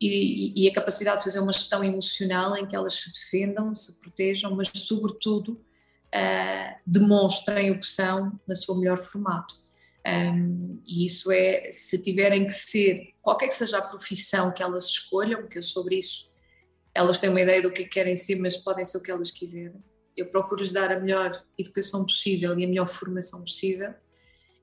e, 0.00 0.64
e, 0.64 0.68
a 0.68 0.72
capacidade 0.72 1.18
de 1.18 1.24
fazer 1.24 1.40
uma 1.40 1.52
gestão 1.52 1.82
emocional 1.82 2.56
em 2.56 2.66
que 2.66 2.76
elas 2.76 2.94
se 2.94 3.12
defendam, 3.12 3.74
se 3.74 3.98
protejam, 3.98 4.54
mas, 4.54 4.70
sobretudo, 4.74 5.60
demonstrem 6.86 7.70
o 7.70 7.80
que 7.80 7.86
são 7.86 8.38
na 8.46 8.54
seu 8.54 8.74
melhor 8.76 8.98
formato. 8.98 9.56
Um, 10.06 10.80
e 10.86 11.04
isso 11.04 11.30
é, 11.30 11.70
se 11.70 11.98
tiverem 11.98 12.46
que 12.46 12.52
ser, 12.52 13.14
qualquer 13.20 13.48
que 13.48 13.54
seja 13.54 13.78
a 13.78 13.82
profissão 13.82 14.52
que 14.52 14.62
elas 14.62 14.86
escolham, 14.86 15.46
que 15.46 15.58
eu 15.58 15.62
sobre 15.62 15.98
isso, 15.98 16.30
elas 16.94 17.18
têm 17.18 17.28
uma 17.28 17.40
ideia 17.40 17.60
do 17.60 17.70
que 17.70 17.84
querem 17.84 18.16
ser, 18.16 18.36
mas 18.36 18.56
podem 18.56 18.84
ser 18.84 18.98
o 18.98 19.02
que 19.02 19.10
elas 19.10 19.30
quiserem. 19.30 19.82
Eu 20.16 20.26
procuro-lhes 20.26 20.72
dar 20.72 20.90
a 20.90 20.98
melhor 20.98 21.44
educação 21.58 22.04
possível 22.04 22.58
e 22.58 22.64
a 22.64 22.68
melhor 22.68 22.88
formação 22.88 23.40
possível. 23.40 23.94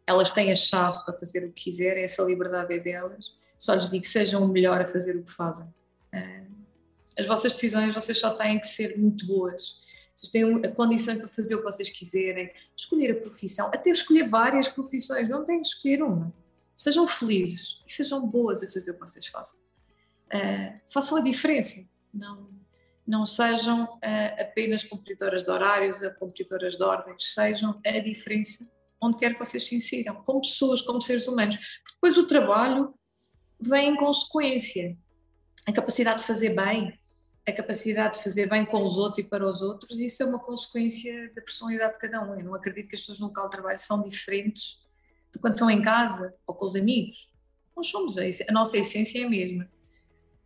Elas 0.07 0.31
têm 0.31 0.51
a 0.51 0.55
chave 0.55 1.03
para 1.05 1.17
fazer 1.17 1.45
o 1.45 1.51
que 1.51 1.65
quiserem, 1.65 2.03
essa 2.03 2.23
liberdade 2.23 2.73
é 2.73 2.79
delas. 2.79 3.37
Só 3.65 3.73
lhes 3.73 3.89
digo 3.89 4.05
sejam 4.05 4.43
o 4.43 4.47
melhor 4.47 4.81
a 4.81 4.87
fazer 4.87 5.15
o 5.15 5.23
que 5.23 5.31
fazem. 5.31 5.67
As 7.17 7.25
vossas 7.25 7.53
decisões, 7.53 7.95
vocês 7.95 8.19
só 8.19 8.31
têm 8.31 8.59
que 8.59 8.67
ser 8.67 8.97
muito 8.97 9.25
boas 9.25 9.83
vocês 10.15 10.31
têm 10.31 10.65
a 10.65 10.71
condição 10.71 11.17
para 11.17 11.27
fazer 11.27 11.55
o 11.55 11.57
que 11.57 11.65
vocês 11.65 11.89
quiserem, 11.89 12.49
escolher 12.75 13.11
a 13.11 13.15
profissão, 13.15 13.67
até 13.67 13.89
escolher 13.89 14.27
várias 14.27 14.69
profissões, 14.69 15.27
não 15.27 15.43
têm 15.43 15.61
de 15.61 15.67
escolher 15.67 16.01
uma. 16.01 16.33
Sejam 16.73 17.05
felizes 17.05 17.81
e 17.85 17.91
sejam 17.91 18.25
boas 18.25 18.63
a 18.63 18.71
fazer 18.71 18.91
o 18.91 18.93
que 18.93 19.01
vocês 19.01 19.27
fazem. 19.27 19.59
Uh, 20.33 20.79
façam 20.91 21.17
a 21.17 21.21
diferença, 21.21 21.83
não, 22.13 22.49
não 23.05 23.25
sejam 23.25 23.83
uh, 23.83 24.41
apenas 24.41 24.83
cumpridoras 24.83 25.43
de 25.43 25.51
horários 25.51 26.01
ou 26.01 26.11
cumpridoras 26.11 26.77
de 26.77 26.83
ordens, 26.83 27.33
sejam 27.33 27.79
a 27.85 27.99
diferença 27.99 28.65
onde 29.01 29.17
quer 29.17 29.33
que 29.33 29.39
vocês 29.39 29.65
se 29.67 29.75
insiram, 29.75 30.15
como 30.23 30.41
pessoas, 30.41 30.81
como 30.81 31.01
seres 31.01 31.27
humanos. 31.27 31.57
Porque 31.57 31.93
depois 31.95 32.17
o 32.17 32.25
trabalho 32.25 32.93
vem 33.59 33.89
em 33.89 33.95
consequência. 33.95 34.97
A 35.67 35.71
capacidade 35.71 36.21
de 36.21 36.27
fazer 36.27 36.55
bem, 36.55 36.99
a 37.47 37.51
capacidade 37.51 38.17
de 38.17 38.23
fazer 38.23 38.47
bem 38.47 38.65
com 38.65 38.83
os 38.83 38.97
outros 38.97 39.19
e 39.19 39.23
para 39.23 39.47
os 39.47 39.61
outros, 39.61 39.99
isso 39.99 40.23
é 40.23 40.25
uma 40.25 40.39
consequência 40.39 41.33
da 41.33 41.41
personalidade 41.41 41.93
de 41.93 41.99
cada 41.99 42.21
um. 42.21 42.39
Eu 42.39 42.45
não 42.45 42.55
acredito 42.55 42.89
que 42.89 42.95
as 42.95 43.01
pessoas 43.01 43.19
no 43.19 43.27
local 43.27 43.45
de 43.45 43.51
trabalho 43.51 43.79
são 43.79 44.07
diferentes 44.07 44.79
de 45.31 45.39
quando 45.39 45.57
são 45.57 45.69
em 45.69 45.81
casa 45.81 46.33
ou 46.47 46.55
com 46.55 46.65
os 46.65 46.75
amigos. 46.75 47.29
Nós 47.75 47.87
somos, 47.87 48.17
a 48.17 48.51
nossa 48.51 48.77
essência 48.77 49.19
é 49.19 49.25
a 49.25 49.29
mesma. 49.29 49.69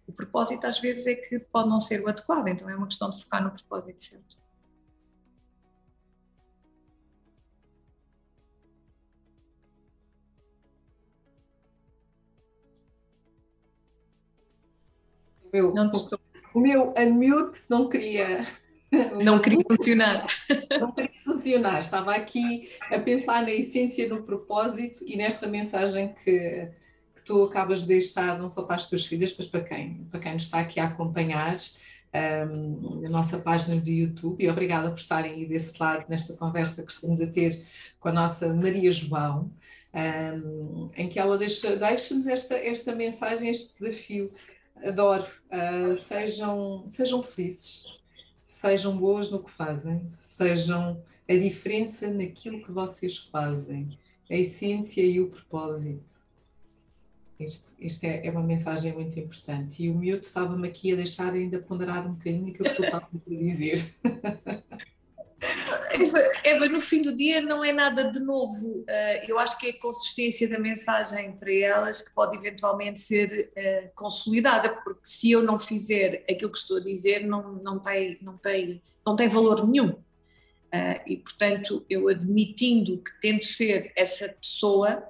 O 0.08 0.12
propósito 0.12 0.66
às 0.66 0.80
vezes 0.80 1.06
é 1.06 1.16
que 1.16 1.40
pode 1.40 1.70
não 1.70 1.80
ser 1.80 2.02
o 2.02 2.10
adequado, 2.10 2.48
então 2.48 2.70
é 2.70 2.76
uma 2.76 2.88
questão 2.88 3.10
de 3.10 3.22
focar 3.22 3.44
no 3.44 3.52
propósito 3.52 4.02
certo. 4.02 4.49
Eu, 15.52 15.74
não 15.74 15.90
te 15.90 15.98
o 16.54 16.60
meu 16.60 16.94
unmute 16.98 17.60
não 17.70 17.90
queria. 17.90 18.48
Não 19.24 19.38
queria 19.38 19.64
funcionar. 19.70 20.26
Não 20.80 20.92
queria 20.92 21.12
funcionar. 21.24 21.80
Estava 21.80 22.16
aqui 22.16 22.72
a 22.90 22.98
pensar 22.98 23.44
na 23.44 23.52
essência, 23.52 24.10
no 24.10 24.24
propósito 24.24 25.06
e 25.06 25.16
nesta 25.16 25.46
mensagem 25.46 26.16
que, 26.24 26.68
que 27.16 27.22
tu 27.24 27.44
acabas 27.44 27.82
de 27.82 27.88
deixar, 27.90 28.40
não 28.40 28.50
só 28.50 28.64
para 28.64 28.78
as 28.78 28.90
tuas 28.90 29.06
filhas, 29.06 29.36
mas 29.38 29.48
para 29.48 29.62
quem, 29.62 30.08
para 30.10 30.20
quem 30.20 30.34
nos 30.34 30.46
está 30.46 30.62
aqui 30.62 30.80
a 30.80 30.86
acompanhar 30.86 31.56
um, 32.50 33.02
na 33.02 33.10
nossa 33.10 33.38
página 33.38 33.80
do 33.80 33.92
YouTube. 33.92 34.44
E 34.44 34.50
obrigada 34.50 34.90
por 34.90 34.98
estarem 34.98 35.34
aí 35.34 35.46
desse 35.46 35.80
lado 35.80 36.06
nesta 36.10 36.34
conversa 36.34 36.82
que 36.82 36.92
estamos 36.92 37.22
a 37.22 37.28
ter 37.28 37.64
com 38.00 38.10
a 38.10 38.12
nossa 38.12 38.52
Maria 38.52 38.92
João. 38.92 39.52
Um, 39.94 40.90
em 40.96 41.08
que 41.08 41.20
ela 41.20 41.38
deixa, 41.38 41.76
deixa-nos 41.76 42.26
esta, 42.26 42.56
esta 42.56 42.96
mensagem, 42.96 43.50
este 43.50 43.80
desafio 43.80 44.32
adoro. 44.84 45.26
Uh, 45.52 45.96
sejam, 45.98 46.86
sejam 46.88 47.22
felizes, 47.24 47.86
sejam 48.44 48.98
boas 48.98 49.30
no 49.30 49.44
que 49.44 49.52
fazem, 49.52 50.10
sejam 50.38 51.02
a 51.28 51.34
diferença 51.34 52.08
naquilo 52.08 52.64
que 52.64 52.72
vocês 52.72 53.18
fazem, 53.18 53.98
a 54.30 54.36
essência 54.36 55.02
e 55.02 55.20
o 55.20 55.30
propósito. 55.30 56.04
Isto, 57.40 57.72
isto 57.80 58.04
é, 58.04 58.28
é, 58.28 58.32
uma 58.32 58.44
mensagem 58.44 58.94
muito 58.94 59.18
importante. 59.18 59.82
E 59.82 59.90
o 59.90 59.96
miúdo 59.96 60.26
estava-me 60.26 60.68
aqui 60.68 60.92
a 60.92 60.96
deixar 60.98 61.34
ainda 61.34 61.58
ponderar 61.60 62.06
um 62.06 62.14
bocadinho 62.14 62.50
aquilo 62.50 62.70
que 62.70 62.76
tu 62.76 62.84
estavas 62.84 63.10
a 63.14 63.30
dizer. 63.30 63.96
Eva, 66.44 66.68
no 66.68 66.82
fim 66.82 67.02
do 67.02 67.16
dia 67.16 67.42
não 67.42 67.64
é 67.64 67.72
nada 67.72 68.12
de 68.12 68.20
novo. 68.20 68.84
Eh, 68.88 69.32
eu 69.32 69.40
acho 69.40 69.58
que 69.58 69.68
é 69.68 69.70
a 69.72 69.80
consistência 69.80 70.48
da 70.48 70.60
mensagem 70.60 71.32
para 71.34 71.54
elas 71.54 72.02
que 72.02 72.14
pode 72.14 72.36
eventualmente 72.36 73.00
ser 73.00 73.52
eh, 73.56 73.92
consolidada, 73.96 74.70
porque 74.84 75.02
se 75.04 75.32
eu 75.32 75.42
não 75.42 75.58
fizer 75.58 76.26
aquilo 76.30 76.52
que 76.52 76.58
estou 76.58 76.78
a 76.78 76.82
dizer, 76.82 77.26
não, 77.26 77.54
não, 77.54 77.80
tem, 77.80 78.18
não, 78.22 78.38
tem, 78.38 78.82
não 79.06 79.16
tem 79.16 79.28
valor 79.28 79.68
nenhum. 79.68 79.92
Uh, 80.72 81.02
e, 81.08 81.18
portanto, 81.18 81.84
eu 81.90 82.08
admitindo 82.10 83.00
que 83.00 83.20
tento 83.20 83.44
ser 83.44 83.92
essa 83.96 84.30
pessoa 84.30 85.04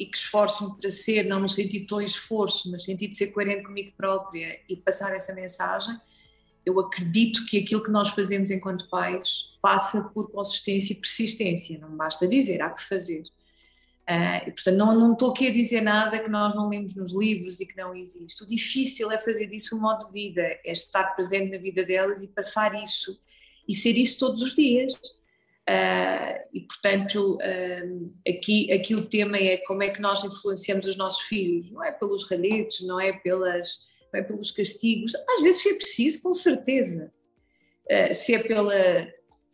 e 0.00 0.04
que 0.04 0.16
esforço-me 0.16 0.76
para 0.80 0.90
ser, 0.90 1.24
não 1.24 1.38
no 1.38 1.48
sentido 1.48 1.98
de 1.98 2.04
esforço, 2.04 2.70
mas 2.70 2.82
no 2.82 2.86
sentido 2.86 3.10
de 3.10 3.16
ser 3.16 3.28
coerente 3.28 3.62
comigo 3.62 3.92
própria 3.96 4.60
e 4.68 4.74
de 4.74 4.82
passar 4.82 5.14
essa 5.14 5.32
mensagem, 5.32 5.96
eu 6.66 6.78
acredito 6.80 7.46
que 7.46 7.58
aquilo 7.58 7.82
que 7.82 7.92
nós 7.92 8.08
fazemos 8.08 8.50
enquanto 8.50 8.88
pais 8.88 9.52
passa 9.62 10.02
por 10.02 10.30
consistência 10.32 10.92
e 10.92 10.96
persistência, 10.96 11.78
não 11.78 11.96
basta 11.96 12.26
dizer, 12.26 12.60
há 12.60 12.70
que 12.70 12.82
fazer. 12.82 13.22
Uh, 14.08 14.48
e, 14.48 14.52
portanto, 14.52 14.76
não, 14.76 14.94
não 14.94 15.12
estou 15.12 15.30
aqui 15.30 15.46
a 15.46 15.52
dizer 15.52 15.80
nada 15.80 16.18
que 16.18 16.30
nós 16.30 16.54
não 16.54 16.68
lemos 16.68 16.94
nos 16.94 17.12
livros 17.12 17.60
e 17.60 17.66
que 17.66 17.76
não 17.76 17.94
existe. 17.94 18.42
O 18.42 18.46
difícil 18.46 19.10
é 19.10 19.18
fazer 19.18 19.46
disso 19.46 19.76
um 19.76 19.80
modo 19.80 20.06
de 20.06 20.12
vida, 20.12 20.42
é 20.42 20.72
estar 20.72 21.04
presente 21.14 21.52
na 21.52 21.58
vida 21.58 21.84
delas 21.84 22.22
e 22.22 22.28
passar 22.28 22.80
isso 22.82 23.18
e 23.68 23.74
ser 23.74 23.96
isso 23.96 24.18
todos 24.18 24.42
os 24.42 24.54
dias. 24.54 24.92
Uh, 25.68 26.38
e, 26.52 26.60
portanto, 26.60 27.36
uh, 27.36 28.14
aqui, 28.28 28.72
aqui 28.72 28.94
o 28.94 29.06
tema 29.06 29.36
é 29.36 29.56
como 29.58 29.82
é 29.82 29.90
que 29.90 30.00
nós 30.00 30.22
influenciamos 30.22 30.86
os 30.86 30.96
nossos 30.96 31.22
filhos, 31.22 31.70
não 31.70 31.82
é 31.82 31.90
pelos 31.90 32.28
ralhetes, 32.28 32.86
não 32.86 33.00
é, 33.00 33.12
pelas, 33.12 33.80
é 34.14 34.22
pelos 34.22 34.50
castigos, 34.50 35.14
às 35.14 35.42
vezes 35.42 35.64
é 35.66 35.74
preciso, 35.74 36.22
com 36.22 36.32
certeza. 36.32 37.12
Uh, 37.90 38.14
se, 38.14 38.34
é 38.34 38.38
pela, 38.38 38.72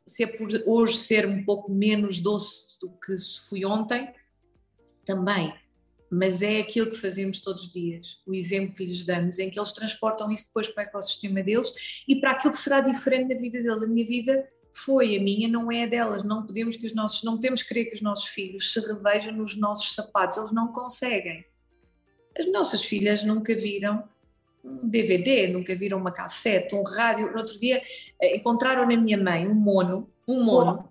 se 0.07 0.23
é 0.23 0.27
por 0.27 0.49
hoje 0.67 0.97
ser 0.99 1.27
um 1.27 1.45
pouco 1.45 1.71
menos 1.71 2.21
doce 2.21 2.79
do 2.81 2.91
que 2.91 3.15
fui 3.49 3.65
ontem, 3.65 4.13
também. 5.05 5.53
Mas 6.11 6.43
é 6.43 6.59
aquilo 6.59 6.91
que 6.91 6.99
fazemos 6.99 7.41
todos 7.41 7.65
os 7.65 7.71
dias, 7.71 8.21
o 8.27 8.35
exemplo 8.35 8.75
que 8.75 8.85
lhes 8.85 9.03
damos, 9.03 9.39
em 9.39 9.51
que 9.51 9.59
eles 9.59 9.73
transportam 9.73 10.31
isso 10.31 10.47
depois 10.47 10.69
para 10.69 10.85
o 10.85 10.87
ecossistema 10.87 11.43
deles 11.43 11.73
e 12.07 12.17
para 12.17 12.33
aquilo 12.33 12.53
que 12.53 12.59
será 12.59 12.81
diferente 12.81 13.35
na 13.35 13.41
vida 13.41 13.63
deles. 13.63 13.83
A 13.83 13.87
minha 13.87 14.07
vida 14.07 14.47
foi, 14.73 15.17
a 15.17 15.21
minha 15.21 15.49
não 15.49 15.73
é 15.73 15.85
a 15.85 15.87
delas. 15.87 16.23
Não 16.23 16.47
podemos 16.47 16.77
que 16.77 16.85
os 16.85 16.95
nossos, 16.95 17.23
não 17.23 17.37
podemos 17.37 17.63
querer 17.63 17.87
que 17.87 17.95
os 17.95 18.03
nossos 18.03 18.27
filhos 18.27 18.73
se 18.73 18.81
revejam 18.81 19.33
nos 19.33 19.57
nossos 19.57 19.95
sapatos, 19.95 20.37
eles 20.37 20.53
não 20.53 20.69
conseguem. 20.71 21.47
As 22.39 22.51
nossas 22.51 22.85
filhas 22.85 23.25
nunca 23.25 23.55
viram 23.55 24.07
um 24.65 24.89
DVD, 24.89 25.49
nunca 25.49 25.75
viram 25.75 25.99
uma 25.99 26.13
cassete, 26.13 26.75
um 26.75 26.83
rádio. 26.83 27.31
No 27.33 27.39
outro 27.39 27.59
dia 27.59 27.83
eh, 28.21 28.37
encontraram 28.37 28.87
na 28.87 28.97
minha 28.97 29.19
mãe 29.19 29.47
um 29.47 29.55
mono, 29.55 30.09
um 30.27 30.45
mono. 30.45 30.89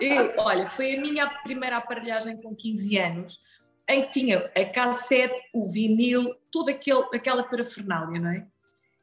E, 0.00 0.18
olha, 0.38 0.66
foi 0.66 0.96
a 0.96 1.00
minha 1.00 1.28
primeira 1.42 1.76
aparelhagem 1.76 2.36
com 2.36 2.54
15 2.54 2.98
anos, 2.98 3.40
em 3.88 4.02
que 4.02 4.12
tinha 4.12 4.50
a 4.56 4.64
cassete, 4.66 5.42
o 5.52 5.70
vinil, 5.70 6.34
toda 6.50 6.70
aquele, 6.70 7.04
aquela 7.12 7.42
parafernália, 7.42 8.20
não 8.20 8.30
é? 8.30 8.46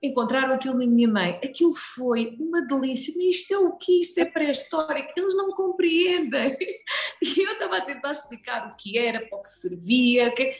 encontraram 0.02 0.54
aquilo 0.54 0.78
na 0.78 0.86
minha 0.86 1.08
mãe. 1.08 1.40
Aquilo 1.44 1.74
foi 1.74 2.36
uma 2.40 2.62
delícia. 2.62 3.14
Mas 3.16 3.36
isto 3.36 3.54
é 3.54 3.58
o 3.58 3.74
que? 3.74 4.00
Isto 4.00 4.20
é 4.20 4.26
pré-histórico. 4.26 5.12
Eles 5.16 5.36
não 5.36 5.52
compreendem. 5.52 6.58
E 7.20 7.42
eu 7.42 7.54
estava 7.54 7.78
a 7.78 7.82
tentar 7.82 8.12
explicar 8.12 8.68
o 8.68 8.76
que 8.76 8.96
era, 8.96 9.26
para 9.26 9.40
o 9.40 9.42
que 9.42 9.50
servia. 9.50 10.30
Que... 10.30 10.52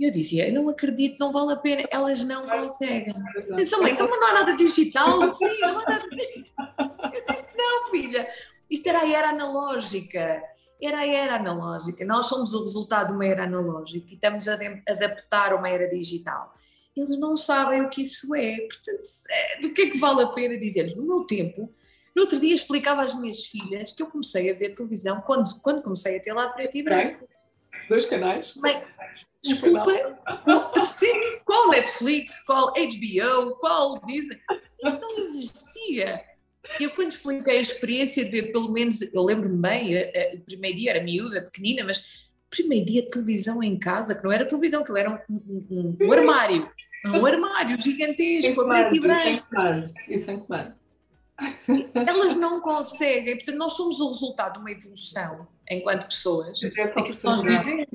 E 0.00 0.04
eu 0.06 0.10
dizia, 0.10 0.48
eu 0.48 0.54
não 0.54 0.66
acredito, 0.70 1.18
não 1.20 1.30
vale 1.30 1.52
a 1.52 1.56
pena. 1.56 1.86
Elas 1.90 2.24
não 2.24 2.48
conseguem. 2.48 3.12
Disse, 3.54 3.76
mãe, 3.76 3.92
então 3.92 4.08
não 4.08 4.28
há 4.28 4.32
nada 4.32 4.56
digital? 4.56 5.20
Sim, 5.36 5.60
não 5.60 5.78
há 5.78 5.84
nada 5.84 6.08
digital. 6.08 6.74
Eu 7.12 7.24
disse, 7.28 7.50
não, 7.54 7.90
filha. 7.90 8.28
Isto 8.70 8.88
era 8.88 9.00
a 9.00 9.08
era 9.08 9.28
analógica. 9.28 10.42
Era 10.80 11.00
a 11.00 11.06
era 11.06 11.34
analógica. 11.34 12.02
Nós 12.06 12.26
somos 12.26 12.54
o 12.54 12.62
resultado 12.62 13.08
de 13.08 13.12
uma 13.12 13.26
era 13.26 13.44
analógica 13.44 14.06
e 14.10 14.14
estamos 14.14 14.48
a 14.48 14.54
adaptar 14.88 15.52
a 15.52 15.56
uma 15.56 15.68
era 15.68 15.86
digital 15.86 16.54
eles 16.96 17.16
não 17.18 17.36
sabem 17.36 17.82
o 17.82 17.88
que 17.88 18.02
isso 18.02 18.34
é. 18.34 18.56
Portanto, 18.56 19.06
é, 19.30 19.60
do 19.60 19.72
que 19.72 19.82
é 19.82 19.90
que 19.90 19.98
vale 19.98 20.22
a 20.22 20.26
pena 20.26 20.58
dizer-lhes? 20.58 20.94
No 20.94 21.06
meu 21.06 21.24
tempo, 21.24 21.72
no 22.14 22.22
outro 22.22 22.40
dia 22.40 22.54
explicava 22.54 23.02
às 23.02 23.14
minhas 23.14 23.44
filhas 23.44 23.92
que 23.92 24.02
eu 24.02 24.06
comecei 24.08 24.50
a 24.50 24.54
ver 24.54 24.74
televisão 24.74 25.20
quando, 25.22 25.48
quando 25.60 25.82
comecei 25.82 26.16
a 26.16 26.20
ter 26.20 26.32
lá 26.32 26.48
preto 26.48 26.76
e 26.76 26.82
branco. 26.82 27.28
Dois 27.88 28.06
canais? 28.06 28.54
Mãe, 28.56 28.80
desculpa, 29.42 30.18
qual, 30.44 30.72
sim, 30.86 31.38
qual 31.44 31.70
Netflix, 31.70 32.40
qual 32.44 32.72
HBO, 32.72 33.56
qual 33.56 34.00
Disney? 34.06 34.38
Isso 34.84 35.00
não 35.00 35.18
existia. 35.18 36.22
Eu, 36.78 36.90
quando 36.90 37.10
expliquei 37.10 37.58
a 37.58 37.60
experiência 37.60 38.24
de 38.24 38.30
ver, 38.30 38.52
pelo 38.52 38.70
menos, 38.70 39.00
eu 39.00 39.22
lembro-me 39.22 39.56
bem, 39.56 39.94
o 40.34 40.40
primeiro 40.42 40.78
dia 40.78 40.90
era 40.90 41.02
miúda, 41.02 41.42
pequenina, 41.42 41.84
mas 41.84 42.04
primeiro 42.50 42.86
dia 42.86 43.02
de 43.02 43.08
televisão 43.08 43.62
em 43.62 43.78
casa, 43.78 44.14
que 44.14 44.22
não 44.22 44.32
era 44.32 44.44
televisão, 44.44 44.84
que 44.84 44.98
era 44.98 45.24
um, 45.28 45.34
um, 45.70 45.96
um 46.00 46.12
armário. 46.12 46.70
Um 47.06 47.24
armário 47.24 47.78
gigantesco, 47.80 48.62
preto 48.66 48.94
e 48.94 49.00
branco. 49.00 49.46
Elas 51.94 52.36
não 52.36 52.60
conseguem, 52.60 53.36
portanto, 53.36 53.56
nós 53.56 53.72
somos 53.72 54.00
o 54.00 54.08
resultado 54.08 54.54
de 54.54 54.58
uma 54.60 54.70
evolução 54.70 55.46
enquanto 55.68 56.06
pessoas. 56.06 56.62
É 56.62 56.70
que 56.70 57.24
nós 57.24 57.42
vivemos. 57.42 57.86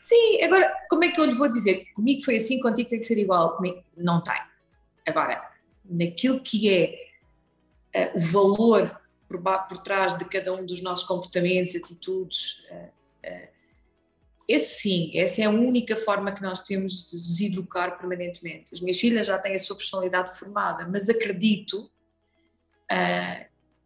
Sim, 0.00 0.42
agora, 0.42 0.74
como 0.88 1.04
é 1.04 1.10
que 1.10 1.20
eu 1.20 1.24
lhe 1.24 1.34
vou 1.34 1.52
dizer? 1.52 1.86
Comigo 1.94 2.22
foi 2.24 2.36
assim, 2.36 2.60
contigo 2.60 2.88
tem 2.88 2.98
que 2.98 3.04
ser 3.04 3.18
igual. 3.18 3.56
Comigo, 3.56 3.82
não 3.96 4.22
tem. 4.22 4.40
Agora, 5.06 5.48
naquilo 5.84 6.40
que 6.40 6.72
é 6.72 8.12
uh, 8.14 8.18
o 8.18 8.20
valor 8.20 9.00
por, 9.28 9.40
por, 9.40 9.78
trás 9.78 10.16
de 10.16 10.24
cada 10.24 10.52
um 10.52 10.64
dos 10.64 10.80
nossos 10.80 11.04
comportamentos, 11.04 11.74
atitudes, 11.74 12.64
uh, 12.70 12.90
uh, 13.26 13.48
esse 14.46 14.80
sim, 14.80 15.10
essa 15.14 15.42
é 15.42 15.44
a 15.44 15.50
única 15.50 15.94
forma 15.96 16.32
que 16.32 16.40
nós 16.40 16.62
temos 16.62 17.10
de 17.10 17.16
deseducar 17.18 17.98
permanentemente. 17.98 18.72
As 18.72 18.80
minhas 18.80 18.98
filhas 18.98 19.26
já 19.26 19.38
têm 19.38 19.54
a 19.54 19.60
sua 19.60 19.76
personalidade 19.76 20.38
formada, 20.38 20.88
mas 20.90 21.08
acredito 21.08 21.90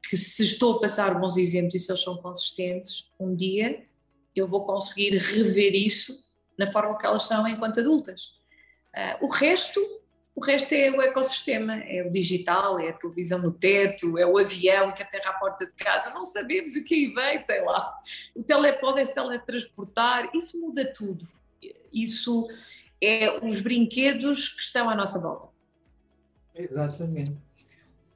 que 0.08 0.16
se 0.16 0.42
estou 0.42 0.76
a 0.76 0.80
passar 0.80 1.18
bons 1.18 1.36
exemplos 1.36 1.74
e 1.74 1.80
se 1.80 1.90
eles 1.90 2.02
são 2.02 2.16
consistentes, 2.16 3.10
um 3.18 3.34
dia 3.34 3.86
eu 4.34 4.46
vou 4.46 4.62
conseguir 4.62 5.16
rever 5.16 5.74
isso 5.74 6.14
na 6.58 6.66
forma 6.66 6.96
que 6.98 7.06
elas 7.06 7.24
são 7.24 7.46
enquanto 7.48 7.80
adultas. 7.80 8.26
Uh, 8.94 9.26
o 9.26 9.28
resto 9.28 9.80
o 10.34 10.40
resto 10.40 10.72
é 10.72 10.90
o 10.90 11.02
ecossistema, 11.02 11.74
é 11.74 12.02
o 12.02 12.10
digital, 12.10 12.80
é 12.80 12.88
a 12.88 12.92
televisão 12.94 13.38
no 13.38 13.52
teto, 13.52 14.16
é 14.16 14.26
o 14.26 14.38
avião 14.38 14.92
que 14.92 15.02
aterra 15.02 15.30
à 15.30 15.34
porta 15.34 15.66
de 15.66 15.72
casa, 15.72 16.10
não 16.10 16.24
sabemos 16.24 16.74
o 16.74 16.82
que 16.82 16.94
aí 16.94 17.06
vem, 17.12 17.42
sei 17.42 17.62
lá. 17.62 17.94
O 18.34 18.42
tele 18.42 18.72
pode 18.72 19.04
se 19.04 19.12
teletransportar, 19.12 20.30
isso 20.34 20.58
muda 20.58 20.90
tudo. 20.90 21.26
Isso 21.92 22.48
é 22.98 23.44
os 23.44 23.60
brinquedos 23.60 24.48
que 24.48 24.62
estão 24.62 24.88
à 24.88 24.94
nossa 24.94 25.20
volta. 25.20 25.52
Exatamente. 26.54 27.36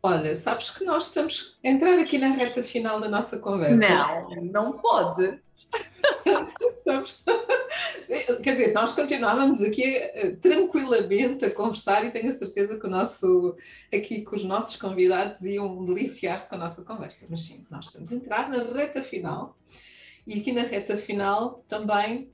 Olha, 0.06 0.36
sabes 0.36 0.70
que 0.70 0.84
nós 0.84 1.08
estamos 1.08 1.58
a 1.64 1.68
entrar 1.68 1.98
aqui 1.98 2.16
na 2.16 2.28
reta 2.28 2.62
final 2.62 3.00
da 3.00 3.08
nossa 3.08 3.40
conversa. 3.40 3.76
Não, 3.76 4.44
não 4.44 4.78
pode. 4.78 5.40
Estamos... 6.76 7.24
Quer 8.40 8.52
dizer, 8.52 8.72
nós 8.72 8.92
continuávamos 8.92 9.60
aqui 9.62 9.98
uh, 9.98 10.36
tranquilamente 10.36 11.44
a 11.44 11.50
conversar 11.50 12.04
e 12.04 12.12
tenho 12.12 12.28
a 12.28 12.32
certeza 12.32 12.78
que 12.78 12.86
o 12.86 12.88
nosso, 12.88 13.56
aqui 13.92 14.22
com 14.22 14.36
os 14.36 14.44
nossos 14.44 14.76
convidados 14.76 15.42
iam 15.42 15.84
deliciar-se 15.84 16.48
com 16.48 16.54
a 16.54 16.58
nossa 16.58 16.84
conversa. 16.84 17.26
Mas 17.28 17.40
sim, 17.40 17.66
nós 17.68 17.86
estamos 17.86 18.12
a 18.12 18.14
entrar 18.14 18.48
na 18.48 18.62
reta 18.62 19.02
final 19.02 19.58
e 20.24 20.38
aqui 20.38 20.52
na 20.52 20.62
reta 20.62 20.96
final 20.96 21.64
também 21.66 22.30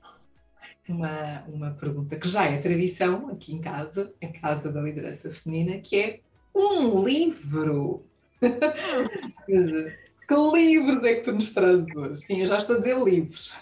uma, 0.86 1.42
uma 1.48 1.70
pergunta 1.70 2.16
que 2.16 2.28
já 2.28 2.44
é 2.44 2.58
tradição 2.58 3.30
aqui 3.30 3.54
em 3.54 3.62
casa, 3.62 4.12
em 4.20 4.30
casa 4.30 4.70
da 4.70 4.82
liderança 4.82 5.30
feminina, 5.30 5.80
que 5.80 5.98
é 5.98 6.20
um 6.54 7.04
livro. 7.04 8.04
Que 10.28 10.34
livros 10.34 11.04
é 11.04 11.16
que 11.16 11.22
tu 11.22 11.32
nos 11.32 11.50
trazes 11.50 11.94
hoje? 11.94 12.22
Sim, 12.22 12.40
eu 12.40 12.46
já 12.46 12.56
estou 12.56 12.76
a 12.76 12.78
dizer 12.78 12.98
livros. 13.02 13.54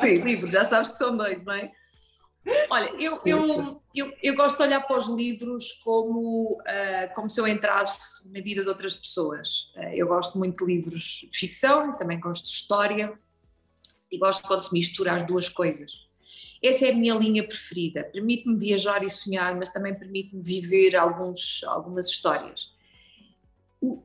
Sim, 0.00 0.14
livros, 0.16 0.50
já 0.50 0.64
sabes 0.64 0.88
que 0.88 0.96
são 0.96 1.16
dois, 1.16 1.44
não 1.44 1.52
é? 1.52 1.70
Olha, 2.70 2.90
eu, 2.98 3.20
eu, 3.24 3.82
eu, 3.94 4.12
eu, 4.22 4.34
gosto 4.36 4.56
de 4.56 4.62
olhar 4.64 4.80
para 4.80 4.98
os 4.98 5.08
livros 5.08 5.72
como, 5.84 6.52
uh, 6.60 7.14
como 7.14 7.28
se 7.28 7.40
eu 7.40 7.46
entrasse 7.46 8.26
na 8.28 8.40
vida 8.40 8.62
de 8.62 8.68
outras 8.68 8.94
pessoas. 8.94 9.72
Uh, 9.76 9.94
eu 9.94 10.06
gosto 10.06 10.38
muito 10.38 10.64
de 10.64 10.72
livros 10.72 11.28
de 11.30 11.38
ficção, 11.38 11.96
também 11.96 12.20
gosto 12.20 12.44
de 12.44 12.50
história 12.50 13.18
e 14.10 14.18
gosto 14.18 14.46
quando 14.46 14.62
se 14.62 14.72
mistura 14.72 15.14
as 15.14 15.26
duas 15.26 15.48
coisas. 15.48 16.05
Essa 16.62 16.86
é 16.86 16.90
a 16.90 16.94
minha 16.94 17.14
linha 17.14 17.46
preferida. 17.46 18.04
Permite-me 18.04 18.58
viajar 18.58 19.04
e 19.04 19.10
sonhar, 19.10 19.56
mas 19.56 19.68
também 19.68 19.94
permite-me 19.94 20.42
viver 20.42 20.96
alguns, 20.96 21.62
algumas 21.64 22.08
histórias 22.08 22.76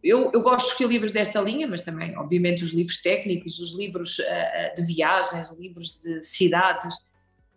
eu, 0.03 0.31
eu, 0.33 0.41
gosto 0.41 0.77
de 0.77 0.85
livros 0.85 1.11
desta 1.11 1.41
linha, 1.41 1.67
mas 1.67 1.81
também, 1.81 2.17
obviamente, 2.17 2.63
os 2.63 2.71
livros 2.71 2.97
técnicos, 2.97 3.59
os 3.59 3.75
livros 3.75 4.19
uh, 4.19 4.75
de 4.75 4.83
viagens, 4.83 5.51
livros 5.51 5.97
de 5.97 6.23
cidades. 6.23 6.95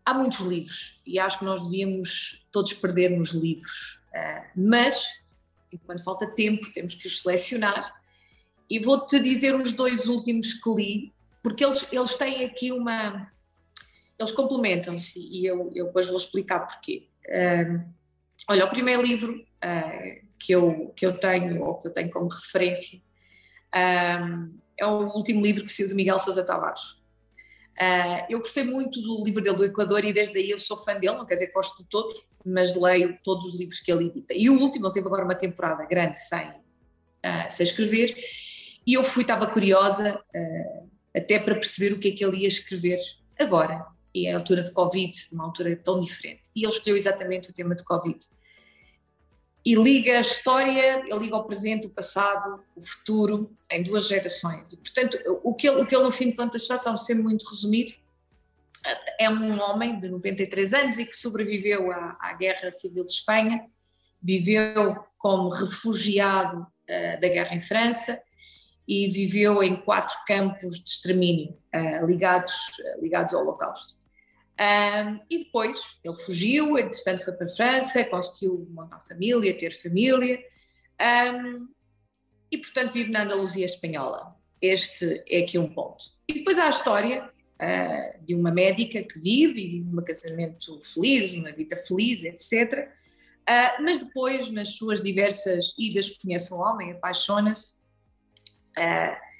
Há 0.04 0.14
muitos 0.14 0.38
livros 0.40 1.00
e 1.06 1.18
acho 1.18 1.38
que 1.38 1.44
nós 1.44 1.64
devíamos 1.64 2.44
todos 2.52 2.72
perder 2.74 3.10
nos 3.10 3.30
livros. 3.30 4.00
Uh, 4.14 4.48
mas, 4.56 5.04
enquanto 5.72 6.04
falta 6.04 6.26
tempo, 6.34 6.72
temos 6.72 6.94
que 6.94 7.06
os 7.06 7.20
selecionar. 7.20 7.92
E 8.70 8.78
vou-te 8.78 9.18
dizer 9.20 9.54
os 9.54 9.72
dois 9.72 10.06
últimos 10.06 10.54
que 10.54 10.70
li, 10.70 11.12
porque 11.42 11.64
eles, 11.64 11.86
eles 11.90 12.14
têm 12.14 12.44
aqui 12.44 12.72
uma. 12.72 13.30
Eles 14.18 14.32
complementam-se 14.32 15.18
e 15.18 15.44
eu, 15.44 15.70
eu 15.74 15.86
depois 15.86 16.08
vou 16.08 16.16
explicar 16.16 16.60
porquê. 16.60 17.08
Uh, 17.26 17.84
olha, 18.48 18.64
o 18.64 18.70
primeiro 18.70 19.02
livro 19.02 19.44
que 20.38 20.52
eu, 20.52 20.92
que 20.94 21.06
eu 21.06 21.16
tenho, 21.18 21.62
ou 21.62 21.80
que 21.80 21.88
eu 21.88 21.92
tenho 21.92 22.10
como 22.10 22.28
referência, 22.28 23.00
é 23.72 24.86
o 24.86 25.08
último 25.08 25.40
livro 25.40 25.64
que 25.64 25.72
saiu 25.72 25.88
de 25.88 25.94
Miguel 25.94 26.18
Sousa 26.18 26.44
Tavares. 26.44 27.02
Uh, 27.74 28.22
eu 28.30 28.38
gostei 28.38 28.62
muito 28.62 29.00
do 29.02 29.24
livro 29.24 29.42
dele 29.42 29.56
do 29.56 29.64
Equador 29.64 30.04
e 30.04 30.12
desde 30.12 30.38
aí 30.38 30.50
eu 30.50 30.60
sou 30.60 30.78
fã 30.78 30.94
dele, 30.94 31.16
não 31.16 31.26
quer 31.26 31.34
dizer 31.34 31.48
que 31.48 31.54
gosto 31.54 31.82
de 31.82 31.88
todos, 31.88 32.28
mas 32.44 32.76
leio 32.76 33.18
todos 33.24 33.46
os 33.46 33.54
livros 33.56 33.80
que 33.80 33.90
ele 33.90 34.06
edita. 34.06 34.32
E 34.36 34.48
o 34.48 34.60
último, 34.60 34.86
ele 34.86 34.94
teve 34.94 35.06
agora 35.06 35.24
uma 35.24 35.34
temporada 35.34 35.84
grande 35.84 36.20
sem, 36.20 36.48
uh, 36.48 37.50
sem 37.50 37.64
escrever, 37.64 38.14
e 38.86 38.94
eu 38.94 39.02
fui, 39.02 39.22
estava 39.22 39.46
curiosa, 39.48 40.14
uh, 40.14 40.90
até 41.16 41.38
para 41.38 41.54
perceber 41.54 41.92
o 41.92 41.98
que 41.98 42.08
é 42.08 42.12
que 42.12 42.24
ele 42.24 42.38
ia 42.38 42.48
escrever 42.48 42.98
agora, 43.40 43.84
e 44.14 44.26
é 44.26 44.32
altura 44.32 44.62
de 44.62 44.70
Covid, 44.70 45.28
uma 45.32 45.44
altura 45.44 45.74
tão 45.76 46.00
diferente. 46.00 46.42
E 46.54 46.62
ele 46.64 46.72
escolheu 46.72 46.96
exatamente 46.96 47.50
o 47.50 47.52
tema 47.52 47.74
de 47.74 47.82
Covid 47.84 48.18
e 49.64 49.74
liga 49.74 50.18
a 50.18 50.20
história, 50.20 51.02
ele 51.06 51.18
liga 51.20 51.36
o 51.36 51.44
presente, 51.44 51.86
o 51.86 51.90
passado, 51.90 52.62
o 52.76 52.82
futuro, 52.82 53.50
em 53.70 53.82
duas 53.82 54.06
gerações. 54.06 54.74
E, 54.74 54.76
portanto, 54.76 55.18
o 55.42 55.54
que, 55.54 55.66
ele, 55.66 55.80
o 55.80 55.86
que 55.86 55.96
ele, 55.96 56.04
no 56.04 56.10
fim 56.10 56.28
de 56.28 56.36
contas, 56.36 56.66
faz, 56.66 56.86
ao 56.86 56.98
ser 56.98 57.14
muito 57.14 57.48
resumido, 57.48 57.94
é 59.18 59.30
um 59.30 59.58
homem 59.62 59.98
de 59.98 60.10
93 60.10 60.74
anos 60.74 60.98
e 60.98 61.06
que 61.06 61.16
sobreviveu 61.16 61.90
à, 61.90 62.18
à 62.20 62.34
Guerra 62.34 62.70
Civil 62.70 63.06
de 63.06 63.12
Espanha, 63.12 63.64
viveu 64.20 65.02
como 65.16 65.48
refugiado 65.48 66.60
uh, 66.60 67.20
da 67.20 67.28
guerra 67.28 67.54
em 67.54 67.60
França 67.60 68.20
e 68.86 69.06
viveu 69.06 69.62
em 69.62 69.76
quatro 69.76 70.16
campos 70.26 70.78
de 70.78 70.90
extermínio 70.90 71.56
uh, 71.74 72.04
ligados, 72.04 72.52
uh, 72.52 73.00
ligados 73.00 73.32
ao 73.32 73.40
Holocausto. 73.40 73.96
Um, 74.54 75.20
e 75.28 75.38
depois 75.38 75.80
ele 76.04 76.14
fugiu, 76.14 76.78
entretanto 76.78 77.24
foi 77.24 77.32
para 77.32 77.46
a 77.46 77.48
França, 77.48 78.04
conseguiu 78.04 78.68
montar 78.70 79.02
família, 79.06 79.56
ter 79.58 79.72
família, 79.72 80.40
um, 81.34 81.68
e 82.50 82.58
portanto 82.58 82.92
vive 82.92 83.10
na 83.10 83.24
Andaluzia 83.24 83.64
espanhola. 83.64 84.36
Este 84.62 85.24
é 85.28 85.40
aqui 85.40 85.58
um 85.58 85.68
ponto. 85.68 86.04
E 86.28 86.34
depois 86.34 86.56
há 86.58 86.66
a 86.66 86.70
história 86.70 87.24
uh, 87.24 88.24
de 88.24 88.34
uma 88.34 88.52
médica 88.52 89.02
que 89.02 89.18
vive 89.18 89.60
e 89.60 89.68
vive 89.80 89.98
um 89.98 90.04
casamento 90.04 90.80
feliz, 90.82 91.34
uma 91.34 91.52
vida 91.52 91.76
feliz, 91.76 92.22
etc. 92.22 92.88
Uh, 93.42 93.82
mas 93.82 93.98
depois, 93.98 94.50
nas 94.50 94.76
suas 94.76 95.02
diversas 95.02 95.74
idas, 95.76 96.10
conhece 96.10 96.54
um 96.54 96.58
homem, 96.58 96.92
apaixona-se. 96.92 97.74
Uh, 98.78 99.33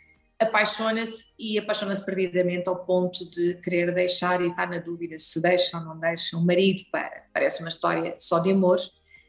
apaixona-se 0.44 1.24
e 1.38 1.58
apaixona-se 1.58 2.04
perdidamente 2.04 2.68
ao 2.68 2.84
ponto 2.84 3.28
de 3.28 3.54
querer 3.56 3.92
deixar 3.94 4.40
e 4.40 4.48
está 4.48 4.66
na 4.66 4.78
dúvida 4.78 5.18
se 5.18 5.40
deixa 5.40 5.78
ou 5.78 5.84
não 5.84 5.98
deixa 5.98 6.36
o 6.36 6.44
marido 6.44 6.82
para. 6.90 7.24
Parece 7.32 7.60
uma 7.60 7.68
história 7.68 8.14
só 8.18 8.38
de 8.38 8.52
amor, 8.52 8.78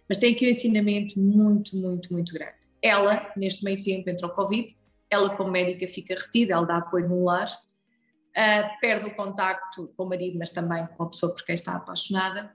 mas 0.07 0.18
tem 0.18 0.34
aqui 0.34 0.47
um 0.47 0.51
ensinamento 0.51 1.20
muito, 1.20 1.76
muito, 1.76 2.13
muito 2.13 2.34
grande. 2.34 2.55
Ela, 2.82 3.32
neste 3.36 3.63
meio 3.63 3.82
tempo, 3.82 4.09
entra 4.09 4.28
o 4.28 4.34
Covid, 4.34 4.76
ela 5.09 5.36
como 5.36 5.51
médica 5.51 5.88
fica 5.88 6.16
retida, 6.16 6.53
ela 6.53 6.66
dá 6.66 6.78
apoio 6.78 7.09
no 7.09 7.24
lar, 7.24 7.47
uh, 7.47 8.80
perde 8.80 9.07
o 9.07 9.16
contacto 9.16 9.91
com 9.95 10.03
o 10.03 10.09
marido, 10.09 10.38
mas 10.38 10.49
também 10.49 10.86
com 10.95 11.03
a 11.03 11.09
pessoa 11.09 11.34
por 11.34 11.43
quem 11.43 11.55
está 11.55 11.76
apaixonada, 11.76 12.53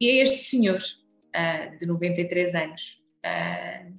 e 0.00 0.08
é 0.08 0.22
este 0.22 0.50
senhor, 0.50 0.78
uh, 0.78 1.78
de 1.78 1.86
93 1.86 2.54
anos, 2.54 3.00
uh, 3.24 3.94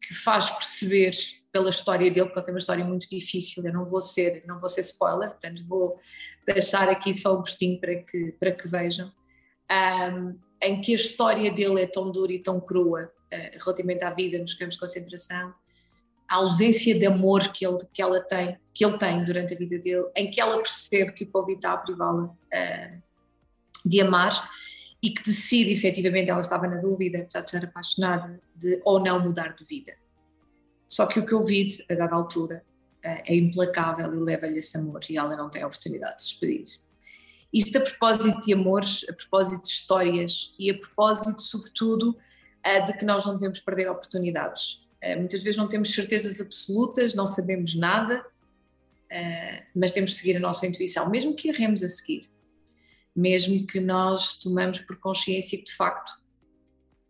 que 0.00 0.14
faz 0.14 0.50
perceber 0.50 1.12
pela 1.52 1.70
história 1.70 2.10
dele, 2.10 2.26
porque 2.26 2.38
ele 2.38 2.46
tem 2.46 2.54
uma 2.54 2.58
história 2.58 2.84
muito 2.84 3.08
difícil. 3.08 3.64
Eu 3.64 3.72
não 3.72 3.84
vou 3.84 4.00
ser, 4.00 4.44
não 4.46 4.60
vou 4.60 4.68
ser 4.68 4.82
spoiler, 4.82 5.30
portanto 5.30 5.64
vou 5.66 5.98
deixar 6.46 6.88
aqui 6.88 7.12
só 7.12 7.34
o 7.34 7.38
gostinho 7.38 7.80
para 7.80 7.96
que, 7.96 8.32
para 8.38 8.52
que 8.52 8.68
vejam, 8.68 9.12
um, 9.70 10.38
em 10.62 10.80
que 10.80 10.92
a 10.92 10.96
história 10.96 11.50
dele 11.50 11.82
é 11.82 11.86
tão 11.86 12.10
dura 12.10 12.32
e 12.32 12.38
tão 12.38 12.60
crua 12.60 13.10
uh, 13.32 13.58
relativamente 13.64 14.04
à 14.04 14.10
vida 14.10 14.38
nos 14.38 14.54
campos 14.54 14.74
de 14.74 14.80
concentração, 14.80 15.54
a 16.28 16.36
ausência 16.36 16.96
de 16.96 17.06
amor 17.06 17.48
que, 17.48 17.66
ele, 17.66 17.78
que 17.92 18.00
ela 18.00 18.20
tem, 18.20 18.56
que 18.72 18.84
ele 18.84 18.98
tem 18.98 19.24
durante 19.24 19.54
a 19.54 19.58
vida 19.58 19.78
dele, 19.78 20.08
em 20.14 20.30
que 20.30 20.40
ela 20.40 20.56
percebe 20.56 21.12
que 21.12 21.24
o 21.24 21.30
Covid 21.30 21.58
está 21.58 21.72
a 21.72 21.78
privá-la 21.78 22.24
uh, 22.24 23.02
de 23.84 24.00
amar 24.00 24.50
e 25.02 25.10
que 25.10 25.24
decide 25.24 25.72
efetivamente, 25.72 26.30
ela 26.30 26.40
estava 26.40 26.68
na 26.68 26.76
dúvida, 26.76 27.18
apesar 27.18 27.40
de 27.40 27.46
estar 27.46 27.64
apaixonada, 27.64 28.40
de 28.54 28.80
ou 28.84 29.00
não 29.00 29.18
mudar 29.18 29.54
de 29.54 29.64
vida. 29.64 29.92
Só 30.90 31.06
que 31.06 31.20
o 31.20 31.24
Covid, 31.24 31.84
a 31.88 31.94
dada 31.94 32.16
altura, 32.16 32.64
eh, 33.00 33.22
é 33.32 33.36
implacável 33.36 34.12
e 34.12 34.18
leva-lhe 34.18 34.58
esse 34.58 34.76
amor 34.76 35.00
e 35.08 35.16
ela 35.16 35.36
não 35.36 35.48
tem 35.48 35.62
a 35.62 35.66
oportunidade 35.68 36.16
de 36.16 36.22
se 36.22 36.30
despedir. 36.30 36.80
Isto 37.52 37.78
a 37.78 37.80
propósito 37.80 38.40
de 38.40 38.52
amores, 38.52 39.06
a 39.08 39.12
propósito 39.12 39.62
de 39.62 39.68
histórias 39.68 40.52
e 40.58 40.68
a 40.68 40.76
propósito, 40.76 41.40
sobretudo, 41.40 42.18
eh, 42.64 42.80
de 42.80 42.92
que 42.98 43.04
nós 43.04 43.24
não 43.24 43.34
devemos 43.34 43.60
perder 43.60 43.88
oportunidades. 43.88 44.84
Eh, 45.00 45.14
muitas 45.14 45.44
vezes 45.44 45.58
não 45.58 45.68
temos 45.68 45.94
certezas 45.94 46.40
absolutas, 46.40 47.14
não 47.14 47.26
sabemos 47.26 47.76
nada, 47.76 48.26
mas 49.74 49.90
temos 49.90 50.10
de 50.10 50.16
seguir 50.18 50.36
a 50.36 50.40
nossa 50.40 50.64
intuição, 50.64 51.10
mesmo 51.10 51.34
que 51.34 51.48
erremos 51.48 51.82
a 51.82 51.88
seguir, 51.88 52.30
mesmo 53.14 53.66
que 53.66 53.80
nós 53.80 54.34
tomamos 54.34 54.78
por 54.78 55.00
consciência 55.00 55.58
que 55.58 55.64
de 55.64 55.74
facto 55.74 56.12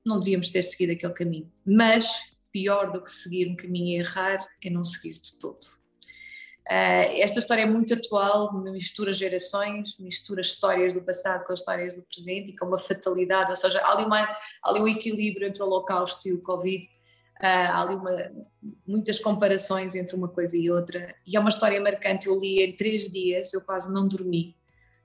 não 0.07 0.18
devíamos 0.18 0.49
ter 0.49 0.62
seguido 0.62 0.93
aquele 0.93 1.12
caminho. 1.12 1.53
Mas 1.62 2.09
pior 2.53 2.90
do 2.92 3.03
que 3.03 3.11
seguir 3.11 3.48
um 3.48 3.57
caminho 3.57 3.88
e 3.88 4.01
errar 4.01 4.36
é 4.64 4.70
não 4.70 4.84
seguir 4.84 5.14
de 5.14 5.38
todo. 5.38 5.61
Uh, 6.68 7.18
esta 7.18 7.40
história 7.40 7.62
é 7.62 7.66
muito 7.66 7.94
atual, 7.94 8.53
mistura 8.62 9.12
gerações, 9.12 9.98
mistura 9.98 10.40
histórias 10.40 10.94
do 10.94 11.03
passado 11.03 11.44
com 11.44 11.53
histórias 11.53 11.96
do 11.96 12.03
presente 12.03 12.51
e 12.51 12.57
com 12.57 12.66
uma 12.66 12.78
fatalidade, 12.78 13.51
ou 13.51 13.57
seja, 13.57 13.80
há 13.80 13.92
ali, 13.92 14.05
uma, 14.05 14.20
há 14.20 14.38
ali 14.64 14.80
um 14.80 14.86
equilíbrio 14.86 15.48
entre 15.48 15.61
o 15.62 15.66
Holocausto 15.66 16.28
e 16.28 16.32
o 16.32 16.40
Covid, 16.40 16.84
uh, 16.84 16.90
há 17.42 17.80
ali 17.80 17.96
uma, 17.96 18.30
muitas 18.86 19.18
comparações 19.18 19.96
entre 19.96 20.14
uma 20.14 20.28
coisa 20.28 20.57
e 20.57 20.70
outra, 20.70 21.12
e 21.26 21.36
é 21.36 21.40
uma 21.40 21.51
história 21.51 21.80
marcante, 21.80 22.28
eu 22.28 22.38
li 22.38 22.62
em 22.62 22.76
três 22.76 23.09
dias, 23.09 23.53
eu 23.53 23.62
quase 23.62 23.92
não 23.92 24.07
dormi, 24.07 24.57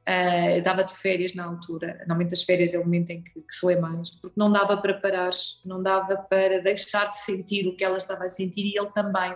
Uh, 0.07 0.61
dava 0.61 0.83
de 0.83 0.95
férias 0.95 1.33
na 1.33 1.45
altura, 1.45 1.97
normalmente 2.01 2.35
as 2.35 2.43
férias 2.43 2.75
é 2.75 2.77
o 2.77 2.83
momento 2.83 3.09
em 3.09 3.23
que, 3.23 3.41
que, 3.41 3.55
se 3.55 3.65
lê 3.65 3.75
mais, 3.75 4.11
porque 4.11 4.39
não 4.39 4.51
dava 4.51 4.77
para 4.77 4.93
parar, 4.93 5.31
não 5.65 5.81
dava 5.81 6.15
para 6.15 6.61
deixar 6.61 7.11
de 7.11 7.17
sentir 7.17 7.67
o 7.67 7.75
que 7.75 7.83
ela 7.83 7.97
estava 7.97 8.23
a 8.23 8.29
sentir 8.29 8.65
e 8.65 8.77
ele 8.77 8.91
também. 8.91 9.35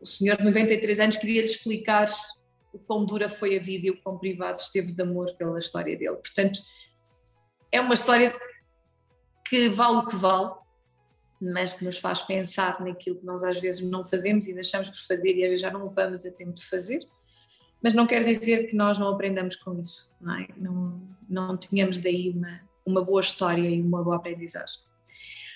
O 0.00 0.04
senhor 0.04 0.38
de 0.38 0.44
93 0.44 0.98
anos 0.98 1.16
queria 1.16 1.40
lhe 1.40 1.46
explicar 1.46 2.10
o 2.72 2.80
quão 2.80 3.04
dura 3.04 3.28
foi 3.28 3.56
a 3.56 3.60
vida 3.60 3.86
e 3.86 3.90
o 3.90 4.02
quão 4.02 4.18
privado 4.18 4.60
esteve 4.60 4.90
de 4.90 5.00
amor 5.00 5.32
pela 5.36 5.56
história 5.60 5.96
dele. 5.96 6.16
Portanto, 6.16 6.58
é 7.70 7.80
uma 7.80 7.94
história 7.94 8.34
que 9.48 9.68
vale 9.68 9.98
o 9.98 10.04
que 10.04 10.16
vale, 10.16 10.52
mas 11.40 11.74
que 11.74 11.84
nos 11.84 11.98
faz 11.98 12.22
pensar 12.22 12.80
naquilo 12.80 13.20
que 13.20 13.24
nós 13.24 13.44
às 13.44 13.60
vezes 13.60 13.88
não 13.88 14.04
fazemos 14.04 14.48
e 14.48 14.52
deixamos 14.52 14.88
por 14.88 14.98
fazer 15.06 15.36
e 15.36 15.56
já 15.56 15.70
não 15.70 15.88
vamos 15.90 16.26
a 16.26 16.30
tempo 16.32 16.54
de 16.54 16.64
fazer 16.64 17.06
mas 17.82 17.94
não 17.94 18.06
quer 18.06 18.22
dizer 18.24 18.68
que 18.68 18.76
nós 18.76 18.98
não 18.98 19.08
aprendamos 19.08 19.56
com 19.56 19.78
isso, 19.80 20.14
não 20.20 20.38
é? 20.38 20.46
Não, 20.56 21.00
não 21.28 21.56
tínhamos 21.56 21.98
daí 21.98 22.30
uma, 22.30 22.60
uma 22.86 23.02
boa 23.02 23.20
história 23.20 23.68
e 23.68 23.82
uma 23.82 24.02
boa 24.02 24.16
aprendizagem. 24.16 24.80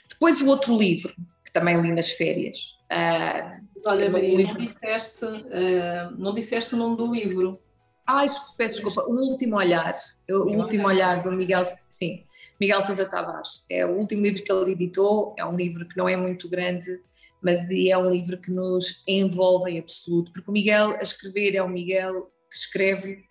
Depois 0.08 0.40
o 0.40 0.46
outro 0.46 0.76
livro, 0.76 1.14
que 1.44 1.52
também 1.52 1.80
li 1.80 1.92
nas 1.92 2.10
férias. 2.10 2.76
Uh, 2.90 3.64
Olha, 3.84 4.10
Maria, 4.10 4.36
livro... 4.36 4.58
não, 4.58 4.66
disseste, 4.66 5.24
uh, 5.24 6.10
não 6.18 6.32
disseste 6.32 6.74
o 6.74 6.78
nome 6.78 6.96
do 6.96 7.12
livro. 7.12 7.60
Ai, 8.06 8.26
peço 8.56 8.82
desculpa, 8.82 9.08
O 9.08 9.30
Último 9.30 9.56
Olhar, 9.56 9.92
o 10.30 10.56
Último 10.56 10.86
Olhar 10.86 11.22
do 11.22 11.32
Miguel, 11.32 11.62
sim, 11.88 12.24
Miguel 12.60 12.82
Sousa 12.82 13.04
Tavares. 13.04 13.64
É 13.70 13.84
o 13.84 13.96
último 13.96 14.22
livro 14.22 14.42
que 14.42 14.52
ele 14.52 14.72
editou, 14.72 15.34
é 15.36 15.44
um 15.44 15.56
livro 15.56 15.86
que 15.86 15.96
não 15.96 16.08
é 16.08 16.16
muito 16.16 16.48
grande, 16.48 17.00
mas 17.42 17.58
é 17.70 17.96
um 17.96 18.10
livro 18.10 18.40
que 18.40 18.50
nos 18.50 19.02
envolve 19.06 19.70
em 19.70 19.78
absoluto, 19.78 20.32
porque 20.32 20.50
o 20.50 20.52
Miguel 20.52 20.92
a 20.92 21.02
escrever 21.02 21.54
é 21.54 21.62
o 21.62 21.68
Miguel 21.68 22.30
que 22.50 22.56
escreve 22.56 23.24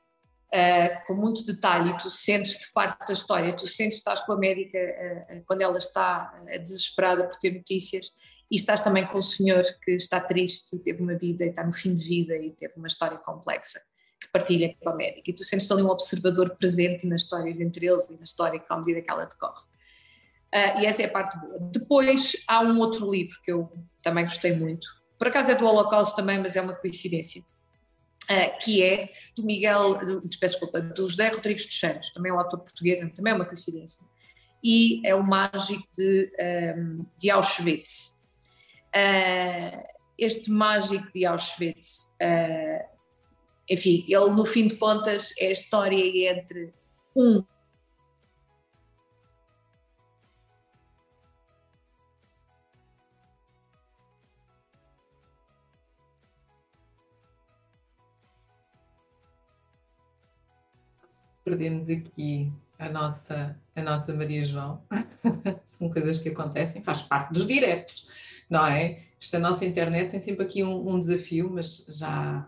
uh, 0.54 1.08
com 1.08 1.14
muito 1.14 1.44
detalhe 1.44 1.98
tu 1.98 2.10
sentes-te 2.10 2.72
parte 2.74 3.06
da 3.08 3.14
história, 3.14 3.56
tu 3.56 3.68
sentes 3.68 3.96
que 3.96 4.00
estás 4.00 4.22
com 4.22 4.34
a 4.34 4.38
médica 4.38 4.78
uh, 4.78 5.44
quando 5.46 5.62
ela 5.62 5.78
está 5.78 6.34
uh, 6.42 6.60
desesperada 6.60 7.28
por 7.28 7.38
ter 7.38 7.54
notícias 7.54 8.12
e 8.52 8.56
estás 8.56 8.82
também 8.82 9.06
com 9.08 9.18
o 9.18 9.22
senhor 9.22 9.64
que 9.84 9.92
está 9.92 10.20
triste 10.20 10.78
teve 10.80 11.02
uma 11.02 11.16
vida 11.16 11.46
e 11.46 11.50
está 11.50 11.64
no 11.64 11.74
fim 11.74 11.96
de 11.96 12.06
vida 12.06 12.38
e 12.38 12.52
teve 12.52 12.76
uma 12.78 12.88
história 12.88 13.18
complexa 13.18 13.82
que 14.22 14.30
partilha 14.32 14.74
com 14.80 14.90
a 14.90 14.96
médica 14.96 15.32
e 15.32 15.34
tu 15.34 15.44
sentes 15.44 15.70
ali 15.72 15.84
um 15.84 15.90
observador 15.90 16.56
presente 16.56 17.08
nas 17.08 17.22
histórias 17.22 17.60
entre 17.60 17.88
eles 17.88 18.10
e 18.10 18.14
na 18.14 18.24
história 18.24 18.64
à 18.70 18.78
medida 18.78 19.02
que 19.02 19.12
ela 19.12 19.26
decorre. 19.26 19.64
Uh, 20.56 20.80
e 20.80 20.86
essa 20.86 21.02
é 21.02 21.06
a 21.06 21.12
parte 21.12 21.38
boa. 21.38 21.60
Depois 21.70 22.32
há 22.48 22.62
um 22.62 22.80
outro 22.80 23.12
livro 23.12 23.38
que 23.44 23.52
eu 23.52 23.70
também 24.02 24.24
gostei 24.24 24.56
muito, 24.56 24.88
por 25.20 25.28
acaso 25.28 25.52
é 25.52 25.56
do 25.56 25.66
Holocausto 25.66 26.16
também, 26.16 26.40
mas 26.40 26.56
é 26.56 26.62
uma 26.62 26.74
coincidência, 26.74 27.42
uh, 27.42 28.60
que 28.64 28.82
é 28.82 29.10
do 29.36 29.44
Miguel, 29.44 29.96
do, 29.98 30.22
peço 30.40 30.58
desculpa, 30.58 30.80
do 30.80 31.08
José 31.10 31.28
Rodrigues 31.28 31.66
de 31.66 31.76
Santos, 31.76 32.10
também 32.12 32.32
é 32.32 32.36
um 32.36 32.40
autor 32.40 32.62
português, 32.62 33.02
também 33.14 33.34
é 33.34 33.36
uma 33.36 33.44
coincidência, 33.44 34.02
e 34.64 35.06
é 35.06 35.14
o 35.14 35.22
Mágico 35.22 35.86
de, 35.98 36.32
um, 36.78 37.06
de 37.20 37.30
Auschwitz. 37.30 38.16
Uh, 38.96 39.84
este 40.18 40.50
Mágico 40.50 41.06
de 41.14 41.26
Auschwitz, 41.26 42.10
enfim, 43.70 44.06
ele 44.08 44.30
no 44.30 44.46
fim 44.46 44.68
de 44.68 44.76
contas 44.78 45.34
é 45.38 45.48
a 45.48 45.52
história 45.52 46.32
entre 46.32 46.74
um 47.14 47.44
perdemos 61.46 61.88
aqui 61.88 62.52
a 62.80 62.90
nossa, 62.90 63.58
a 63.76 63.82
nossa 63.82 64.14
Maria 64.14 64.44
João. 64.44 64.84
São 65.78 65.90
coisas 65.90 66.18
que 66.20 66.30
acontecem, 66.30 66.84
faz 66.84 67.04
parte 67.04 67.32
dos 67.32 67.46
diretos, 67.46 68.10
não 68.50 68.66
é? 68.66 69.04
Esta 69.22 69.38
nossa 69.38 69.64
internet 69.64 70.12
tem 70.12 70.22
sempre 70.22 70.44
aqui 70.44 70.64
um, 70.64 70.90
um 70.90 71.00
desafio, 71.00 71.50
mas 71.50 71.86
já, 71.88 72.48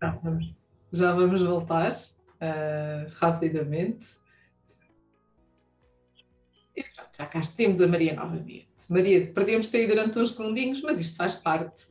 já, 0.00 0.10
vamos, 0.10 0.54
já 0.92 1.12
vamos 1.12 1.42
voltar 1.42 1.92
uh, 1.92 3.18
rapidamente. 3.20 4.14
E 6.76 6.82
pronto, 6.82 7.10
já 7.18 7.26
cá 7.26 7.40
temos 7.56 7.80
a 7.80 7.86
Maria 7.86 8.14
novamente. 8.14 8.68
Maria, 8.88 9.32
perdemos-te 9.32 9.76
aí 9.76 9.86
durante 9.86 10.18
uns 10.18 10.32
segundinhos, 10.32 10.80
mas 10.82 11.00
isto 11.00 11.16
faz 11.16 11.34
parte. 11.34 11.86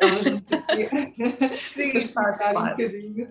Sim, 1.70 2.00
faz 2.12 2.38
parte. 2.38 2.86
Um 2.86 3.28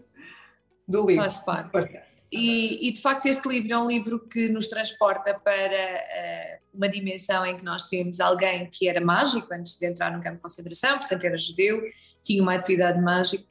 do 0.88 1.06
livro. 1.06 1.24
Faz 1.24 1.38
parte. 1.40 2.00
E, 2.32 2.88
e, 2.88 2.92
de 2.92 3.02
facto 3.02 3.26
este 3.28 3.48
livro 3.48 3.74
é 3.74 3.78
um 3.78 3.88
livro 3.88 4.20
que 4.20 4.50
nos 4.50 4.68
transporta 4.68 5.40
para 5.40 5.64
uh, 5.64 6.60
uma 6.74 6.90
dimensão 6.90 7.46
em 7.46 7.56
que 7.56 7.64
nós 7.64 7.86
temos 7.86 8.20
alguém 8.20 8.70
que 8.70 8.90
era 8.90 9.00
mágico 9.00 9.48
antes 9.54 9.78
de 9.78 9.88
entrar 9.88 10.12
no 10.12 10.22
campo 10.22 10.36
de 10.36 10.42
concentração, 10.42 10.98
portanto 10.98 11.24
era 11.24 11.38
judeu, 11.38 11.82
tinha 12.24 12.44
uma 12.44 12.56
atividade 12.56 13.00
mágica 13.02 13.46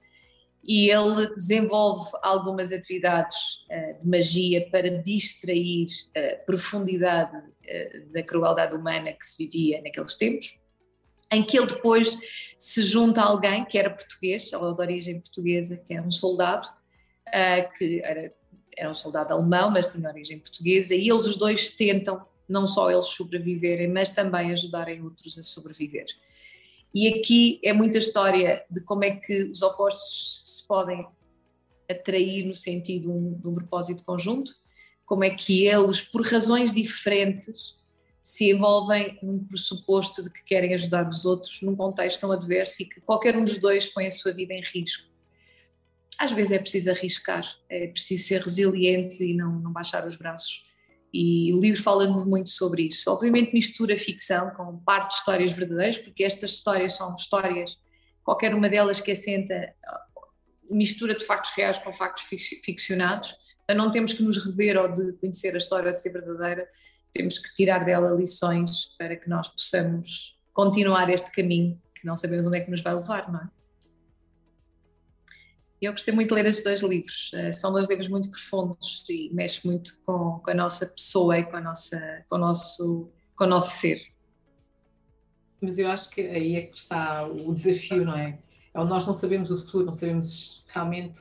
e 0.63 0.91
ele 0.91 1.35
desenvolve 1.35 2.11
algumas 2.23 2.71
atividades 2.71 3.37
uh, 3.71 3.99
de 3.99 4.07
magia 4.07 4.69
para 4.71 4.91
distrair 4.91 5.87
a 6.15 6.37
profundidade 6.45 7.35
uh, 7.35 8.13
da 8.13 8.23
crueldade 8.23 8.75
humana 8.75 9.11
que 9.11 9.27
se 9.27 9.43
vivia 9.43 9.81
naqueles 9.81 10.15
tempos, 10.17 10.59
em 11.33 11.43
que 11.43 11.57
ele 11.57 11.67
depois 11.67 12.19
se 12.59 12.83
junta 12.83 13.23
a 13.23 13.25
alguém 13.25 13.65
que 13.65 13.79
era 13.79 13.89
português, 13.89 14.53
ou 14.53 14.75
de 14.75 14.83
origem 14.83 15.19
portuguesa, 15.19 15.77
que 15.77 15.95
é 15.95 16.03
um 16.03 16.11
soldado, 16.11 16.69
que 17.63 18.01
era 18.03 18.33
era 18.77 18.91
um 18.91 18.95
soldado 18.95 19.33
alemão, 19.33 19.71
mas 19.71 19.87
tinha 19.87 20.09
origem 20.09 20.39
portuguesa, 20.39 20.95
e 20.95 21.09
eles 21.09 21.25
os 21.25 21.37
dois 21.37 21.71
tentam 21.71 22.25
não 22.49 22.67
só 22.67 22.91
eles 22.91 23.07
sobreviverem, 23.07 23.89
mas 23.89 24.11
também 24.11 24.53
ajudarem 24.53 25.03
outros 25.03 25.37
a 25.39 25.43
sobreviver. 25.43 26.07
E 26.95 27.09
aqui 27.09 27.59
é 27.65 27.73
muita 27.73 27.99
história 27.99 28.65
de 28.71 28.81
como 28.83 29.03
é 29.03 29.11
que 29.11 29.45
os 29.45 29.63
opostos 29.63 30.43
se 30.45 30.67
podem 30.67 31.07
atrair 31.91 32.45
no 32.45 32.55
sentido 32.55 33.11
de 33.41 33.49
um, 33.49 33.55
propósito 33.55 34.05
conjunto, 34.05 34.53
como 35.05 35.25
é 35.25 35.31
que 35.31 35.67
eles, 35.67 36.03
por 36.03 36.25
razões 36.27 36.73
diferentes, 36.73 37.77
se 38.21 38.51
envolvem 38.51 39.19
num 39.23 39.45
pressuposto 39.45 40.23
de 40.23 40.31
que 40.31 40.45
querem 40.45 40.75
ajudar 40.75 41.09
os 41.09 41.25
outros 41.25 41.63
num 41.63 41.77
contexto 41.77 42.21
tão 42.21 42.33
adverso 42.33 42.83
e 42.83 42.87
que 42.87 43.01
qualquer 43.01 43.37
um 43.37 43.45
dos 43.45 43.59
dois 43.59 43.87
põe 43.87 44.07
a 44.07 44.11
sua 44.11 44.33
vida 44.33 44.53
em 44.53 44.63
risco 44.63 45.09
às 46.19 46.33
vezes 46.33 46.53
é 46.53 46.59
preciso 46.59 46.91
arriscar, 46.91 47.45
é 47.69 47.89
preciso 47.89 48.27
ser 48.27 48.43
resiliente 48.43 49.23
e 49.23 49.35
não, 49.35 49.61
não 49.61 49.73
baixar 49.73 50.07
os 50.07 50.17
braços. 50.17 50.65
E 51.13 51.53
o 51.55 51.61
livro 51.61 51.83
fala-nos 51.83 52.25
muito 52.27 52.51
sobre 52.51 52.83
isso. 52.83 53.11
Obviamente 53.11 53.53
mistura 53.53 53.97
ficção 53.97 54.51
com 54.51 54.79
parte 54.79 55.11
de 55.11 55.15
histórias 55.17 55.53
verdadeiras, 55.53 55.99
porque 55.99 56.25
estas 56.25 56.53
histórias 56.53 56.97
são 56.97 57.15
histórias, 57.15 57.79
qualquer 58.23 58.55
uma 58.55 58.69
delas 58.69 59.01
que 59.01 59.13
assenta 59.13 59.75
mistura 60.71 61.15
de 61.15 61.25
factos 61.25 61.53
reais 61.57 61.79
com 61.79 61.93
factos 61.93 62.25
ficcionados. 62.65 63.35
Então 63.65 63.77
não 63.77 63.91
temos 63.91 64.13
que 64.13 64.23
nos 64.23 64.45
rever 64.45 64.77
ou 64.77 64.93
de 64.93 65.13
conhecer 65.15 65.55
a 65.55 65.59
história 65.59 65.93
de 65.93 66.01
ser 66.01 66.11
verdadeira, 66.11 66.69
temos 67.13 67.39
que 67.39 67.55
tirar 67.55 67.85
dela 67.85 68.11
lições 68.11 68.95
para 68.99 69.17
que 69.17 69.29
nós 69.29 69.49
possamos 69.49 70.39
continuar 70.53 71.09
este 71.11 71.31
caminho 71.31 71.81
que 71.95 72.07
não 72.07 72.15
sabemos 72.15 72.47
onde 72.47 72.59
é 72.59 72.61
que 72.61 72.71
nos 72.71 72.83
vai 72.83 72.95
levar, 72.95 73.31
não 73.33 73.41
é? 73.41 73.56
Eu 75.81 75.93
gostei 75.93 76.15
muito 76.15 76.29
de 76.29 76.35
ler 76.35 76.47
estes 76.47 76.65
dois 76.65 76.83
livros. 76.83 77.31
Eh, 77.35 77.53
são 77.53 77.71
dois 77.71 77.89
livros 77.89 78.09
muito 78.09 78.31
profundos 78.31 79.05
e 79.11 79.31
mexem 79.33 79.71
muito 79.71 79.99
com, 80.05 80.41
com 80.43 80.51
a 80.51 80.55
nossa 80.55 80.87
pessoa 80.87 81.39
e 81.39 81.45
com, 81.45 81.57
a 81.57 81.61
nossa, 81.61 82.25
com, 82.29 82.37
o 82.37 82.39
nosso, 82.39 83.11
com 83.37 83.45
o 83.45 83.47
nosso 83.47 83.79
ser. 83.79 84.01
Mas 85.61 85.79
eu 85.79 85.91
acho 85.91 86.11
que 86.11 86.23
aí 86.23 86.57
é 86.57 86.63
que 86.63 86.79
está 86.79 87.27
o 87.27 87.53
desafio, 87.53 88.05
não 88.05 88.17
é? 88.17 88.39
é 88.73 88.85
nós 88.85 89.07
não 89.07 89.13
sabemos 89.13 89.51
o 89.51 89.57
futuro, 89.59 89.85
não 89.85 89.93
sabemos 89.93 90.65
realmente. 90.69 91.21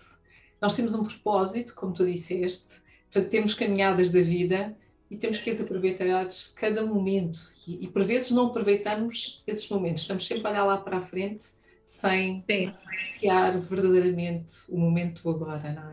Nós 0.62 0.74
temos 0.74 0.94
um 0.94 1.04
propósito, 1.04 1.76
como 1.76 1.94
tu 1.94 2.06
disseste, 2.06 2.76
portanto, 3.12 3.30
temos 3.30 3.54
caminhadas 3.54 4.10
da 4.10 4.22
vida 4.22 4.76
e 5.12 5.18
temos 5.18 5.38
que 5.38 5.50
as 5.50 5.60
aproveitar 5.60 6.28
cada 6.56 6.86
momento. 6.86 7.40
E, 7.68 7.86
e 7.86 7.88
por 7.88 8.06
vezes 8.06 8.32
não 8.32 8.48
aproveitamos 8.48 9.44
esses 9.46 9.68
momentos, 9.70 10.04
estamos 10.04 10.26
sempre 10.26 10.48
a 10.48 10.52
olhar 10.52 10.66
lá 10.66 10.78
para 10.78 10.98
a 10.98 11.02
frente 11.02 11.46
sem 11.86 12.40
apreciar 12.40 13.60
verdadeiramente 13.60 14.54
o 14.68 14.78
momento 14.78 15.30
agora, 15.30 15.72
não 15.72 15.90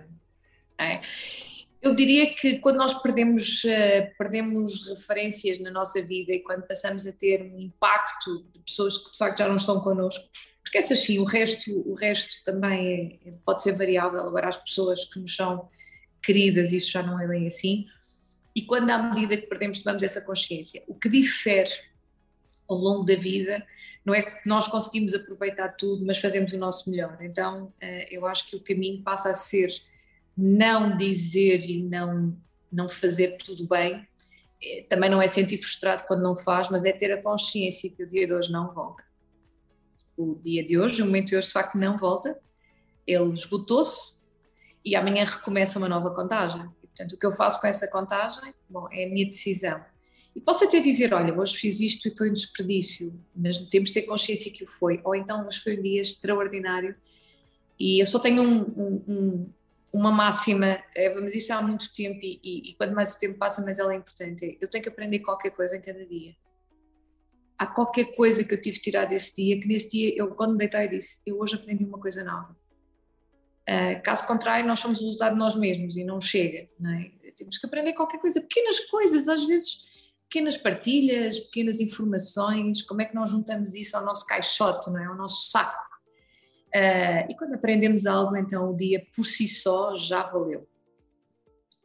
é? 0.78 0.94
é? 0.94 1.00
Eu 1.82 1.94
diria 1.94 2.32
que 2.34 2.58
quando 2.60 2.76
nós 2.76 2.94
perdemos, 3.02 3.64
uh, 3.64 4.16
perdemos 4.16 4.88
referências 4.88 5.58
na 5.58 5.70
nossa 5.70 6.00
vida 6.00 6.32
e 6.32 6.38
quando 6.38 6.62
passamos 6.62 7.06
a 7.06 7.12
ter 7.12 7.42
um 7.42 7.58
impacto 7.58 8.44
de 8.52 8.60
pessoas 8.60 8.96
que 8.98 9.10
de 9.10 9.18
facto 9.18 9.38
já 9.38 9.48
não 9.48 9.56
estão 9.56 9.80
connosco, 9.80 10.24
porque 10.62 10.78
essa 10.78 10.94
sim, 10.94 11.18
o 11.18 11.24
resto, 11.24 11.70
o 11.86 11.94
resto 11.94 12.42
também 12.44 13.20
é, 13.26 13.32
pode 13.44 13.64
ser 13.64 13.76
variável, 13.76 14.20
agora 14.20 14.48
as 14.48 14.56
pessoas 14.56 15.04
que 15.04 15.18
nos 15.18 15.34
são 15.34 15.68
queridas, 16.22 16.72
isso 16.72 16.92
já 16.92 17.02
não 17.02 17.20
é 17.20 17.26
bem 17.26 17.48
assim, 17.48 17.86
e 18.54 18.62
quando 18.62 18.90
à 18.90 19.02
medida 19.02 19.36
que 19.36 19.46
perdemos 19.48 19.80
tomamos 19.80 20.02
essa 20.04 20.20
consciência, 20.20 20.84
o 20.86 20.94
que 20.94 21.08
difere 21.08 21.70
ao 22.72 22.78
longo 22.78 23.04
da 23.04 23.14
vida, 23.14 23.64
não 24.04 24.14
é 24.14 24.22
que 24.22 24.48
nós 24.48 24.66
conseguimos 24.66 25.14
aproveitar 25.14 25.68
tudo, 25.70 26.04
mas 26.04 26.18
fazemos 26.18 26.52
o 26.52 26.58
nosso 26.58 26.90
melhor. 26.90 27.18
Então, 27.20 27.72
eh, 27.80 28.08
eu 28.10 28.26
acho 28.26 28.48
que 28.48 28.56
o 28.56 28.60
caminho 28.60 29.02
passa 29.02 29.30
a 29.30 29.34
ser 29.34 29.68
não 30.36 30.96
dizer 30.96 31.62
e 31.68 31.82
não, 31.82 32.36
não 32.70 32.88
fazer 32.88 33.36
tudo 33.36 33.66
bem. 33.66 34.06
Eh, 34.62 34.84
também 34.88 35.08
não 35.08 35.22
é 35.22 35.28
sentir 35.28 35.58
frustrado 35.58 36.04
quando 36.06 36.22
não 36.22 36.34
faz, 36.34 36.68
mas 36.68 36.84
é 36.84 36.92
ter 36.92 37.12
a 37.12 37.22
consciência 37.22 37.90
que 37.90 38.02
o 38.02 38.08
dia 38.08 38.26
de 38.26 38.34
hoje 38.34 38.50
não 38.50 38.72
volta. 38.74 39.04
O 40.16 40.34
dia 40.34 40.64
de 40.64 40.78
hoje, 40.78 41.00
o 41.02 41.06
momento 41.06 41.28
de 41.28 41.36
hoje, 41.36 41.46
de 41.46 41.52
facto, 41.52 41.76
não 41.76 41.96
volta. 41.96 42.38
Ele 43.06 43.32
esgotou-se 43.34 44.16
e 44.84 44.96
amanhã 44.96 45.24
recomeça 45.24 45.78
uma 45.78 45.88
nova 45.88 46.12
contagem. 46.12 46.62
E, 46.82 46.86
portanto, 46.86 47.12
o 47.12 47.18
que 47.18 47.26
eu 47.26 47.32
faço 47.32 47.60
com 47.60 47.66
essa 47.66 47.86
contagem, 47.86 48.52
bom, 48.68 48.86
é 48.90 49.04
a 49.04 49.08
minha 49.08 49.26
decisão 49.26 49.80
e 50.34 50.40
posso 50.40 50.64
até 50.64 50.80
dizer, 50.80 51.12
olha, 51.12 51.38
hoje 51.38 51.56
fiz 51.56 51.80
isto 51.80 52.08
e 52.08 52.16
foi 52.16 52.30
um 52.30 52.34
desperdício, 52.34 53.14
mas 53.36 53.58
temos 53.58 53.90
de 53.90 53.94
ter 53.94 54.02
consciência 54.02 54.50
que 54.50 54.64
o 54.64 54.66
foi. 54.66 55.00
Ou 55.04 55.14
então, 55.14 55.46
hoje 55.46 55.60
foi 55.60 55.78
um 55.78 55.82
dia 55.82 56.00
extraordinário 56.00 56.96
e 57.78 58.00
eu 58.00 58.06
só 58.06 58.18
tenho 58.18 58.42
um, 58.42 58.60
um, 58.60 59.04
um, 59.08 59.52
uma 59.92 60.10
máxima, 60.10 60.82
Eva, 60.96 61.20
mas 61.20 61.34
isto 61.34 61.50
há 61.50 61.60
muito 61.60 61.92
tempo 61.92 62.18
e, 62.22 62.40
e, 62.42 62.70
e, 62.70 62.74
quanto 62.74 62.94
mais 62.94 63.14
o 63.14 63.18
tempo 63.18 63.38
passa, 63.38 63.62
mais 63.62 63.78
ela 63.78 63.92
é 63.92 63.96
importante. 63.96 64.56
Eu 64.60 64.68
tenho 64.68 64.82
que 64.82 64.88
aprender 64.88 65.18
qualquer 65.18 65.50
coisa 65.50 65.76
em 65.76 65.80
cada 65.80 66.04
dia. 66.06 66.34
Há 67.58 67.66
qualquer 67.66 68.06
coisa 68.14 68.42
que 68.42 68.54
eu 68.54 68.60
tive 68.60 68.78
de 68.78 68.82
tirar 68.82 69.04
desse 69.04 69.34
dia, 69.34 69.60
que 69.60 69.68
nesse 69.68 69.90
dia, 69.90 70.14
eu 70.16 70.28
quando 70.28 70.52
me 70.52 70.58
deitei 70.58 70.88
disse, 70.88 71.20
eu 71.26 71.38
hoje 71.38 71.56
aprendi 71.56 71.84
uma 71.84 71.98
coisa 71.98 72.24
nova. 72.24 72.56
Uh, 73.68 74.02
caso 74.02 74.26
contrário, 74.26 74.66
nós 74.66 74.80
somos 74.80 75.00
o 75.00 75.04
resultado 75.04 75.34
de 75.34 75.38
nós 75.38 75.54
mesmos 75.54 75.96
e 75.96 76.02
não 76.02 76.20
chega. 76.20 76.68
Não 76.80 76.90
é? 76.90 77.10
Temos 77.36 77.58
que 77.58 77.66
aprender 77.66 77.92
qualquer 77.92 78.18
coisa, 78.18 78.40
pequenas 78.40 78.80
coisas, 78.86 79.28
às 79.28 79.44
vezes 79.44 79.91
pequenas 80.32 80.56
partilhas, 80.56 81.38
pequenas 81.38 81.78
informações, 81.78 82.80
como 82.80 83.02
é 83.02 83.04
que 83.04 83.14
nós 83.14 83.28
juntamos 83.28 83.74
isso 83.74 83.94
ao 83.98 84.02
nosso 84.02 84.26
caixote, 84.26 84.90
não 84.90 84.98
é? 84.98 85.04
ao 85.04 85.14
nosso 85.14 85.50
saco. 85.50 85.78
Uh, 86.74 87.30
e 87.30 87.36
quando 87.36 87.52
aprendemos 87.52 88.06
algo, 88.06 88.34
então 88.34 88.70
o 88.70 88.74
dia 88.74 89.06
por 89.14 89.26
si 89.26 89.46
só 89.46 89.94
já 89.94 90.22
valeu. 90.22 90.66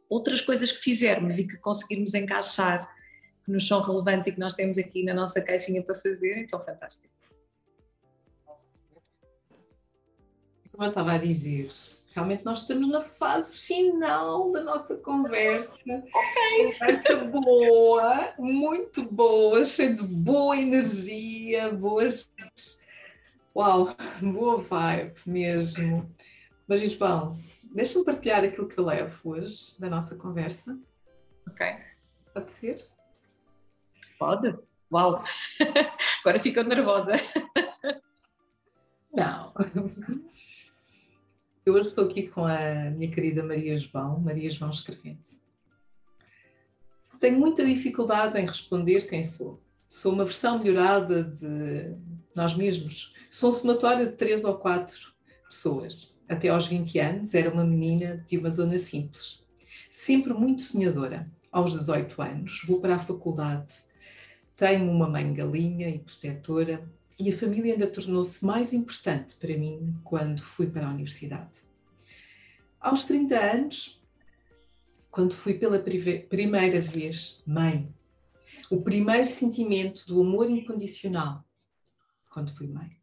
Outras 0.08 0.40
coisas 0.40 0.72
que 0.72 0.82
fizermos 0.82 1.38
e 1.38 1.46
que 1.46 1.58
conseguirmos 1.58 2.14
encaixar, 2.14 2.90
que 3.44 3.52
nos 3.52 3.68
são 3.68 3.82
relevantes 3.82 4.28
e 4.28 4.32
que 4.32 4.40
nós 4.40 4.54
temos 4.54 4.78
aqui 4.78 5.04
na 5.04 5.12
nossa 5.12 5.42
caixinha 5.42 5.82
para 5.82 5.94
fazer, 5.94 6.38
então 6.38 6.58
fantástico. 6.58 7.12
Como 10.72 10.84
eu 10.84 10.88
estava 10.88 11.12
a 11.12 11.18
dizer, 11.18 11.70
realmente 12.14 12.44
nós 12.44 12.60
estamos 12.60 12.88
na 12.88 13.02
fase 13.02 13.60
final 13.60 14.50
da 14.52 14.62
nossa 14.62 14.96
conversa. 14.96 15.70
Ok. 15.84 16.72
Conversa 16.78 17.16
boa, 17.24 18.34
muito 18.38 19.02
boa, 19.04 19.64
cheia 19.64 19.94
de 19.94 20.02
boa 20.02 20.56
energia, 20.56 21.70
boas. 21.70 22.30
Uau, 23.54 23.94
boa 24.20 24.58
vibe 24.58 25.14
mesmo. 25.26 26.14
Mas, 26.66 26.82
Isbão, 26.82 27.36
deixa-me 27.74 28.04
partilhar 28.04 28.44
aquilo 28.44 28.68
que 28.68 28.78
eu 28.78 28.84
levo 28.84 29.30
hoje 29.30 29.78
da 29.80 29.88
nossa 29.88 30.16
conversa. 30.16 30.78
Ok. 31.48 31.66
Pode 32.34 32.50
ser? 32.60 32.86
Pode. 34.18 34.58
Uau! 34.92 35.22
Agora 36.20 36.40
fico 36.40 36.62
nervosa. 36.62 37.14
Não. 39.12 39.52
Eu 41.68 41.74
hoje 41.74 41.88
estou 41.88 42.06
aqui 42.06 42.28
com 42.28 42.46
a 42.46 42.90
minha 42.96 43.10
querida 43.10 43.42
Maria 43.42 43.78
João, 43.78 44.18
Maria 44.18 44.50
João 44.50 44.70
Escrevente. 44.70 45.38
Tenho 47.20 47.38
muita 47.38 47.62
dificuldade 47.62 48.40
em 48.40 48.46
responder 48.46 49.02
quem 49.02 49.22
sou. 49.22 49.60
Sou 49.86 50.14
uma 50.14 50.24
versão 50.24 50.58
melhorada 50.58 51.24
de 51.24 51.94
nós 52.34 52.54
mesmos. 52.54 53.12
Sou 53.30 53.50
um 53.50 53.52
somatório 53.52 54.06
de 54.06 54.12
três 54.12 54.44
ou 54.44 54.54
quatro 54.56 55.12
pessoas. 55.46 56.16
até 56.26 56.48
aos 56.48 56.66
20 56.66 56.98
anos, 57.00 57.34
era 57.34 57.52
uma 57.52 57.64
menina 57.64 58.24
de 58.26 58.38
uma 58.38 58.50
zona 58.50 58.78
simples. 58.78 59.46
Sempre 59.90 60.32
muito 60.32 60.62
sonhadora. 60.62 61.30
Aos 61.52 61.74
18 61.74 62.22
anos, 62.22 62.62
vou 62.66 62.80
para 62.80 62.94
a 62.94 62.98
faculdade. 62.98 63.74
Tenho 64.56 64.90
uma 64.90 65.06
mãe 65.06 65.34
galinha 65.34 65.90
e 65.90 65.98
protetora 65.98 66.90
e 67.18 67.30
a 67.30 67.36
família 67.36 67.72
ainda 67.72 67.86
tornou-se 67.86 68.44
mais 68.44 68.72
importante 68.72 69.34
para 69.36 69.56
mim 69.56 69.98
quando 70.04 70.42
fui 70.42 70.68
para 70.68 70.86
a 70.86 70.90
universidade. 70.90 71.60
Aos 72.80 73.04
30 73.06 73.38
anos, 73.38 74.00
quando 75.10 75.34
fui 75.34 75.54
pela 75.54 75.78
primeira 75.78 76.80
vez 76.80 77.42
mãe, 77.44 77.92
o 78.70 78.80
primeiro 78.80 79.26
sentimento 79.26 80.06
do 80.06 80.20
amor 80.20 80.48
incondicional, 80.48 81.44
quando 82.30 82.54
fui 82.54 82.68
mãe. 82.68 82.96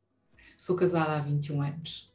Sou 0.57 0.75
casada 0.75 1.17
há 1.17 1.19
21 1.19 1.61
anos. 1.61 2.13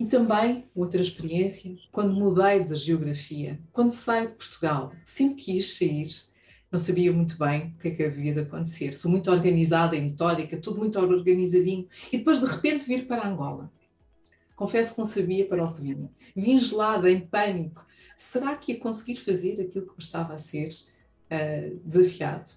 E 0.00 0.06
também, 0.06 0.68
outra 0.74 1.00
experiência, 1.00 1.76
quando 1.92 2.12
mudei 2.12 2.64
de 2.64 2.74
geografia, 2.74 3.60
quando 3.70 3.92
saio 3.92 4.30
de 4.30 4.34
Portugal, 4.34 4.92
sempre 5.04 5.44
quis 5.44 5.78
sair, 5.78 6.31
não 6.72 6.78
sabia 6.78 7.12
muito 7.12 7.38
bem 7.38 7.74
o 7.76 7.78
que 7.78 7.88
é 7.88 7.90
que 7.90 8.02
havia 8.02 8.32
de 8.32 8.40
acontecer. 8.40 8.94
Sou 8.94 9.10
muito 9.10 9.30
organizada 9.30 9.94
e 9.94 10.00
metódica, 10.00 10.56
tudo 10.56 10.78
muito 10.78 10.98
organizadinho, 10.98 11.86
e 12.10 12.16
depois 12.16 12.40
de 12.40 12.46
repente 12.46 12.86
vir 12.86 13.06
para 13.06 13.28
Angola. 13.28 13.70
Confesso 14.56 14.94
que 14.94 14.98
não 14.98 15.04
sabia 15.04 15.46
para 15.46 15.62
o 15.62 15.72
que 15.72 15.82
vinha. 15.82 16.10
Vim 16.34 16.58
gelada, 16.58 17.10
em 17.10 17.20
pânico. 17.20 17.84
Será 18.16 18.56
que 18.56 18.72
ia 18.72 18.80
conseguir 18.80 19.16
fazer 19.16 19.60
aquilo 19.60 19.86
que 19.94 20.02
estava 20.02 20.34
a 20.34 20.38
ser 20.38 20.68
uh, 20.68 21.80
desafiado? 21.84 22.50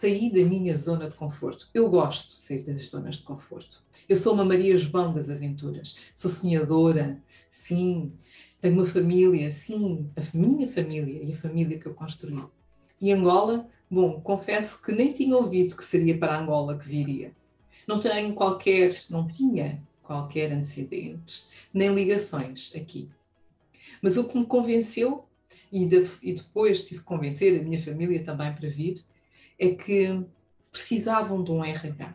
Saí 0.00 0.30
da 0.30 0.44
minha 0.44 0.74
zona 0.74 1.08
de 1.08 1.16
conforto. 1.16 1.70
Eu 1.72 1.88
gosto 1.88 2.28
de 2.28 2.34
sair 2.34 2.62
das 2.64 2.88
zonas 2.88 3.16
de 3.16 3.22
conforto. 3.22 3.84
Eu 4.08 4.16
sou 4.16 4.34
uma 4.34 4.44
Maria 4.44 4.76
João 4.76 5.14
das 5.14 5.30
aventuras. 5.30 5.96
Sou 6.14 6.30
sonhadora, 6.30 7.22
sim. 7.48 8.12
Tenho 8.60 8.74
uma 8.74 8.84
família, 8.84 9.52
sim. 9.52 10.10
A 10.16 10.36
minha 10.36 10.66
família 10.66 11.22
e 11.22 11.32
a 11.32 11.36
família 11.36 11.78
que 11.78 11.86
eu 11.86 11.94
construí. 11.94 12.42
E 13.02 13.10
Angola, 13.10 13.68
bom, 13.90 14.20
confesso 14.20 14.80
que 14.80 14.92
nem 14.92 15.12
tinha 15.12 15.36
ouvido 15.36 15.76
que 15.76 15.82
seria 15.82 16.16
para 16.16 16.38
Angola 16.38 16.78
que 16.78 16.88
viria. 16.88 17.32
Não 17.84 17.98
tenho 17.98 18.32
qualquer, 18.32 18.90
não 19.10 19.26
tinha 19.26 19.82
qualquer 20.00 20.52
antecedentes, 20.52 21.48
nem 21.74 21.92
ligações 21.92 22.72
aqui. 22.76 23.10
Mas 24.00 24.16
o 24.16 24.28
que 24.28 24.38
me 24.38 24.46
convenceu, 24.46 25.26
e, 25.72 25.84
de, 25.84 26.08
e 26.22 26.32
depois 26.32 26.84
tive 26.84 27.00
que 27.00 27.06
convencer 27.06 27.60
a 27.60 27.64
minha 27.64 27.82
família 27.82 28.22
também 28.22 28.54
para 28.54 28.68
vir, 28.68 29.02
é 29.58 29.70
que 29.70 30.24
precisavam 30.70 31.42
de 31.42 31.50
um 31.50 31.64
RH. 31.64 32.14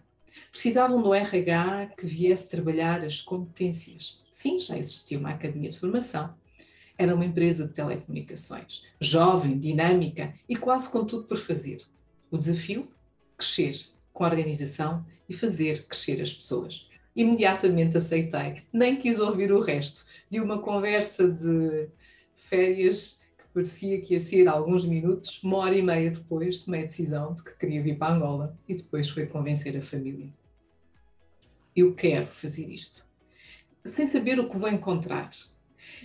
Precisavam 0.49 1.01
de 1.01 1.07
um 1.09 1.13
RH 1.13 1.87
que 1.97 2.05
viesse 2.05 2.47
trabalhar 2.47 3.03
as 3.03 3.21
competências. 3.21 4.23
Sim, 4.31 4.57
já 4.57 4.77
existia 4.77 5.19
uma 5.19 5.31
academia 5.31 5.69
de 5.69 5.77
formação. 5.77 6.33
Era 6.97 7.13
uma 7.13 7.25
empresa 7.25 7.67
de 7.67 7.73
telecomunicações, 7.73 8.87
jovem, 8.99 9.57
dinâmica 9.57 10.33
e 10.49 10.55
quase 10.55 10.89
com 10.89 11.05
tudo 11.05 11.23
por 11.23 11.37
fazer. 11.37 11.81
O 12.31 12.37
desafio? 12.37 12.87
Crescer 13.37 13.77
com 14.11 14.23
a 14.23 14.27
organização 14.27 15.05
e 15.29 15.33
fazer 15.33 15.85
crescer 15.85 16.21
as 16.21 16.33
pessoas 16.33 16.87
imediatamente 17.17 17.97
aceitei. 17.97 18.61
Nem 18.71 18.95
quis 18.95 19.19
ouvir 19.19 19.51
o 19.51 19.59
resto 19.59 20.05
de 20.29 20.39
uma 20.39 20.59
conversa 20.59 21.27
de 21.27 21.89
férias 22.35 23.19
que 23.35 23.45
parecia 23.51 23.99
que 23.99 24.13
ia 24.13 24.19
ser 24.19 24.47
alguns 24.47 24.85
minutos, 24.85 25.41
uma 25.43 25.57
hora 25.57 25.75
e 25.75 25.81
meia 25.81 26.11
depois 26.11 26.59
tomei 26.59 26.83
a 26.83 26.85
decisão 26.85 27.33
de 27.33 27.43
que 27.43 27.57
queria 27.57 27.81
vir 27.81 27.97
para 27.97 28.13
Angola 28.13 28.55
e 28.67 28.75
depois 28.75 29.09
foi 29.09 29.25
convencer 29.25 29.75
a 29.75 29.81
família. 29.81 30.31
Eu 31.75 31.95
quero 31.95 32.27
fazer 32.27 32.69
isto. 32.69 33.07
Sem 33.95 34.11
saber 34.11 34.39
o 34.39 34.47
que 34.47 34.57
vou 34.57 34.69
encontrar. 34.69 35.31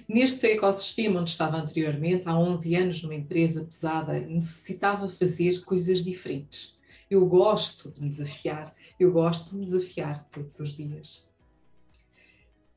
Neste 0.09 0.47
ecossistema 0.47 1.21
onde 1.21 1.31
estava 1.31 1.57
anteriormente, 1.57 2.29
há 2.29 2.39
11 2.39 2.75
anos 2.75 3.03
numa 3.03 3.15
empresa 3.15 3.65
pesada, 3.65 4.19
necessitava 4.21 5.09
fazer 5.09 5.63
coisas 5.65 6.03
diferentes. 6.03 6.79
Eu 7.11 7.27
gosto 7.27 7.91
de 7.91 8.01
me 8.01 8.09
desafiar 8.09 8.75
eu 9.03 9.11
gosto 9.11 9.51
de 9.51 9.57
me 9.57 9.65
desafiar 9.65 10.29
todos 10.31 10.59
os 10.61 10.77
dias. 10.77 11.29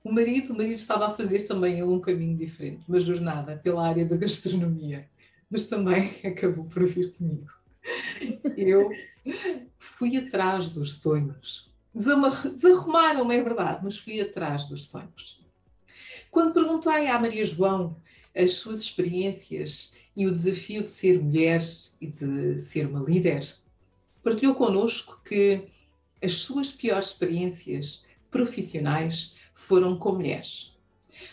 O 0.03 0.11
marido, 0.11 0.53
o 0.53 0.57
marido 0.57 0.73
estava 0.73 1.07
a 1.07 1.13
fazer 1.13 1.47
também 1.47 1.83
um 1.83 1.99
caminho 1.99 2.37
diferente, 2.37 2.83
uma 2.87 2.99
jornada 2.99 3.57
pela 3.57 3.87
área 3.87 4.05
da 4.05 4.17
gastronomia, 4.17 5.09
mas 5.49 5.67
também 5.67 6.15
acabou 6.25 6.65
por 6.65 6.85
vir 6.85 7.13
comigo. 7.13 7.49
Eu 8.57 8.89
fui 9.77 10.17
atrás 10.17 10.69
dos 10.69 10.99
sonhos. 10.99 11.71
Desarrumaram-me, 11.93 13.35
é 13.35 13.43
verdade, 13.43 13.81
mas 13.83 13.97
fui 13.97 14.19
atrás 14.19 14.67
dos 14.67 14.89
sonhos. 14.89 15.44
Quando 16.35 16.53
perguntei 16.53 17.07
à 17.07 17.17
Maria 17.17 17.45
João 17.45 17.95
as 18.35 18.55
suas 18.55 18.81
experiências 18.81 19.95
e 20.13 20.27
o 20.27 20.33
desafio 20.33 20.83
de 20.83 20.91
ser 20.91 21.23
mulher 21.23 21.61
e 22.01 22.07
de 22.07 22.59
ser 22.59 22.87
uma 22.87 22.99
líder, 22.99 23.47
partilhou 24.21 24.53
connosco 24.53 25.21
que 25.23 25.69
as 26.21 26.33
suas 26.33 26.73
piores 26.73 27.11
experiências 27.11 28.05
profissionais 28.29 29.37
foram 29.53 29.97
com 29.97 30.11
mulheres. 30.11 30.77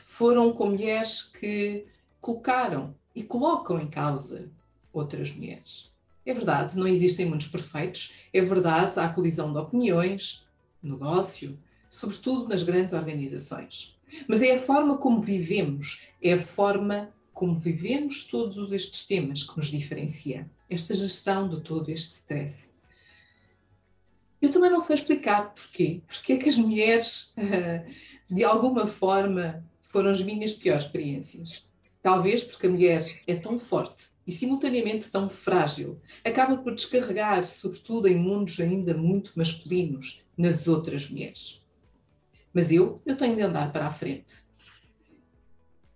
Foram 0.06 0.52
com 0.52 0.66
mulheres 0.66 1.20
que 1.20 1.84
colocaram 2.20 2.94
e 3.12 3.24
colocam 3.24 3.80
em 3.80 3.90
causa 3.90 4.52
outras 4.92 5.34
mulheres. 5.34 5.92
É 6.24 6.32
verdade, 6.32 6.78
não 6.78 6.86
existem 6.86 7.26
muitos 7.26 7.48
perfeitos, 7.48 8.12
é 8.32 8.40
verdade, 8.40 9.00
há 9.00 9.08
colisão 9.08 9.52
de 9.52 9.58
opiniões, 9.58 10.46
negócio, 10.80 11.58
sobretudo 11.90 12.48
nas 12.48 12.62
grandes 12.62 12.94
organizações. 12.94 14.00
Mas 14.26 14.42
é 14.42 14.54
a 14.54 14.58
forma 14.58 14.96
como 14.98 15.20
vivemos, 15.20 16.02
é 16.22 16.34
a 16.34 16.42
forma 16.42 17.12
como 17.32 17.56
vivemos 17.56 18.24
todos 18.24 18.72
estes 18.72 19.04
temas 19.04 19.42
que 19.42 19.56
nos 19.56 19.66
diferencia. 19.66 20.48
Esta 20.68 20.94
gestão 20.94 21.48
de 21.48 21.60
todo 21.60 21.90
este 21.90 22.12
stress. 22.12 22.72
Eu 24.40 24.50
também 24.50 24.70
não 24.70 24.78
sei 24.78 24.94
explicar 24.94 25.52
porquê. 25.52 26.02
Porquê 26.06 26.34
é 26.34 26.36
que 26.36 26.48
as 26.48 26.56
mulheres, 26.56 27.34
de 28.28 28.44
alguma 28.44 28.86
forma, 28.86 29.64
foram 29.80 30.10
as 30.10 30.22
minhas 30.22 30.52
piores 30.52 30.84
experiências. 30.84 31.70
Talvez 32.02 32.42
porque 32.42 32.66
a 32.66 32.70
mulher 32.70 33.22
é 33.26 33.36
tão 33.36 33.58
forte 33.58 34.06
e 34.26 34.32
simultaneamente 34.32 35.10
tão 35.10 35.28
frágil, 35.28 35.96
acaba 36.24 36.56
por 36.56 36.74
descarregar, 36.74 37.42
sobretudo 37.44 38.08
em 38.08 38.16
mundos 38.16 38.58
ainda 38.60 38.94
muito 38.94 39.32
masculinos, 39.36 40.22
nas 40.36 40.66
outras 40.66 41.08
mulheres. 41.08 41.61
Mas 42.52 42.70
eu, 42.70 43.00
eu 43.06 43.16
tenho 43.16 43.34
de 43.34 43.42
andar 43.42 43.72
para 43.72 43.86
a 43.86 43.90
frente. 43.90 44.34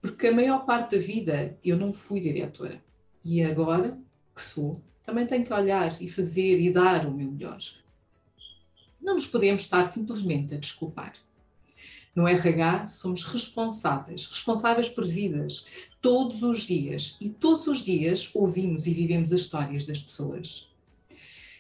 Porque 0.01 0.29
a 0.29 0.33
maior 0.33 0.65
parte 0.65 0.97
da 0.97 1.03
vida 1.03 1.59
eu 1.65 1.77
não 1.77 1.93
fui 1.93 2.21
diretora. 2.21 2.83
E 3.25 3.43
agora 3.43 3.99
que 4.35 4.41
sou, 4.41 4.81
também 5.05 5.27
tenho 5.27 5.45
que 5.45 5.53
olhar 5.53 5.91
e 6.01 6.09
fazer 6.09 6.61
e 6.61 6.71
dar 6.71 7.07
o 7.07 7.13
meu 7.13 7.31
melhor. 7.31 7.59
Não 9.01 9.15
nos 9.15 9.27
podemos 9.27 9.63
estar 9.63 9.85
simplesmente 9.85 10.55
a 10.55 10.59
desculpar. 10.59 11.15
No 12.15 12.27
RH, 12.27 12.87
somos 12.87 13.25
responsáveis, 13.25 14.27
responsáveis 14.27 14.89
por 14.89 15.07
vidas, 15.07 15.67
todos 16.01 16.43
os 16.43 16.63
dias. 16.63 17.19
E 17.21 17.29
todos 17.29 17.67
os 17.67 17.85
dias 17.85 18.31
ouvimos 18.35 18.87
e 18.87 18.95
vivemos 18.95 19.33
as 19.33 19.41
histórias 19.41 19.85
das 19.85 20.01
pessoas. 20.01 20.75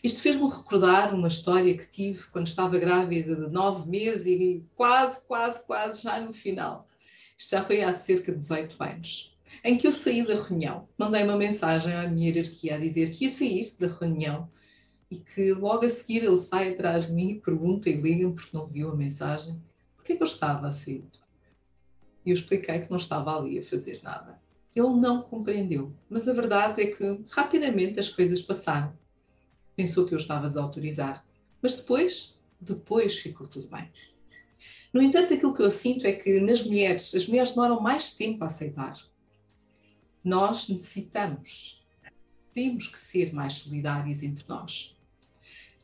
Isto 0.07 0.23
fez-me 0.23 0.49
recordar 0.49 1.13
uma 1.13 1.27
história 1.27 1.77
que 1.77 1.91
tive 1.91 2.29
quando 2.31 2.47
estava 2.47 2.79
grávida 2.79 3.35
de 3.35 3.53
nove 3.53 3.91
meses 3.91 4.25
e 4.25 4.65
quase, 4.77 5.21
quase, 5.27 5.67
quase 5.67 6.01
já 6.01 6.21
no 6.21 6.33
final. 6.33 6.87
Isto 7.37 7.51
já 7.51 7.65
foi 7.65 7.83
há 7.83 7.93
cerca 7.93 8.31
de 8.31 8.39
18 8.39 8.81
anos. 8.81 9.35
Em 9.65 9.77
que 9.77 9.85
eu 9.85 9.91
saí 9.91 10.25
da 10.25 10.41
reunião, 10.41 10.89
mandei 10.97 11.25
uma 11.25 11.35
mensagem 11.35 11.93
à 11.93 12.07
minha 12.07 12.31
hierarquia 12.31 12.77
a 12.77 12.79
dizer 12.79 13.11
que 13.11 13.25
ia 13.25 13.31
sair 13.31 13.69
da 13.81 13.89
reunião 13.89 14.49
e 15.11 15.17
que 15.17 15.53
logo 15.55 15.85
a 15.85 15.91
seguir 15.91 16.23
ele 16.23 16.39
sai 16.39 16.71
atrás 16.71 17.09
de 17.09 17.13
mim 17.13 17.31
e 17.31 17.41
pergunta 17.41 17.91
e 17.91 17.97
liga-me 18.01 18.33
porque 18.33 18.57
não 18.57 18.69
viu 18.69 18.91
a 18.91 18.95
mensagem 18.95 19.61
porque 19.97 20.13
é 20.13 20.17
que 20.17 20.23
eu 20.23 20.29
estava 20.29 20.69
a 20.69 20.73
sair. 20.73 21.03
E 22.25 22.31
eu 22.31 22.35
expliquei 22.35 22.79
que 22.79 22.91
não 22.93 22.99
estava 22.99 23.37
ali 23.37 23.59
a 23.59 23.65
fazer 23.65 23.99
nada. 24.05 24.41
Ele 24.73 24.87
não 24.87 25.21
compreendeu, 25.21 25.93
mas 26.09 26.29
a 26.29 26.33
verdade 26.33 26.81
é 26.81 26.87
que 26.87 27.25
rapidamente 27.33 27.99
as 27.99 28.09
coisas 28.09 28.41
passaram. 28.41 28.97
Pensou 29.77 30.07
que 30.07 30.15
eu 30.15 30.19
estava 30.19 30.47
a 30.47 30.49
desautorizar, 30.49 31.25
mas 31.63 31.77
depois, 31.77 32.41
depois 32.61 33.19
ficou 33.19 33.47
tudo 33.47 33.69
bem. 33.69 33.93
No 34.93 35.03
entanto, 35.03 35.35
aquilo 35.35 35.55
que 35.55 35.63
eu 35.63 35.71
sinto 35.71 36.07
é 36.07 36.13
que 36.13 36.41
nas 36.41 36.65
mulheres, 36.65 37.15
as 37.15 37.29
mulheres 37.29 37.51
demoram 37.51 37.81
mais 37.81 38.17
tempo 38.17 38.43
a 38.43 38.47
aceitar. 38.47 38.95
Nós 40.25 40.69
necessitamos, 40.69 41.87
temos 42.53 42.89
que 42.89 42.99
ser 42.99 43.35
mais 43.35 43.55
solidárias 43.55 44.23
entre 44.23 44.45
nós 44.49 44.97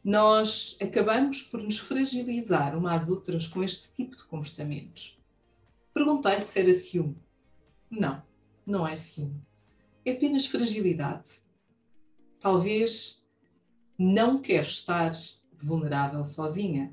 nós 0.04 0.76
acabamos 0.82 1.42
por 1.42 1.62
nos 1.62 1.78
fragilizar 1.78 2.76
umas 2.76 3.04
às 3.04 3.08
outras 3.08 3.46
com 3.46 3.62
este 3.62 3.94
tipo 3.94 4.16
de 4.16 4.24
comportamentos. 4.24 5.18
Perguntei-lhe 5.94 6.40
se 6.40 6.58
era 6.58 6.72
ciúme. 6.72 7.16
Não, 7.88 8.22
não 8.66 8.86
é 8.86 8.96
ciúme. 8.96 9.40
É 10.04 10.12
apenas 10.12 10.46
fragilidade. 10.46 11.30
Talvez 12.40 13.21
não 14.02 14.42
quer 14.42 14.62
estar 14.62 15.12
vulnerável 15.56 16.24
sozinha. 16.24 16.92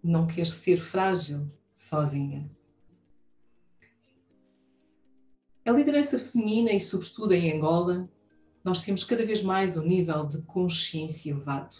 Não 0.00 0.28
quer 0.28 0.46
ser 0.46 0.76
frágil 0.76 1.50
sozinha. 1.74 2.48
A 5.64 5.72
liderança 5.72 6.18
feminina 6.18 6.70
e, 6.72 6.80
sobretudo, 6.80 7.32
em 7.32 7.52
Angola, 7.52 8.08
nós 8.62 8.82
temos 8.82 9.02
cada 9.02 9.26
vez 9.26 9.42
mais 9.42 9.76
um 9.76 9.82
nível 9.82 10.24
de 10.24 10.40
consciência 10.42 11.32
elevado. 11.32 11.76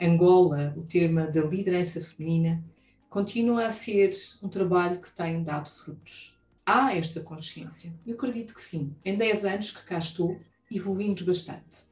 Angola, 0.00 0.72
o 0.76 0.82
tema 0.82 1.26
da 1.26 1.42
liderança 1.42 2.00
feminina, 2.00 2.64
continua 3.10 3.66
a 3.66 3.70
ser 3.70 4.10
um 4.42 4.48
trabalho 4.48 5.00
que 5.00 5.10
tem 5.10 5.42
dado 5.42 5.68
frutos. 5.68 6.38
Há 6.64 6.94
esta 6.96 7.20
consciência? 7.20 7.94
Eu 8.06 8.14
acredito 8.14 8.54
que 8.54 8.60
sim. 8.60 8.94
Em 9.04 9.16
10 9.16 9.44
anos 9.44 9.70
que 9.72 9.84
cá 9.84 9.98
estou, 9.98 10.40
evoluímos 10.70 11.22
bastante. 11.22 11.85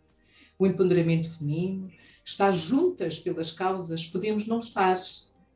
O 0.59 0.67
empoderamento 0.67 1.31
feminino, 1.31 1.91
estar 2.25 2.53
juntas 2.53 3.19
pelas 3.19 3.51
causas, 3.53 4.07
podemos 4.07 4.47
não 4.47 4.61
estar 4.61 4.97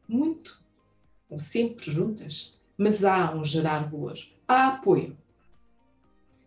muito 0.06 0.62
ou 1.28 1.38
sempre 1.38 1.90
juntas, 1.90 2.54
mas 2.76 3.04
há 3.04 3.34
um 3.34 3.44
gerar 3.44 3.90
valor, 3.90 4.14
há 4.46 4.68
apoio. 4.68 5.16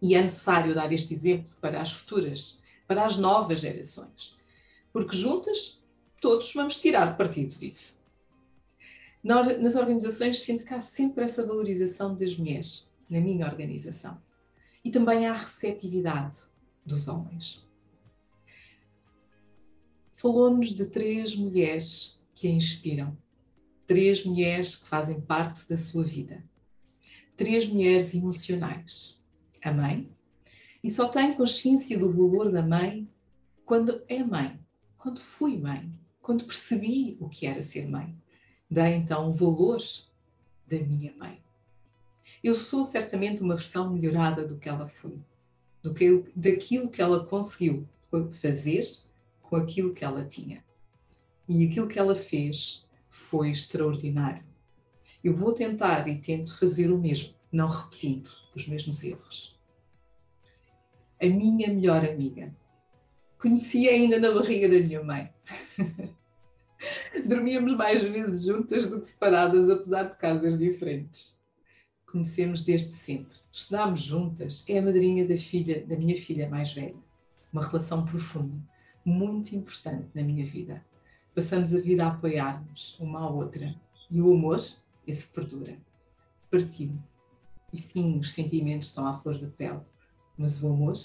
E 0.02 0.16
é 0.16 0.22
necessário 0.22 0.74
dar 0.74 0.92
este 0.92 1.14
exemplo 1.14 1.54
para 1.62 1.82
as 1.82 1.92
futuras, 1.92 2.62
para 2.88 3.06
as 3.06 3.18
novas 3.18 3.60
gerações, 3.60 4.38
porque 4.92 5.16
juntas 5.16 5.84
todos 6.20 6.54
vamos 6.54 6.80
tirar 6.80 7.18
partido 7.18 7.54
disso. 7.54 8.02
Nas 9.24 9.76
organizações 9.76 10.42
sinto 10.42 10.66
que 10.66 10.74
há 10.74 10.80
sempre 10.80 11.24
essa 11.24 11.46
valorização 11.46 12.16
das 12.16 12.36
mulheres, 12.36 12.90
na 13.08 13.20
minha 13.20 13.46
organização. 13.46 14.20
E 14.84 14.90
também 14.90 15.28
há 15.28 15.34
receptividade 15.34 16.42
dos 16.84 17.08
homens. 17.08 17.64
Falou-nos 20.22 20.70
de 20.70 20.86
três 20.86 21.36
mulheres 21.36 22.24
que 22.36 22.48
a 22.48 22.52
inspiram 22.52 23.18
três 23.92 24.24
mulheres 24.24 24.78
que 24.78 24.88
fazem 24.88 25.20
parte 25.20 25.68
da 25.68 25.78
sua 25.78 26.06
vida. 26.06 26.42
Três 27.36 27.68
mulheres 27.68 28.14
emocionais. 28.14 29.22
A 29.62 29.70
mãe, 29.70 30.10
e 30.82 30.90
só 30.90 31.10
tem 31.10 31.34
consciência 31.34 32.00
do 32.00 32.10
valor 32.10 32.50
da 32.50 32.62
mãe 32.62 33.06
quando 33.66 34.02
é 34.08 34.24
mãe, 34.24 34.58
quando 34.98 35.20
fui 35.20 35.58
mãe, 35.58 35.92
quando 36.22 36.46
percebi 36.46 37.18
o 37.20 37.28
que 37.28 37.46
era 37.46 37.62
ser 37.62 37.86
mãe. 37.86 38.18
Dá 38.70 38.90
então 38.90 39.30
o 39.30 39.34
valor 39.34 39.82
da 40.66 40.80
minha 40.80 41.14
mãe. 41.18 41.44
Eu 42.42 42.56
sou 42.56 42.86
certamente 42.86 43.42
uma 43.42 43.56
versão 43.56 43.92
melhorada 43.92 44.48
do 44.48 44.58
que 44.58 44.70
ela 44.70 44.88
foi, 44.88 45.20
do 45.84 45.94
que, 45.94 46.24
daquilo 46.34 46.90
que 46.90 47.02
ela 47.02 47.26
conseguiu 47.26 47.86
fazer 48.32 48.84
com 49.52 49.58
aquilo 49.58 49.94
que 49.94 50.06
ela 50.06 50.24
tinha. 50.24 50.64
E 51.46 51.68
aquilo 51.68 51.90
que 51.90 52.00
ela 52.00 52.16
fez 52.16 52.90
foi 53.10 53.52
extraordinário. 53.52 54.46
Eu 55.22 55.36
vou 55.36 55.52
tentar 55.52 56.08
e 56.08 56.18
tento 56.18 56.58
fazer 56.58 56.90
o 56.90 56.98
mesmo, 56.98 57.36
não 57.52 57.68
repetindo 57.68 58.32
os 58.56 58.66
mesmos 58.66 59.04
erros. 59.04 59.60
A 61.22 61.26
minha 61.26 61.68
melhor 61.68 62.06
amiga. 62.06 62.56
Conheci 63.38 63.90
ainda 63.90 64.18
na 64.18 64.32
barriga 64.32 64.70
da 64.70 64.80
minha 64.80 65.04
mãe. 65.04 65.30
Dormíamos 67.28 67.76
mais 67.76 68.02
vezes 68.02 68.44
juntas 68.44 68.90
do 68.90 69.02
que 69.02 69.08
separadas, 69.08 69.70
apesar 69.70 70.04
de 70.04 70.16
casas 70.16 70.58
diferentes. 70.58 71.44
Conhecemos 72.10 72.64
desde 72.64 72.94
sempre. 72.94 73.38
Estudámos 73.52 74.02
juntas. 74.02 74.64
É 74.70 74.80
a 74.80 74.82
madrinha 74.82 75.28
da 75.28 75.36
filha, 75.36 75.86
da 75.86 75.98
minha 75.98 76.16
filha 76.18 76.50
mais 76.50 76.72
velha. 76.72 76.96
Uma 77.52 77.62
relação 77.62 78.06
profunda, 78.06 78.56
muito 79.06 79.56
importante 79.56 80.10
na 80.14 80.24
minha 80.24 80.46
vida 80.46 80.84
passamos 81.34 81.74
a 81.74 81.80
vida 81.80 82.06
a 82.06 82.10
apoiar-nos 82.10 83.00
uma 83.00 83.22
à 83.22 83.30
outra. 83.30 83.76
E 84.10 84.22
o 84.22 84.34
amor, 84.34 84.62
esse 85.08 85.28
perdura. 85.28 85.74
Partiu. 86.50 86.94
E 87.72 87.78
sim, 87.78 88.20
os 88.20 88.32
sentimentos 88.32 88.90
estão 88.90 89.08
à 89.08 89.18
flor 89.18 89.40
da 89.40 89.48
pele, 89.48 89.80
mas 90.38 90.62
o 90.62 90.68
amor, 90.68 90.98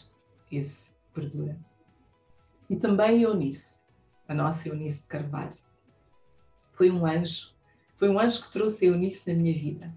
esse 0.50 0.90
perdura. 1.14 1.56
E 2.68 2.74
também 2.74 3.22
Eunice, 3.22 3.78
a 4.26 4.34
nossa 4.34 4.68
Eunice 4.68 5.02
de 5.02 5.08
Carvalho. 5.08 5.56
Foi 6.72 6.90
um 6.90 7.06
anjo, 7.06 7.50
foi 7.94 8.08
um 8.08 8.18
anjo 8.18 8.42
que 8.42 8.52
trouxe 8.52 8.84
a 8.84 8.88
Eunice 8.88 9.32
na 9.32 9.40
minha 9.40 9.56
vida. 9.56 9.94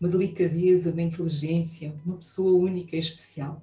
Uma 0.00 0.08
delicadeza, 0.08 0.90
uma 0.90 1.02
inteligência, 1.02 1.94
uma 2.04 2.16
pessoa 2.16 2.52
única 2.58 2.96
e 2.96 2.98
especial. 2.98 3.62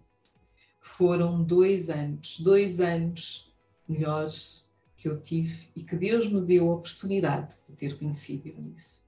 Foram 0.83 1.41
dois 1.41 1.89
anos, 1.89 2.39
dois 2.41 2.81
anos 2.81 3.51
melhores 3.87 4.69
que 4.97 5.07
eu 5.07 5.19
tive 5.19 5.69
e 5.75 5.81
que 5.81 5.95
Deus 5.95 6.29
me 6.29 6.41
deu 6.41 6.69
a 6.69 6.75
oportunidade 6.75 7.55
de 7.65 7.73
ter 7.73 7.97
conhecido 7.97 8.49
Eunice. 8.49 8.99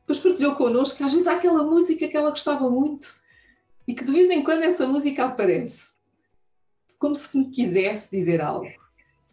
Depois 0.00 0.18
partilhou 0.18 0.54
connosco 0.54 0.96
que 0.96 1.04
às 1.04 1.12
vezes 1.12 1.26
há 1.26 1.34
aquela 1.34 1.62
música 1.64 2.08
que 2.08 2.16
ela 2.16 2.30
gostava 2.30 2.68
muito 2.70 3.12
e 3.86 3.94
que 3.94 4.02
de 4.02 4.10
vez 4.10 4.30
em 4.30 4.42
quando 4.42 4.62
essa 4.62 4.86
música 4.86 5.26
aparece, 5.26 5.92
como 6.98 7.14
se 7.14 7.36
me 7.36 7.50
quisesse 7.50 8.10
dizer 8.10 8.40
algo. 8.40 8.66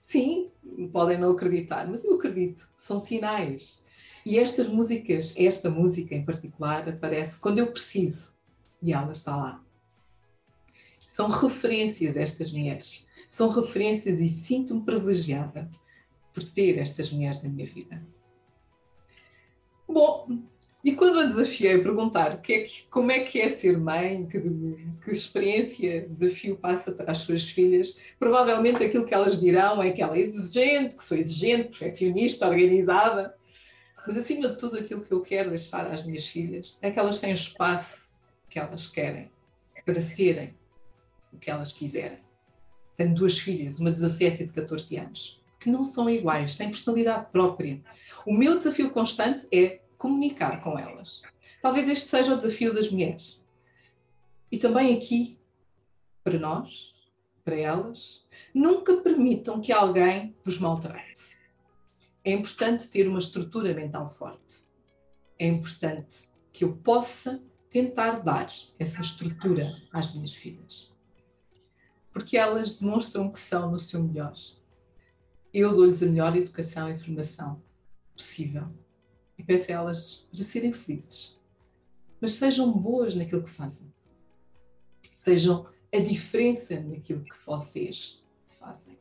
Sim, 0.01 0.51
podem 0.91 1.17
não 1.17 1.31
acreditar, 1.31 1.87
mas 1.89 2.03
eu 2.03 2.15
acredito, 2.15 2.67
são 2.75 2.99
sinais. 2.99 3.83
E 4.25 4.37
estas 4.37 4.67
músicas, 4.67 5.33
esta 5.37 5.69
música 5.69 6.13
em 6.13 6.25
particular, 6.25 6.87
aparece 6.89 7.39
quando 7.39 7.59
eu 7.59 7.71
preciso 7.71 8.33
e 8.81 8.91
ela 8.91 9.13
está 9.13 9.35
lá. 9.35 9.64
São 11.15 11.29
referências 11.29 12.13
destas 12.13 12.51
mulheres, 12.51 13.07
são 13.29 13.47
referências 13.47 14.19
e 14.19 14.33
sinto-me 14.33 14.83
privilegiada 14.83 15.71
por 16.33 16.43
ter 16.43 16.77
estas 16.77 17.09
mulheres 17.09 17.41
na 17.41 17.49
minha 17.49 17.65
vida. 17.65 18.05
Bom, 19.87 20.27
e 20.83 20.93
quando 20.93 21.21
a 21.21 21.23
desafiei 21.23 21.75
a 21.75 21.81
perguntar 21.81 22.41
que 22.41 22.53
é 22.55 22.61
que, 22.63 22.83
como 22.89 23.13
é 23.13 23.21
que 23.21 23.39
é 23.39 23.47
ser 23.47 23.77
mãe, 23.77 24.25
que, 24.25 24.41
que, 25.05 25.09
experiência, 25.09 26.05
desafio 26.09 26.57
passa 26.57 26.91
para 26.91 27.13
as 27.13 27.19
suas 27.19 27.49
filhas, 27.49 27.97
provavelmente 28.19 28.83
aquilo 28.83 29.05
que 29.05 29.13
elas 29.13 29.39
dirão 29.39 29.81
é 29.81 29.91
que 29.91 30.01
ela 30.01 30.17
é 30.17 30.19
exigente, 30.19 30.97
que 30.97 31.03
sou 31.05 31.17
exigente, 31.17 31.69
perfeccionista, 31.69 32.45
organizada. 32.45 33.33
Mas 34.05 34.17
acima 34.17 34.49
de 34.49 34.57
tudo, 34.57 34.79
aquilo 34.79 34.99
que 34.99 35.13
eu 35.13 35.21
quero 35.21 35.51
deixar 35.51 35.89
às 35.89 36.05
minhas 36.05 36.27
filhas 36.27 36.77
é 36.81 36.91
que 36.91 36.99
elas 36.99 37.21
tenham 37.21 37.35
o 37.35 37.39
espaço 37.39 38.13
que 38.49 38.59
elas 38.59 38.85
querem 38.85 39.31
para 39.85 40.01
serem 40.01 40.53
o 41.35 41.39
que 41.39 41.51
elas 41.51 41.71
quiserem. 41.71 42.19
Tenho 42.97 43.13
duas 43.13 43.37
filhas, 43.37 43.79
uma 43.79 43.91
de 43.91 43.99
17 44.01 44.43
e 44.43 44.45
de 44.47 44.53
14 44.53 44.97
anos 44.97 45.45
que 45.65 45.71
não 45.71 45.83
são 45.83 46.07
iguais, 46.07 46.55
têm 46.55 46.67
personalidade 46.67 47.31
própria. 47.31 47.81
O 48.23 48.31
meu 48.31 48.55
desafio 48.55 48.91
constante 48.91 49.47
é 49.51 49.81
comunicar 49.97 50.61
com 50.61 50.77
elas. 50.77 51.23
Talvez 51.59 51.89
este 51.89 52.07
seja 52.07 52.35
o 52.35 52.37
desafio 52.37 52.71
das 52.71 52.91
mulheres. 52.91 53.49
E 54.51 54.59
também 54.59 54.95
aqui, 54.95 55.39
para 56.23 56.37
nós, 56.37 56.93
para 57.43 57.55
elas, 57.55 58.27
nunca 58.53 58.97
permitam 58.97 59.59
que 59.59 59.71
alguém 59.71 60.35
vos 60.43 60.59
maltrate. 60.59 61.35
É 62.23 62.31
importante 62.31 62.87
ter 62.87 63.07
uma 63.07 63.17
estrutura 63.17 63.73
mental 63.73 64.07
forte. 64.07 64.57
É 65.39 65.47
importante 65.47 66.29
que 66.53 66.63
eu 66.63 66.75
possa 66.77 67.41
tentar 67.71 68.19
dar 68.19 68.47
essa 68.77 69.01
estrutura 69.01 69.75
às 69.91 70.13
minhas 70.13 70.33
filhas. 70.35 70.94
Porque 72.15 72.37
elas 72.37 72.77
demonstram 72.79 73.29
que 73.29 73.37
são 73.37 73.69
no 73.69 73.77
seu 73.77 74.01
melhor 74.01 74.33
eu 75.57 75.73
dou-lhes 75.73 76.03
a 76.03 76.05
melhor 76.05 76.35
educação 76.35 76.89
e 76.89 76.97
formação 76.97 77.63
possível. 78.13 78.67
E 79.37 79.43
peço 79.43 79.71
a 79.71 79.75
elas 79.75 80.27
para 80.29 80.43
serem 80.43 80.73
felizes. 80.73 81.39
Mas 82.19 82.31
sejam 82.31 82.69
boas 82.73 83.15
naquilo 83.15 83.41
que 83.41 83.49
fazem. 83.49 83.89
Sejam 85.13 85.65
a 85.93 85.99
diferença 85.99 86.77
naquilo 86.81 87.23
que 87.23 87.37
vocês 87.45 88.21
fazem. 88.43 88.99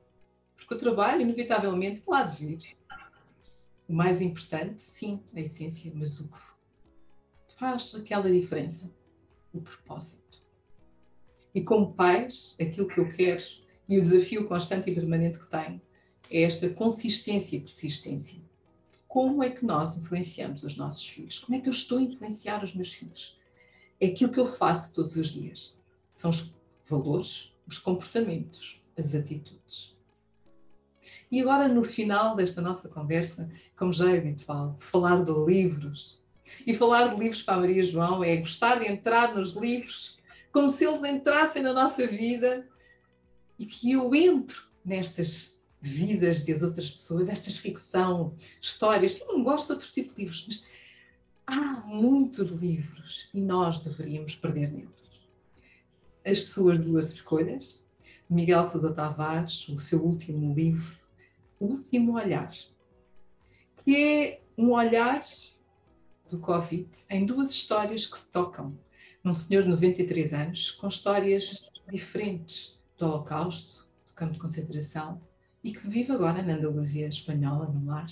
Porque 0.55 0.75
o 0.75 0.79
trabalho, 0.79 1.23
inevitavelmente, 1.23 2.05
lá 2.07 2.23
de 2.23 2.37
vir. 2.37 2.77
O 3.89 3.93
mais 3.93 4.21
importante, 4.21 4.81
sim, 4.81 5.21
a 5.35 5.41
essência, 5.41 5.91
mas 5.93 6.21
o 6.21 6.29
que 7.49 7.57
faz 7.59 7.97
aquela 7.97 8.31
diferença? 8.31 8.89
O 9.53 9.61
propósito. 9.61 10.44
E 11.55 11.63
como 11.63 11.93
pais, 11.93 12.57
aquilo 12.61 12.89
que 12.89 12.99
eu 12.99 13.09
quero 13.09 13.43
e 13.89 13.99
o 13.99 14.03
desafio 14.03 14.47
constante 14.49 14.91
e 14.91 14.95
permanente 14.95 15.39
que 15.39 15.47
tenho 15.47 15.81
é 16.31 16.43
esta 16.43 16.69
consistência 16.69 17.57
e 17.57 17.61
persistência. 17.61 18.41
Como 19.07 19.43
é 19.43 19.51
que 19.51 19.65
nós 19.65 19.97
influenciamos 19.97 20.65
os 20.65 20.77
nossos 20.77 21.07
filhos? 21.07 21.39
Como 21.39 21.57
é 21.57 21.61
que 21.61 21.69
eu 21.69 21.73
estou 21.73 21.99
a 21.99 22.03
influenciar 22.03 22.65
os 22.65 22.75
meus 22.75 22.93
filhos? 22.93 23.39
É 24.01 24.07
aquilo 24.07 24.33
que 24.33 24.41
eu 24.41 24.49
faço 24.49 24.95
todos 24.95 25.17
os 25.17 25.29
dias. 25.29 25.77
São 26.11 26.31
os 26.31 26.53
valores, 26.89 27.53
os 27.67 27.79
comportamentos, 27.79 28.83
as 28.99 29.15
atitudes. 29.15 29.95
E 31.31 31.41
agora, 31.41 31.69
no 31.69 31.85
final 31.85 32.35
desta 32.35 32.61
nossa 32.61 32.89
conversa, 32.89 33.51
como 33.77 33.93
já 33.93 34.11
é 34.11 34.19
habitual, 34.19 34.77
falar 34.81 35.25
de 35.25 35.33
livros. 35.33 36.21
E 36.67 36.75
falar 36.75 37.09
de 37.09 37.21
livros 37.21 37.43
para 37.43 37.55
a 37.55 37.61
Maria 37.61 37.83
João 37.83 38.23
é 38.23 38.37
gostar 38.37 38.81
de 38.81 38.87
entrar 38.87 39.35
nos 39.35 39.55
livros 39.55 40.19
como 40.55 40.71
se 40.71 40.87
eles 40.87 41.03
entrassem 41.03 41.65
na 41.65 41.73
nossa 41.73 42.07
vida 42.07 42.65
e 43.59 43.67
que 43.67 43.91
eu 43.91 44.15
entro 44.15 44.63
nestas 44.85 45.61
vidas 45.81 46.45
das 46.45 46.63
outras 46.63 46.93
pessoas, 46.93 47.29
esta 47.29 47.51
ficção, 47.51 48.37
histórias. 48.61 49.21
Eu 49.21 49.27
não 49.27 49.43
gosto 49.43 49.67
de 49.67 49.73
outro 49.73 49.93
tipo 49.93 50.15
de 50.15 50.21
livros, 50.21 50.45
mas 50.47 50.69
há 51.45 51.83
muitos 51.85 52.49
livros 52.53 53.29
e 53.35 53.41
nós 53.41 53.81
deveríamos 53.81 54.37
perder 54.37 54.71
neles. 54.71 54.95
as 56.25 56.39
suas 56.47 56.79
duas 56.79 57.09
escolhas. 57.09 57.77
Miguel 58.31 58.71
Tuda 58.71 58.95
Tavares, 58.95 59.69
o 59.69 59.79
seu 59.79 60.01
último 60.03 60.55
livro, 60.55 60.97
O 61.59 61.67
Último 61.67 62.15
Olhar, 62.15 62.55
que 63.85 63.97
é 63.97 64.41
um 64.57 64.71
olhar 64.71 65.21
do 66.31 66.39
Covid 66.39 66.89
em 67.11 67.27
duas 67.27 67.51
histórias 67.51 68.07
que 68.07 68.17
se 68.17 68.31
tocam. 68.31 68.79
Um 69.25 69.33
senhor 69.33 69.63
de 69.63 69.71
93 69.71 70.35
anos, 70.35 70.71
com 70.71 70.87
histórias 70.87 71.71
diferentes 71.91 72.79
do 72.99 73.07
Holocausto, 73.07 73.89
do 74.07 74.13
campo 74.13 74.35
de 74.35 74.39
concentração, 74.39 75.19
e 75.63 75.73
que 75.73 75.89
vive 75.89 76.13
agora 76.13 76.43
na 76.43 76.55
Andaluzia 76.55 77.07
espanhola, 77.09 77.67
no 77.67 77.87
lar. 77.87 78.05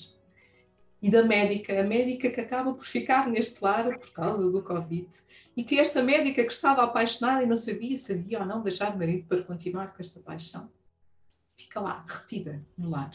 E 1.03 1.11
da 1.11 1.23
médica, 1.23 1.79
a 1.79 1.83
médica 1.83 2.31
que 2.31 2.41
acaba 2.41 2.73
por 2.73 2.87
ficar 2.87 3.29
neste 3.29 3.63
lar 3.63 3.99
por 3.99 4.11
causa 4.13 4.51
do 4.51 4.63
Covid, 4.63 5.07
e 5.55 5.63
que 5.63 5.79
esta 5.79 6.03
médica 6.03 6.43
que 6.47 6.53
estava 6.53 6.83
apaixonada 6.83 7.43
e 7.43 7.47
não 7.47 7.59
sabia 7.59 7.95
se 7.95 8.15
havia 8.15 8.41
ou 8.41 8.47
não 8.47 8.63
deixar 8.63 8.95
o 8.95 8.99
marido 8.99 9.27
para 9.27 9.43
continuar 9.43 9.93
com 9.93 10.01
esta 10.01 10.19
paixão, 10.19 10.71
fica 11.59 11.79
lá, 11.79 12.07
retida 12.09 12.65
no 12.75 12.89
lar. 12.89 13.11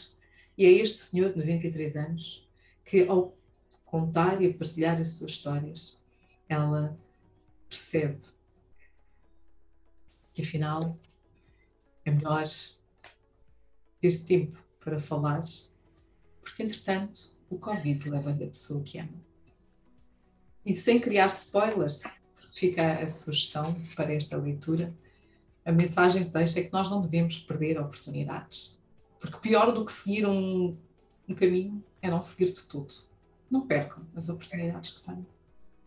E 0.56 0.64
é 0.64 0.70
este 0.70 1.00
senhor 1.00 1.32
de 1.32 1.38
93 1.38 1.96
anos 1.96 2.48
que, 2.84 3.08
ao 3.08 3.36
contar 3.84 4.40
e 4.40 4.52
partilhar 4.52 5.00
as 5.00 5.14
suas 5.14 5.32
histórias, 5.32 6.00
ela 6.48 6.96
percebe 7.68 8.20
que 10.32 10.42
afinal 10.42 10.98
é 12.04 12.10
melhor 12.10 12.44
ter 14.00 14.18
tempo 14.24 14.58
para 14.80 14.98
falar, 14.98 15.44
porque 16.40 16.62
entretanto 16.62 17.36
o 17.50 17.58
Covid 17.58 18.08
leva 18.08 18.32
da 18.32 18.46
pessoa 18.46 18.82
que 18.82 18.98
ama. 18.98 19.28
E 20.64 20.74
sem 20.74 21.00
criar 21.00 21.26
spoilers, 21.26 22.02
fica 22.52 23.00
a 23.00 23.08
sugestão 23.08 23.74
para 23.94 24.12
esta 24.12 24.36
leitura. 24.36 24.94
A 25.64 25.72
mensagem 25.72 26.24
que 26.24 26.30
deixa 26.30 26.60
é 26.60 26.62
que 26.62 26.72
nós 26.72 26.90
não 26.90 27.00
devemos 27.00 27.38
perder 27.38 27.78
oportunidades, 27.78 28.78
porque 29.20 29.38
pior 29.38 29.72
do 29.72 29.84
que 29.84 29.92
seguir 29.92 30.26
um, 30.26 30.76
um 31.28 31.34
caminho 31.34 31.82
é 32.00 32.10
não 32.10 32.22
seguir 32.22 32.52
de 32.52 32.62
tudo. 32.64 32.94
Não 33.50 33.66
percam 33.66 34.06
as 34.14 34.28
oportunidades 34.28 34.98
que 34.98 35.04
têm, 35.04 35.26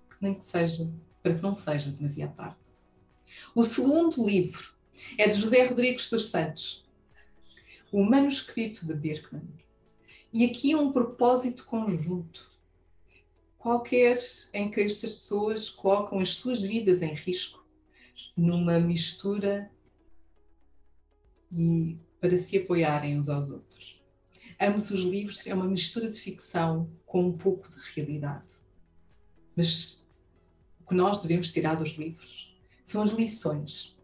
que 0.09 0.17
nem 0.21 0.33
que 0.33 0.43
seja, 0.43 0.91
para 1.21 1.35
que 1.35 1.43
não 1.43 1.53
seja 1.53 1.91
demasiado 1.91 2.35
tarde. 2.35 2.69
O 3.55 3.63
segundo 3.63 4.25
livro 4.25 4.73
é 5.17 5.27
de 5.27 5.37
José 5.37 5.65
Rodrigues 5.65 6.09
dos 6.09 6.25
Santos, 6.27 6.89
o 7.91 8.03
manuscrito 8.03 8.85
de 8.85 8.93
Birkman. 8.93 9.47
E 10.33 10.45
aqui 10.45 10.71
é 10.71 10.77
um 10.77 10.91
propósito 10.91 11.65
conjunto, 11.65 12.49
qualquer 13.57 14.17
em 14.53 14.71
que 14.71 14.81
estas 14.81 15.13
pessoas 15.13 15.69
colocam 15.69 16.19
as 16.19 16.29
suas 16.29 16.61
vidas 16.61 17.01
em 17.01 17.13
risco 17.13 17.61
numa 18.35 18.79
mistura 18.79 19.69
e 21.51 21.97
para 22.19 22.37
se 22.37 22.57
apoiarem 22.57 23.19
uns 23.19 23.27
aos 23.27 23.49
outros. 23.49 24.01
Ambos 24.59 24.91
os 24.91 25.01
livros 25.01 25.45
é 25.47 25.53
uma 25.53 25.67
mistura 25.67 26.09
de 26.09 26.19
ficção 26.19 26.89
com 27.05 27.25
um 27.27 27.37
pouco 27.37 27.67
de 27.69 27.77
realidade. 27.93 28.55
Mas 29.55 30.00
que 30.91 30.95
nós 30.95 31.19
devemos 31.19 31.53
tirar 31.53 31.75
dos 31.75 31.91
livros 31.91 32.53
são 32.83 33.01
as 33.01 33.11
lições. 33.11 33.97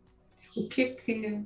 O 0.55 0.69
que 0.69 0.81
é 0.83 0.89
que 0.93 1.45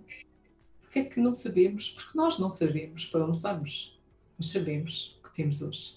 que 0.92 1.00
é 1.00 1.06
que 1.06 1.20
não 1.20 1.34
sabemos? 1.34 1.90
Porque 1.90 2.16
nós 2.16 2.38
não 2.38 2.48
sabemos 2.48 3.08
para 3.08 3.26
onde 3.26 3.40
vamos, 3.40 4.00
mas 4.38 4.50
sabemos 4.50 5.18
o 5.20 5.24
que 5.24 5.34
temos 5.34 5.64
hoje. 5.64 5.96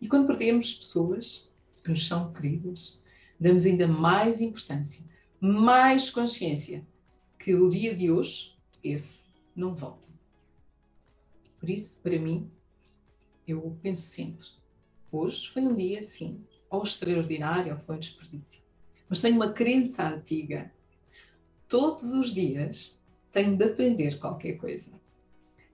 E 0.00 0.08
quando 0.08 0.26
perdemos 0.26 0.72
pessoas 0.72 1.52
que 1.82 1.90
nos 1.90 2.06
são 2.06 2.32
queridas, 2.32 3.04
damos 3.38 3.66
ainda 3.66 3.86
mais 3.86 4.40
importância, 4.40 5.04
mais 5.38 6.08
consciência 6.08 6.86
que 7.38 7.54
o 7.54 7.68
dia 7.68 7.94
de 7.94 8.10
hoje, 8.10 8.56
esse, 8.82 9.26
não 9.54 9.74
volta. 9.74 10.08
Por 11.58 11.68
isso, 11.68 12.00
para 12.00 12.18
mim, 12.18 12.50
eu 13.46 13.76
penso 13.82 14.02
sempre: 14.02 14.46
hoje 15.12 15.46
foi 15.48 15.62
um 15.62 15.74
dia, 15.74 16.00
sim, 16.00 16.42
ou 16.70 16.82
extraordinário, 16.82 17.74
ou 17.74 17.80
foi 17.80 17.96
um 17.96 18.00
desperdício. 18.00 18.67
Mas 19.08 19.20
tenho 19.20 19.36
uma 19.36 19.52
crença 19.52 20.06
antiga. 20.06 20.72
Todos 21.68 22.12
os 22.12 22.32
dias 22.32 23.00
tenho 23.32 23.56
de 23.56 23.64
aprender 23.64 24.18
qualquer 24.18 24.54
coisa. 24.54 24.92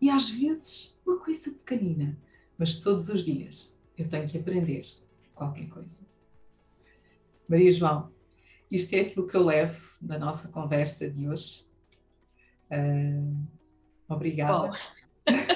E 0.00 0.10
às 0.10 0.30
vezes, 0.30 1.00
uma 1.06 1.18
coisa 1.18 1.50
pequenina, 1.50 2.16
mas 2.58 2.76
todos 2.76 3.08
os 3.08 3.24
dias 3.24 3.76
eu 3.96 4.08
tenho 4.08 4.28
que 4.28 4.38
aprender 4.38 4.82
qualquer 5.34 5.68
coisa. 5.68 5.94
Maria 7.48 7.72
João, 7.72 8.12
isto 8.70 8.92
é 8.94 9.00
aquilo 9.00 9.26
que 9.26 9.36
eu 9.36 9.44
levo 9.44 9.80
da 10.00 10.18
nossa 10.18 10.48
conversa 10.48 11.08
de 11.08 11.28
hoje. 11.28 11.64
Uh, 12.70 13.46
obrigada. 14.08 14.70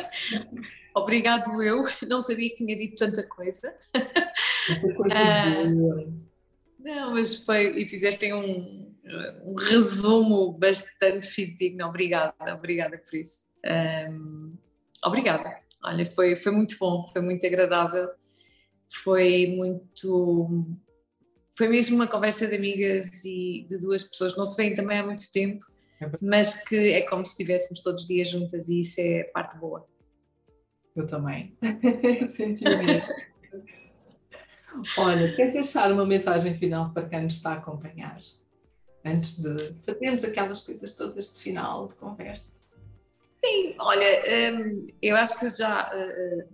Obrigado 0.95 1.63
eu, 1.63 1.85
não 2.09 2.21
sabia 2.21 2.51
que 2.51 2.57
tinha 2.57 2.77
dito 2.77 2.97
tanta 2.97 3.23
coisa. 3.27 3.77
Uh, 3.95 5.75
boa. 5.75 6.28
Não, 6.79 7.13
mas 7.13 7.37
foi, 7.37 7.83
e 7.83 7.89
fizeste 7.89 8.33
um, 8.33 8.95
um 9.45 9.55
resumo 9.55 10.53
bastante 10.53 11.27
fidedigno. 11.27 11.87
Obrigada, 11.87 12.35
obrigada 12.55 12.99
por 12.99 13.17
isso. 13.17 13.47
Um, 14.11 14.57
obrigada. 15.05 15.59
Olha, 15.85 16.07
foi, 16.07 16.37
foi 16.37 16.53
muito 16.53 16.77
bom, 16.79 17.05
foi 17.07 17.21
muito 17.21 17.47
agradável, 17.47 18.09
foi 19.03 19.47
muito. 19.49 20.77
Foi 21.57 21.69
mesmo 21.69 21.97
uma 21.97 22.07
conversa 22.07 22.47
de 22.47 22.55
amigas 22.55 23.25
e 23.25 23.67
de 23.69 23.79
duas 23.79 24.05
pessoas 24.05 24.33
que 24.33 24.39
não 24.39 24.47
se 24.47 24.57
veem 24.57 24.75
também 24.75 24.99
há 24.99 25.05
muito 25.05 25.31
tempo, 25.33 25.65
é 26.01 26.09
mas 26.23 26.55
que 26.55 26.93
é 26.93 27.03
como 27.03 27.25
se 27.25 27.33
estivéssemos 27.33 27.81
todos 27.81 28.03
os 28.03 28.07
dias 28.07 28.29
juntas 28.31 28.69
e 28.69 28.81
isso 28.81 29.01
é 29.01 29.25
parte 29.25 29.59
boa. 29.59 29.85
Eu 30.95 31.07
também. 31.07 31.57
Olha, 34.97 35.35
queres 35.35 35.55
deixar 35.55 35.91
uma 35.91 36.07
mensagem 36.07 36.55
final 36.55 36.93
para 36.93 37.09
quem 37.09 37.23
nos 37.23 37.35
está 37.35 37.51
a 37.51 37.57
acompanhar? 37.57 38.21
antes 39.05 39.39
de 39.39 39.57
fazermos 39.87 40.25
aquelas 40.25 40.61
coisas 40.63 40.93
todas 40.95 41.35
de 41.35 41.41
final 41.41 41.89
de 41.89 41.95
conversa. 41.95 42.59
Sim, 43.45 43.75
olha, 43.79 44.23
hum, 44.53 44.87
eu 45.01 45.17
acho 45.17 45.39
que 45.39 45.49
já, 45.51 45.91
eh, 45.95 46.47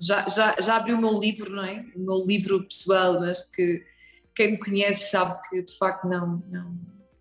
já, 0.00 0.26
já, 0.28 0.56
já 0.60 0.76
abri 0.76 0.92
o 0.92 1.00
meu 1.00 1.18
livro, 1.18 1.50
não 1.50 1.64
é? 1.64 1.86
O 1.94 2.00
meu 2.00 2.24
livro 2.26 2.64
pessoal, 2.64 3.20
mas 3.20 3.44
que 3.44 3.84
quem 4.34 4.52
me 4.52 4.58
conhece 4.58 5.10
sabe 5.10 5.40
que 5.48 5.62
de 5.62 5.76
facto 5.78 6.08
não, 6.08 6.42
não 6.50 6.76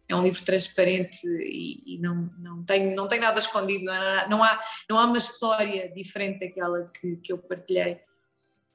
é 0.09 0.15
um 0.15 0.23
livro 0.23 0.43
transparente 0.43 1.19
e, 1.25 1.95
e, 1.95 1.99
não, 1.99 2.29
não, 2.39 2.63
tem, 2.63 2.95
não 2.95 3.07
tem 3.07 3.19
nada 3.19 3.39
escondido, 3.39 3.85
não 3.85 3.93
há, 3.93 4.27
não, 4.27 4.43
há, 4.43 4.59
não 4.89 4.99
há 4.99 5.05
uma 5.05 5.17
história 5.17 5.89
diferente 5.93 6.39
daquela 6.39 6.89
que, 6.99 7.17
que 7.17 7.31
eu 7.31 7.37
partilhei. 7.37 7.99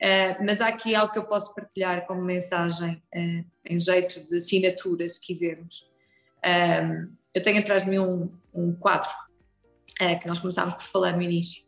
Uh, 0.00 0.44
mas 0.44 0.60
há 0.60 0.68
aqui 0.68 0.94
algo 0.94 1.12
que 1.12 1.18
eu 1.18 1.24
posso 1.24 1.52
partilhar 1.54 2.06
como 2.06 2.22
mensagem, 2.22 3.02
uh, 3.14 3.44
em 3.66 3.78
jeito 3.78 4.24
de 4.24 4.36
assinatura, 4.36 5.08
se 5.08 5.20
quisermos. 5.20 5.84
Um, 6.44 7.12
eu 7.34 7.42
tenho 7.42 7.58
atrás 7.58 7.84
de 7.84 7.90
mim 7.90 7.98
um, 7.98 8.32
um 8.54 8.72
quadro 8.72 9.10
uh, 10.00 10.18
que 10.20 10.28
nós 10.28 10.38
começámos 10.38 10.76
por 10.76 10.84
falar 10.84 11.16
no 11.16 11.22
início, 11.22 11.64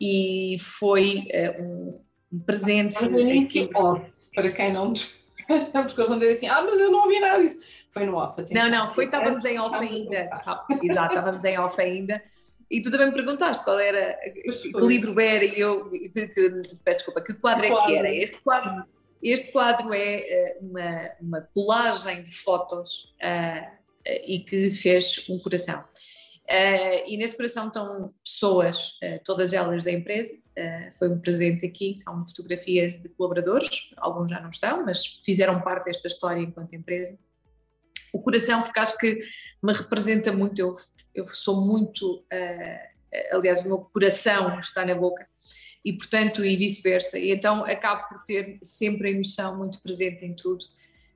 e 0.00 0.56
foi 0.58 1.28
um, 1.60 2.02
um, 2.32 2.40
presente. 2.40 2.96
Aqui, 2.98 3.68
off, 3.74 4.04
para 4.34 4.50
quem 4.50 4.72
não. 4.72 4.92
Porque 4.92 5.78
eles 5.78 5.94
vão 6.08 6.18
dizer 6.18 6.32
assim: 6.32 6.46
ah, 6.48 6.62
mas 6.62 6.80
eu 6.80 6.90
não 6.90 7.02
ouvi 7.02 7.20
nada 7.20 7.40
disso. 7.40 7.56
Foi 7.92 8.04
no 8.04 8.16
off. 8.16 8.42
Não, 8.52 8.68
não, 8.68 8.90
foi, 8.92 9.04
estávamos 9.04 9.44
em 9.44 9.58
off 9.60 9.76
ainda. 9.76 10.16
Exato, 10.20 10.66
estávamos 10.82 11.44
em 11.44 11.58
off 11.58 11.80
ainda. 11.80 12.22
E 12.70 12.80
tu 12.80 12.90
também 12.90 13.08
me 13.08 13.12
perguntaste 13.12 13.64
qual 13.64 13.80
era, 13.80 14.16
que 14.32 14.80
livro 14.80 15.20
era 15.20 15.44
e 15.44 15.58
eu, 15.58 15.90
que, 15.90 16.28
que, 16.28 16.50
peço 16.84 16.98
desculpa, 16.98 17.20
que 17.20 17.34
quadro 17.34 17.64
é 17.64 17.84
que 17.84 17.94
era. 17.96 18.14
Este 18.14 18.38
quadro, 18.38 18.84
este 19.20 19.50
quadro 19.50 19.92
é 19.92 20.20
eh, 20.20 20.58
uma, 20.60 21.10
uma 21.20 21.40
colagem 21.52 22.22
de 22.22 22.30
fotos 22.30 23.12
uh, 23.22 23.80
e 24.24 24.38
que 24.40 24.70
fez 24.70 25.24
um 25.28 25.38
coração. 25.40 25.80
Uh, 25.80 27.06
e 27.06 27.16
nesse 27.16 27.36
coração 27.36 27.66
estão 27.66 28.14
pessoas, 28.24 28.90
uh, 29.02 29.20
todas 29.24 29.52
elas 29.52 29.82
da 29.82 29.90
empresa, 29.90 30.38
foi 30.98 31.08
um 31.08 31.18
presente 31.18 31.64
aqui, 31.64 31.96
são 32.04 32.22
fotografias 32.26 32.94
de 33.00 33.08
colaboradores, 33.08 33.88
alguns 33.96 34.28
já 34.28 34.40
não 34.40 34.50
estão, 34.50 34.84
mas 34.84 35.06
fizeram 35.24 35.58
parte 35.62 35.86
desta 35.86 36.06
história 36.06 36.42
enquanto 36.42 36.74
empresa 36.74 37.18
o 38.12 38.20
coração, 38.20 38.62
porque 38.62 38.80
acho 38.80 38.96
que 38.98 39.20
me 39.62 39.72
representa 39.72 40.32
muito, 40.32 40.58
eu, 40.58 40.74
eu 41.14 41.26
sou 41.28 41.64
muito, 41.64 42.18
uh, 42.18 43.36
aliás, 43.36 43.62
o 43.62 43.68
meu 43.68 43.78
coração 43.78 44.58
está 44.60 44.84
na 44.84 44.94
boca, 44.94 45.26
e 45.84 45.92
portanto, 45.92 46.44
e 46.44 46.56
vice-versa, 46.56 47.18
e 47.18 47.30
então 47.30 47.64
acabo 47.64 48.06
por 48.08 48.24
ter 48.24 48.58
sempre 48.62 49.08
a 49.08 49.10
emoção 49.12 49.56
muito 49.56 49.80
presente 49.80 50.24
em 50.24 50.34
tudo. 50.34 50.64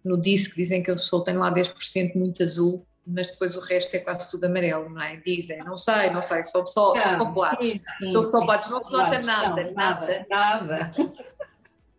No 0.03 0.21
disco 0.21 0.57
dizem 0.57 0.83
que 0.83 0.91
eu 0.91 0.99
sou, 0.99 1.23
tenho 1.23 1.41
lá 1.41 1.53
10% 1.53 2.15
muito 2.15 2.43
azul, 2.43 2.87
mas 3.07 3.29
depois 3.29 3.57
o 3.57 3.61
resto 3.61 3.95
é 3.95 3.99
quase 3.99 4.29
tudo 4.31 4.45
amarelo, 4.45 4.89
não 4.89 5.03
é? 5.03 5.17
Dizem, 5.17 5.59
não 5.59 5.77
sei, 5.77 6.11
não 6.11 6.23
sei, 6.23 6.43
sou 6.45 6.67
só, 6.67 6.95
sou 6.95 7.11
só 7.11 7.25
platos, 7.33 7.69
sou 8.11 8.23
só 8.23 8.45
platos, 8.45 8.71
não 8.71 8.83
se 8.83 8.93
nota 8.93 9.19
nada, 9.19 9.71
nada, 9.73 10.27
nada. 10.29 10.91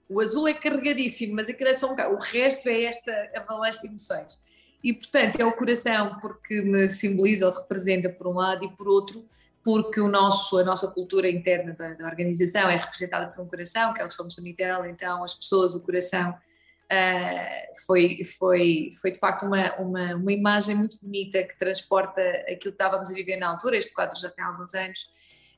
O 0.09 0.21
azul 0.21 0.47
é 0.47 0.53
carregadíssimo, 0.53 1.35
mas 1.35 1.49
aquilo 1.49 1.69
é 1.69 1.75
só 1.75 1.91
um 1.91 1.95
o 1.95 2.17
resto 2.17 2.67
é 2.69 2.83
esta 2.83 3.31
avalanche 3.35 3.81
de 3.81 3.87
emoções. 3.87 4.39
E, 4.85 4.93
portanto, 4.93 5.41
é 5.41 5.43
o 5.43 5.51
coração 5.51 6.19
porque 6.21 6.61
me 6.61 6.87
simboliza 6.87 7.47
ou 7.47 7.55
representa 7.55 8.07
por 8.07 8.27
um 8.27 8.33
lado 8.33 8.63
e 8.63 8.69
por 8.69 8.87
outro 8.87 9.25
porque 9.63 9.99
o 9.99 10.07
nosso, 10.07 10.59
a 10.59 10.63
nossa 10.63 10.87
cultura 10.87 11.27
interna 11.27 11.73
da, 11.73 11.95
da 11.95 12.05
organização 12.05 12.69
é 12.69 12.75
representada 12.75 13.31
por 13.31 13.43
um 13.43 13.47
coração, 13.47 13.95
que 13.95 14.01
é 14.03 14.05
o 14.05 14.11
Somos 14.11 14.37
Unitel, 14.37 14.85
então 14.85 15.23
as 15.23 15.33
pessoas, 15.33 15.73
o 15.73 15.81
coração, 15.81 16.29
uh, 16.29 17.85
foi, 17.87 18.23
foi, 18.37 18.89
foi 19.01 19.09
de 19.09 19.17
facto 19.17 19.47
uma, 19.47 19.73
uma, 19.77 20.15
uma 20.17 20.31
imagem 20.31 20.75
muito 20.75 20.99
bonita 21.01 21.41
que 21.41 21.57
transporta 21.57 22.21
aquilo 22.41 22.59
que 22.59 22.69
estávamos 22.69 23.09
a 23.09 23.13
viver 23.15 23.37
na 23.37 23.49
altura, 23.49 23.77
este 23.77 23.91
quadro 23.91 24.19
já 24.19 24.29
tem 24.29 24.45
alguns 24.45 24.75
anos, 24.75 25.07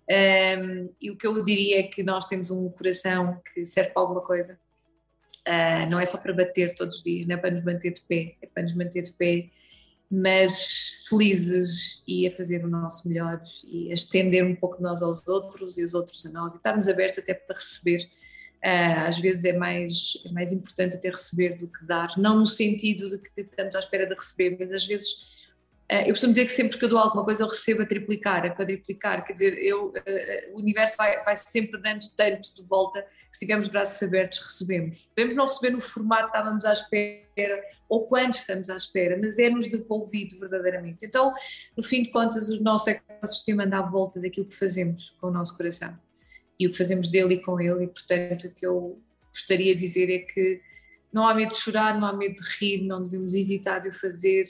um, 0.10 0.90
e 1.02 1.12
o 1.12 1.18
que 1.18 1.28
eu 1.28 1.44
diria 1.44 1.82
é 1.82 1.84
que 1.84 2.02
nós 2.02 2.26
temos 2.28 2.50
um 2.50 2.70
coração 2.70 3.42
que 3.54 3.66
serve 3.66 3.90
para 3.90 4.02
alguma 4.02 4.22
coisa, 4.22 4.58
uh, 5.48 5.90
não 5.90 6.00
é 6.00 6.06
só 6.06 6.18
para 6.18 6.34
bater 6.34 6.76
todos 6.76 6.98
os 6.98 7.04
dias, 7.04 7.26
não 7.26 7.36
é 7.36 7.38
para 7.38 7.52
nos 7.52 7.64
manter 7.64 7.94
de 7.94 8.02
pé, 8.02 8.36
é 8.42 8.48
para 8.48 8.64
nos 8.64 8.76
manter 8.76 9.02
de 9.02 9.14
pé 9.14 9.50
mas 10.10 10.98
felizes 11.10 12.02
e 12.08 12.28
a 12.28 12.32
fazer 12.32 12.64
o 12.64 12.70
nosso 12.70 13.08
melhor 13.08 13.42
e 13.68 13.90
a 13.90 13.94
estender 13.94 14.44
um 14.46 14.56
pouco 14.56 14.78
de 14.78 14.84
nós 14.84 15.02
aos 15.02 15.28
outros 15.28 15.78
e 15.78 15.84
os 15.84 15.94
outros 15.94 16.26
a 16.26 16.32
nós 16.32 16.54
e 16.54 16.58
estarmos 16.58 16.88
abertos 16.88 17.20
até 17.20 17.34
para 17.34 17.56
receber. 17.56 18.10
Uh, 18.58 19.06
às 19.06 19.20
vezes 19.20 19.46
é 19.46 19.54
mais, 19.54 20.18
é 20.26 20.32
mais 20.32 20.52
importante 20.52 20.96
até 20.96 21.10
receber 21.10 21.58
do 21.58 21.68
que 21.68 21.86
dar, 21.86 22.10
não 22.18 22.40
no 22.40 22.46
sentido 22.46 23.08
de 23.08 23.20
que 23.20 23.42
estamos 23.42 23.76
à 23.76 23.80
espera 23.80 24.08
de 24.08 24.16
receber, 24.16 24.58
mas 24.60 24.72
às 24.72 24.88
vezes 24.88 25.28
eu 25.90 26.10
costumo 26.10 26.34
dizer 26.34 26.46
que 26.46 26.52
sempre 26.52 26.78
que 26.78 26.84
eu 26.84 26.90
dou 26.90 27.00
alguma 27.00 27.24
coisa 27.24 27.44
eu 27.44 27.48
recebo 27.48 27.84
a 27.84 27.86
triplicar, 27.86 28.46
a 28.46 28.50
quadriplicar, 28.50 29.26
quer 29.26 29.34
dizer, 29.34 29.58
eu, 29.58 29.88
uh, 29.88 30.54
o 30.54 30.60
universo 30.60 30.98
vai, 30.98 31.24
vai 31.24 31.36
sempre 31.38 31.82
dando 31.82 32.06
tanto 32.16 32.56
de 32.56 32.68
volta 32.68 33.06
se 33.32 33.46
tivermos 33.46 33.68
braços 33.68 34.02
abertos, 34.02 34.40
recebemos. 34.40 35.06
Podemos 35.16 35.36
não 35.36 35.46
receber 35.46 35.70
no 35.70 35.82
formato 35.82 36.24
que 36.24 36.38
estávamos 36.38 36.66
à 36.66 36.74
espera 36.74 37.64
ou 37.88 38.06
quando 38.06 38.34
estamos 38.34 38.70
à 38.70 38.76
espera, 38.76 39.18
mas 39.22 39.38
é-nos 39.38 39.68
devolvido 39.68 40.38
verdadeiramente. 40.40 41.06
Então, 41.06 41.34
no 41.76 41.84
fim 41.84 42.02
de 42.02 42.10
contas, 42.10 42.50
o 42.50 42.62
nosso 42.62 42.90
ecossistema 42.90 43.64
anda 43.64 43.80
à 43.80 43.82
volta 43.82 44.20
daquilo 44.20 44.48
que 44.48 44.56
fazemos 44.56 45.16
com 45.22 45.28
o 45.28 45.32
nosso 45.32 45.56
coração 45.56 45.98
e 46.60 46.68
o 46.68 46.72
que 46.72 46.78
fazemos 46.78 47.08
dele 47.08 47.36
e 47.36 47.42
com 47.42 47.62
ele, 47.62 47.84
e 47.84 47.88
portanto, 47.88 48.48
o 48.48 48.52
que 48.52 48.66
eu 48.66 49.00
gostaria 49.32 49.76
de 49.76 49.82
dizer 49.82 50.10
é 50.10 50.20
que 50.20 50.60
não 51.14 51.28
há 51.28 51.34
medo 51.34 51.50
de 51.50 51.58
chorar, 51.58 52.00
não 52.00 52.08
há 52.08 52.14
medo 52.14 52.36
de 52.36 52.48
rir, 52.60 52.82
não 52.84 53.04
devemos 53.04 53.34
hesitar 53.34 53.80
de 53.80 53.90
o 53.90 53.94
fazer. 53.94 54.46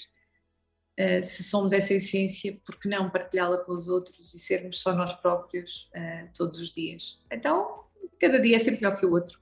Uh, 0.99 1.23
se 1.23 1.43
somos 1.43 1.73
essa 1.73 1.93
essência, 1.93 2.59
porque 2.65 2.89
não 2.89 3.09
partilhá-la 3.09 3.57
com 3.59 3.71
os 3.71 3.87
outros 3.87 4.33
e 4.33 4.39
sermos 4.39 4.81
só 4.81 4.93
nós 4.95 5.13
próprios 5.13 5.91
uh, 5.95 6.27
todos 6.35 6.59
os 6.59 6.71
dias? 6.71 7.21
Então, 7.31 7.83
cada 8.19 8.39
dia 8.39 8.55
é 8.55 8.59
sempre 8.59 8.81
melhor 8.81 8.97
que 8.97 9.05
o 9.05 9.11
outro. 9.11 9.39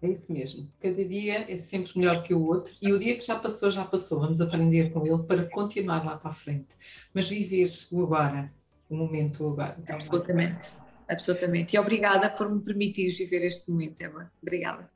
É 0.00 0.08
isso 0.08 0.32
mesmo. 0.32 0.72
Cada 0.80 1.04
dia 1.04 1.52
é 1.52 1.56
sempre 1.58 1.98
melhor 1.98 2.22
que 2.22 2.32
o 2.32 2.46
outro 2.46 2.72
e 2.80 2.92
o 2.92 2.98
dia 2.98 3.16
que 3.16 3.26
já 3.26 3.36
passou, 3.36 3.70
já 3.70 3.84
passou. 3.84 4.20
Vamos 4.20 4.40
aprender 4.40 4.90
com 4.90 5.04
ele 5.04 5.22
para 5.24 5.44
continuar 5.44 6.04
lá 6.04 6.16
para 6.16 6.30
a 6.30 6.34
frente. 6.34 6.74
Mas 7.12 7.28
viver 7.28 7.68
o 7.90 8.04
agora, 8.04 8.52
o 8.88 8.96
momento 8.96 9.46
agora. 9.48 9.76
Então, 9.82 9.96
absolutamente, 9.96 10.76
absolutamente. 11.08 11.74
E 11.74 11.78
obrigada 11.78 12.30
por 12.30 12.48
me 12.48 12.62
permitir 12.62 13.10
viver 13.10 13.44
este 13.44 13.70
momento, 13.70 14.00
Eva. 14.00 14.30
Obrigada. 14.40 14.88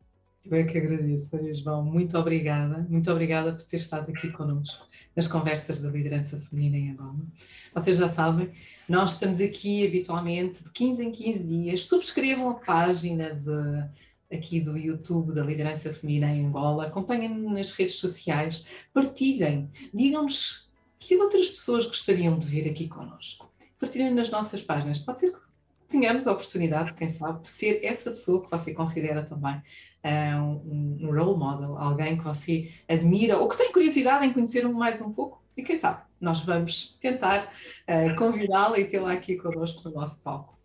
Eu 0.45 0.57
é 0.57 0.65
que 0.65 0.77
agradeço, 0.77 1.29
Maria 1.33 1.55
João. 1.55 1.85
Muito 1.85 2.19
obrigada. 2.19 2.85
Muito 2.89 3.11
obrigada 3.11 3.53
por 3.53 3.63
ter 3.63 3.77
estado 3.77 4.11
aqui 4.11 4.31
connosco 4.31 4.89
nas 5.15 5.29
conversas 5.29 5.81
da 5.81 5.89
liderança 5.89 6.41
feminina 6.41 6.77
em 6.77 6.91
Angola. 6.91 7.25
Vocês 7.73 7.97
já 7.97 8.09
sabem, 8.09 8.51
nós 8.89 9.13
estamos 9.13 9.41
aqui 9.41 9.87
habitualmente 9.87 10.65
de 10.65 10.71
15 10.71 11.03
em 11.03 11.13
15 11.13 11.39
dias. 11.39 11.87
Subscrevam 11.87 12.51
a 12.51 12.55
página 12.55 13.35
de, 13.35 14.37
aqui 14.37 14.61
do 14.61 14.77
YouTube 14.77 15.33
da 15.33 15.45
Liderança 15.45 15.93
Feminina 15.93 16.35
em 16.35 16.47
Angola. 16.47 16.87
Acompanhem-nos 16.87 17.53
nas 17.53 17.71
redes 17.71 17.95
sociais. 17.95 18.67
Partilhem. 18.93 19.71
Digam-nos 19.95 20.69
que 20.99 21.17
outras 21.17 21.51
pessoas 21.51 21.87
gostariam 21.87 22.37
de 22.37 22.49
vir 22.49 22.69
aqui 22.69 22.89
connosco. 22.89 23.51
Partilhem 23.79 24.13
nas 24.13 24.29
nossas 24.29 24.61
páginas. 24.61 24.99
Pode 24.99 25.21
ser 25.21 25.33
que 25.33 25.52
tenhamos 25.93 26.27
a 26.27 26.33
oportunidade, 26.33 26.95
quem 26.95 27.11
sabe, 27.11 27.43
de 27.43 27.53
ter 27.53 27.85
essa 27.85 28.11
pessoa 28.11 28.43
que 28.43 28.51
você 28.51 28.75
considera 28.75 29.25
também 29.25 29.57
uh, 29.57 30.43
um, 30.43 30.99
um, 31.03 31.07
role 31.07 31.39
model, 31.39 31.79
alguém 31.79 32.17
que 32.17 32.25
você 32.25 32.73
admira 32.89 33.39
ou 33.39 33.49
que 33.49 33.57
tem 33.57 33.71
curiosidade 33.71 34.27
em 34.27 34.33
conhecer 34.33 34.67
mais 34.69 35.01
um 35.01 35.13
pouco, 35.13 35.43
e 35.57 35.63
quem 35.63 35.77
sabe, 35.77 36.03
nós 36.21 36.41
vamos 36.41 36.97
tentar 37.01 37.45
uh, 37.45 38.17
convidá-la 38.17 38.79
e 38.79 38.85
tê-la 38.87 39.13
aqui 39.13 39.37
connosco 39.37 39.89
no 39.89 39.95
nosso 39.95 40.21
palco. 40.23 40.59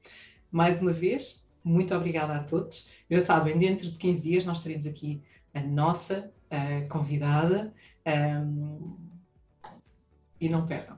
Mais 0.50 0.82
uma 0.82 0.94
vez, 0.94 1.46
muito 1.64 1.94
obrigada 1.94 2.34
a 2.34 2.44
todos. 2.44 2.88
Já 3.12 3.20
sabem, 3.20 3.58
dentro 3.58 3.86
de 3.86 3.98
15 3.98 4.30
dias 4.30 4.46
nós 4.46 4.64
teremos 4.64 4.88
aqui 4.88 5.22
a 5.54 5.62
nossa 5.62 6.32
uh, 6.52 6.88
convidada 6.88 7.74
um, 8.08 8.96
e 10.40 10.48
não 10.48 10.66
percam. 10.66 10.96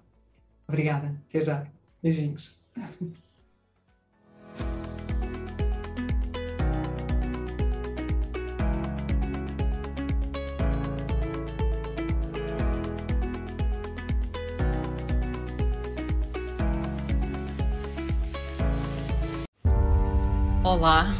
Obrigada, 0.68 1.20
até 1.28 1.42
já. 1.42 1.66
Beijinhos. 2.02 2.64
Olá, 20.72 21.12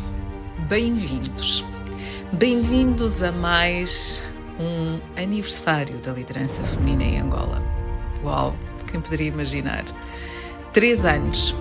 bem-vindos. 0.68 1.66
Bem-vindos 2.32 3.24
a 3.24 3.32
mais 3.32 4.22
um 4.60 5.00
aniversário 5.20 5.98
da 5.98 6.12
liderança 6.12 6.64
feminina 6.64 7.04
em 7.04 7.20
Angola. 7.20 7.60
Uau, 8.24 8.56
quem 8.86 9.02
poderia 9.02 9.28
imaginar? 9.28 9.84
Três 10.72 11.04
anos. 11.04 11.56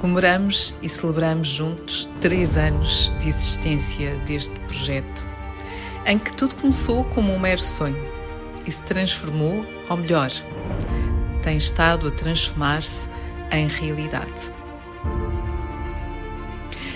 Comemoramos 0.00 0.76
e 0.82 0.88
celebramos 0.88 1.48
juntos 1.48 2.08
três 2.20 2.56
anos 2.56 3.10
de 3.20 3.28
existência 3.28 4.16
deste 4.26 4.58
projeto, 4.60 5.26
em 6.04 6.18
que 6.18 6.32
tudo 6.34 6.56
começou 6.56 7.04
como 7.04 7.32
um 7.32 7.38
mero 7.38 7.62
sonho 7.62 7.96
e 8.66 8.70
se 8.70 8.82
transformou 8.82 9.64
ao 9.88 9.96
melhor. 9.96 10.30
Tem 11.42 11.56
estado 11.56 12.08
a 12.08 12.10
transformar-se 12.10 13.08
em 13.50 13.68
realidade. 13.68 14.52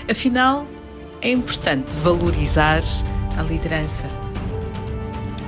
Afinal, 0.09 0.67
é 1.21 1.31
importante 1.31 1.95
valorizar 1.97 2.81
a 3.37 3.41
liderança. 3.43 4.07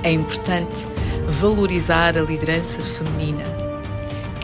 É 0.02 0.10
importante 0.10 0.86
valorizar 1.26 2.16
a 2.16 2.22
liderança 2.22 2.80
feminina. 2.82 3.44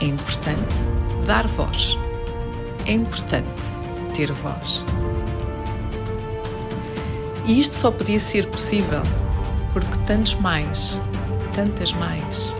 É 0.00 0.04
importante 0.04 0.84
dar 1.26 1.46
voz. 1.46 1.98
É 2.90 2.92
importante 2.92 3.70
ter 4.16 4.32
voz. 4.32 4.84
E 7.46 7.60
isto 7.60 7.76
só 7.76 7.88
podia 7.92 8.18
ser 8.18 8.48
possível 8.48 9.02
porque 9.72 9.96
tantos 10.08 10.34
mais, 10.34 11.00
tantas 11.54 11.92
mais, 11.92 12.52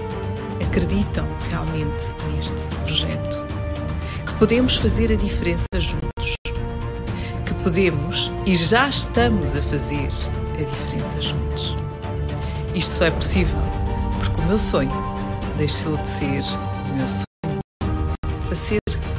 acreditam 0.64 1.26
realmente 1.48 2.14
neste 2.32 2.64
projeto. 2.84 3.44
Que 4.24 4.32
podemos 4.34 4.76
fazer 4.76 5.10
a 5.10 5.16
diferença 5.16 5.66
juntos 5.80 6.36
podemos 7.64 8.30
e 8.46 8.54
já 8.54 8.88
estamos 8.88 9.56
a 9.56 9.62
fazer 9.62 10.08
a 10.54 10.62
diferença 10.62 11.20
juntos. 11.20 11.76
Isto 12.72 12.90
só 12.92 13.04
é 13.06 13.10
possível 13.10 13.58
porque 14.20 14.40
o 14.40 14.44
meu 14.44 14.58
sonho 14.58 14.92
deixou 15.56 15.96
de 15.96 16.06
ser 16.06 16.44
o 16.88 16.94
meu 16.94 17.08
sonho 17.08 17.60
a 18.48 18.54
ser 18.54 18.78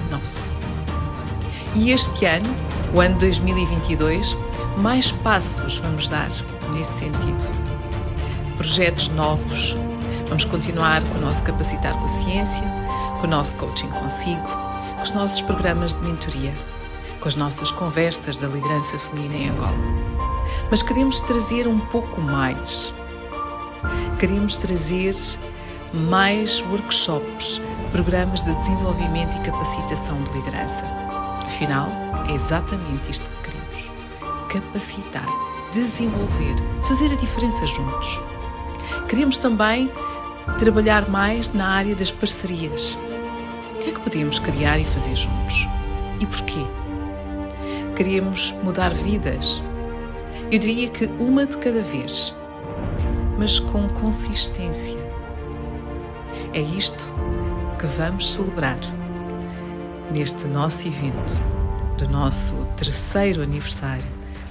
nosso. 0.10 0.61
E 1.76 1.91
este 1.91 2.26
ano, 2.26 2.53
o 2.93 2.99
ano 2.99 3.18
2022, 3.18 4.38
mais 4.77 5.11
passos 5.11 5.77
vamos 5.77 6.07
dar 6.07 6.30
nesse 6.73 6.99
sentido. 6.99 7.49
Projetos 8.57 9.07
novos. 9.10 9.76
Vamos 10.27 10.45
continuar 10.45 11.03
com 11.03 11.18
o 11.18 11.22
nosso 11.22 11.43
Capacitar 11.43 11.98
com 11.98 12.06
a 12.06 12.07
Ciência, 12.07 12.64
com 13.19 13.27
o 13.27 13.30
nosso 13.30 13.56
Coaching 13.57 13.89
Consigo, 13.89 14.48
com 14.95 15.02
os 15.02 15.14
nossos 15.14 15.41
programas 15.41 15.93
de 15.93 16.02
mentoria 16.02 16.53
com 17.22 17.27
as 17.27 17.35
nossas 17.35 17.72
conversas 17.72 18.39
da 18.39 18.48
liderança 18.48 18.98
feminina 18.98 19.35
em 19.35 19.49
Angola. 19.49 19.77
Mas 20.69 20.81
queremos 20.81 21.19
trazer 21.19 21.68
um 21.68 21.80
pouco 21.80 22.19
mais. 22.19 22.91
Queremos 24.19 24.57
trazer 24.57 25.14
mais 25.93 26.61
workshops, 26.61 27.61
programas 27.91 28.43
de 28.43 28.53
desenvolvimento 28.56 29.38
e 29.38 29.41
capacitação 29.41 30.22
de 30.23 30.31
liderança. 30.31 31.11
Afinal, 31.52 31.90
é 32.28 32.34
exatamente 32.34 33.11
isto 33.11 33.30
que 33.30 33.52
queremos: 33.52 33.91
capacitar, 34.49 35.28
desenvolver, 35.72 36.56
fazer 36.88 37.11
a 37.11 37.15
diferença 37.15 37.68
juntos. 37.68 38.19
Queremos 39.07 39.38
também 39.38 39.91
trabalhar 40.57 41.10
mais 41.10 41.53
na 41.53 41.68
área 41.68 41.95
das 41.95 42.11
parcerias. 42.11 42.98
O 43.76 43.80
que 43.80 43.90
é 43.90 43.94
que 43.94 43.99
podemos 43.99 44.40
criar 44.40 44.80
e 44.80 44.86
fazer 44.86 45.15
juntos? 45.15 45.68
E 46.19 46.26
porquê? 46.26 46.65
queremos 48.03 48.52
mudar 48.64 48.95
vidas. 48.95 49.61
Eu 50.52 50.57
diria 50.57 50.90
que 50.90 51.06
uma 51.19 51.45
de 51.45 51.56
cada 51.57 51.84
vez. 51.84 52.36
mas 53.38 53.60
com 53.60 53.88
consistência. 53.90 54.99
É 56.53 56.61
isto 56.61 57.11
que 57.80 57.86
vamos 57.86 58.34
celebrar 58.34 58.80
neste 60.12 60.46
nosso 60.46 60.88
evento 60.88 61.34
do 61.98 62.10
nosso 62.10 62.54
terceiro 62.76 63.42
aniversário 63.42 64.04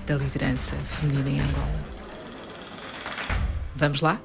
da 0.06 0.16
liderança 0.16 0.74
feminina 0.76 1.28
em 1.28 1.40
Angola. 1.40 1.80
Vamos 3.76 4.00
lá? 4.00 4.20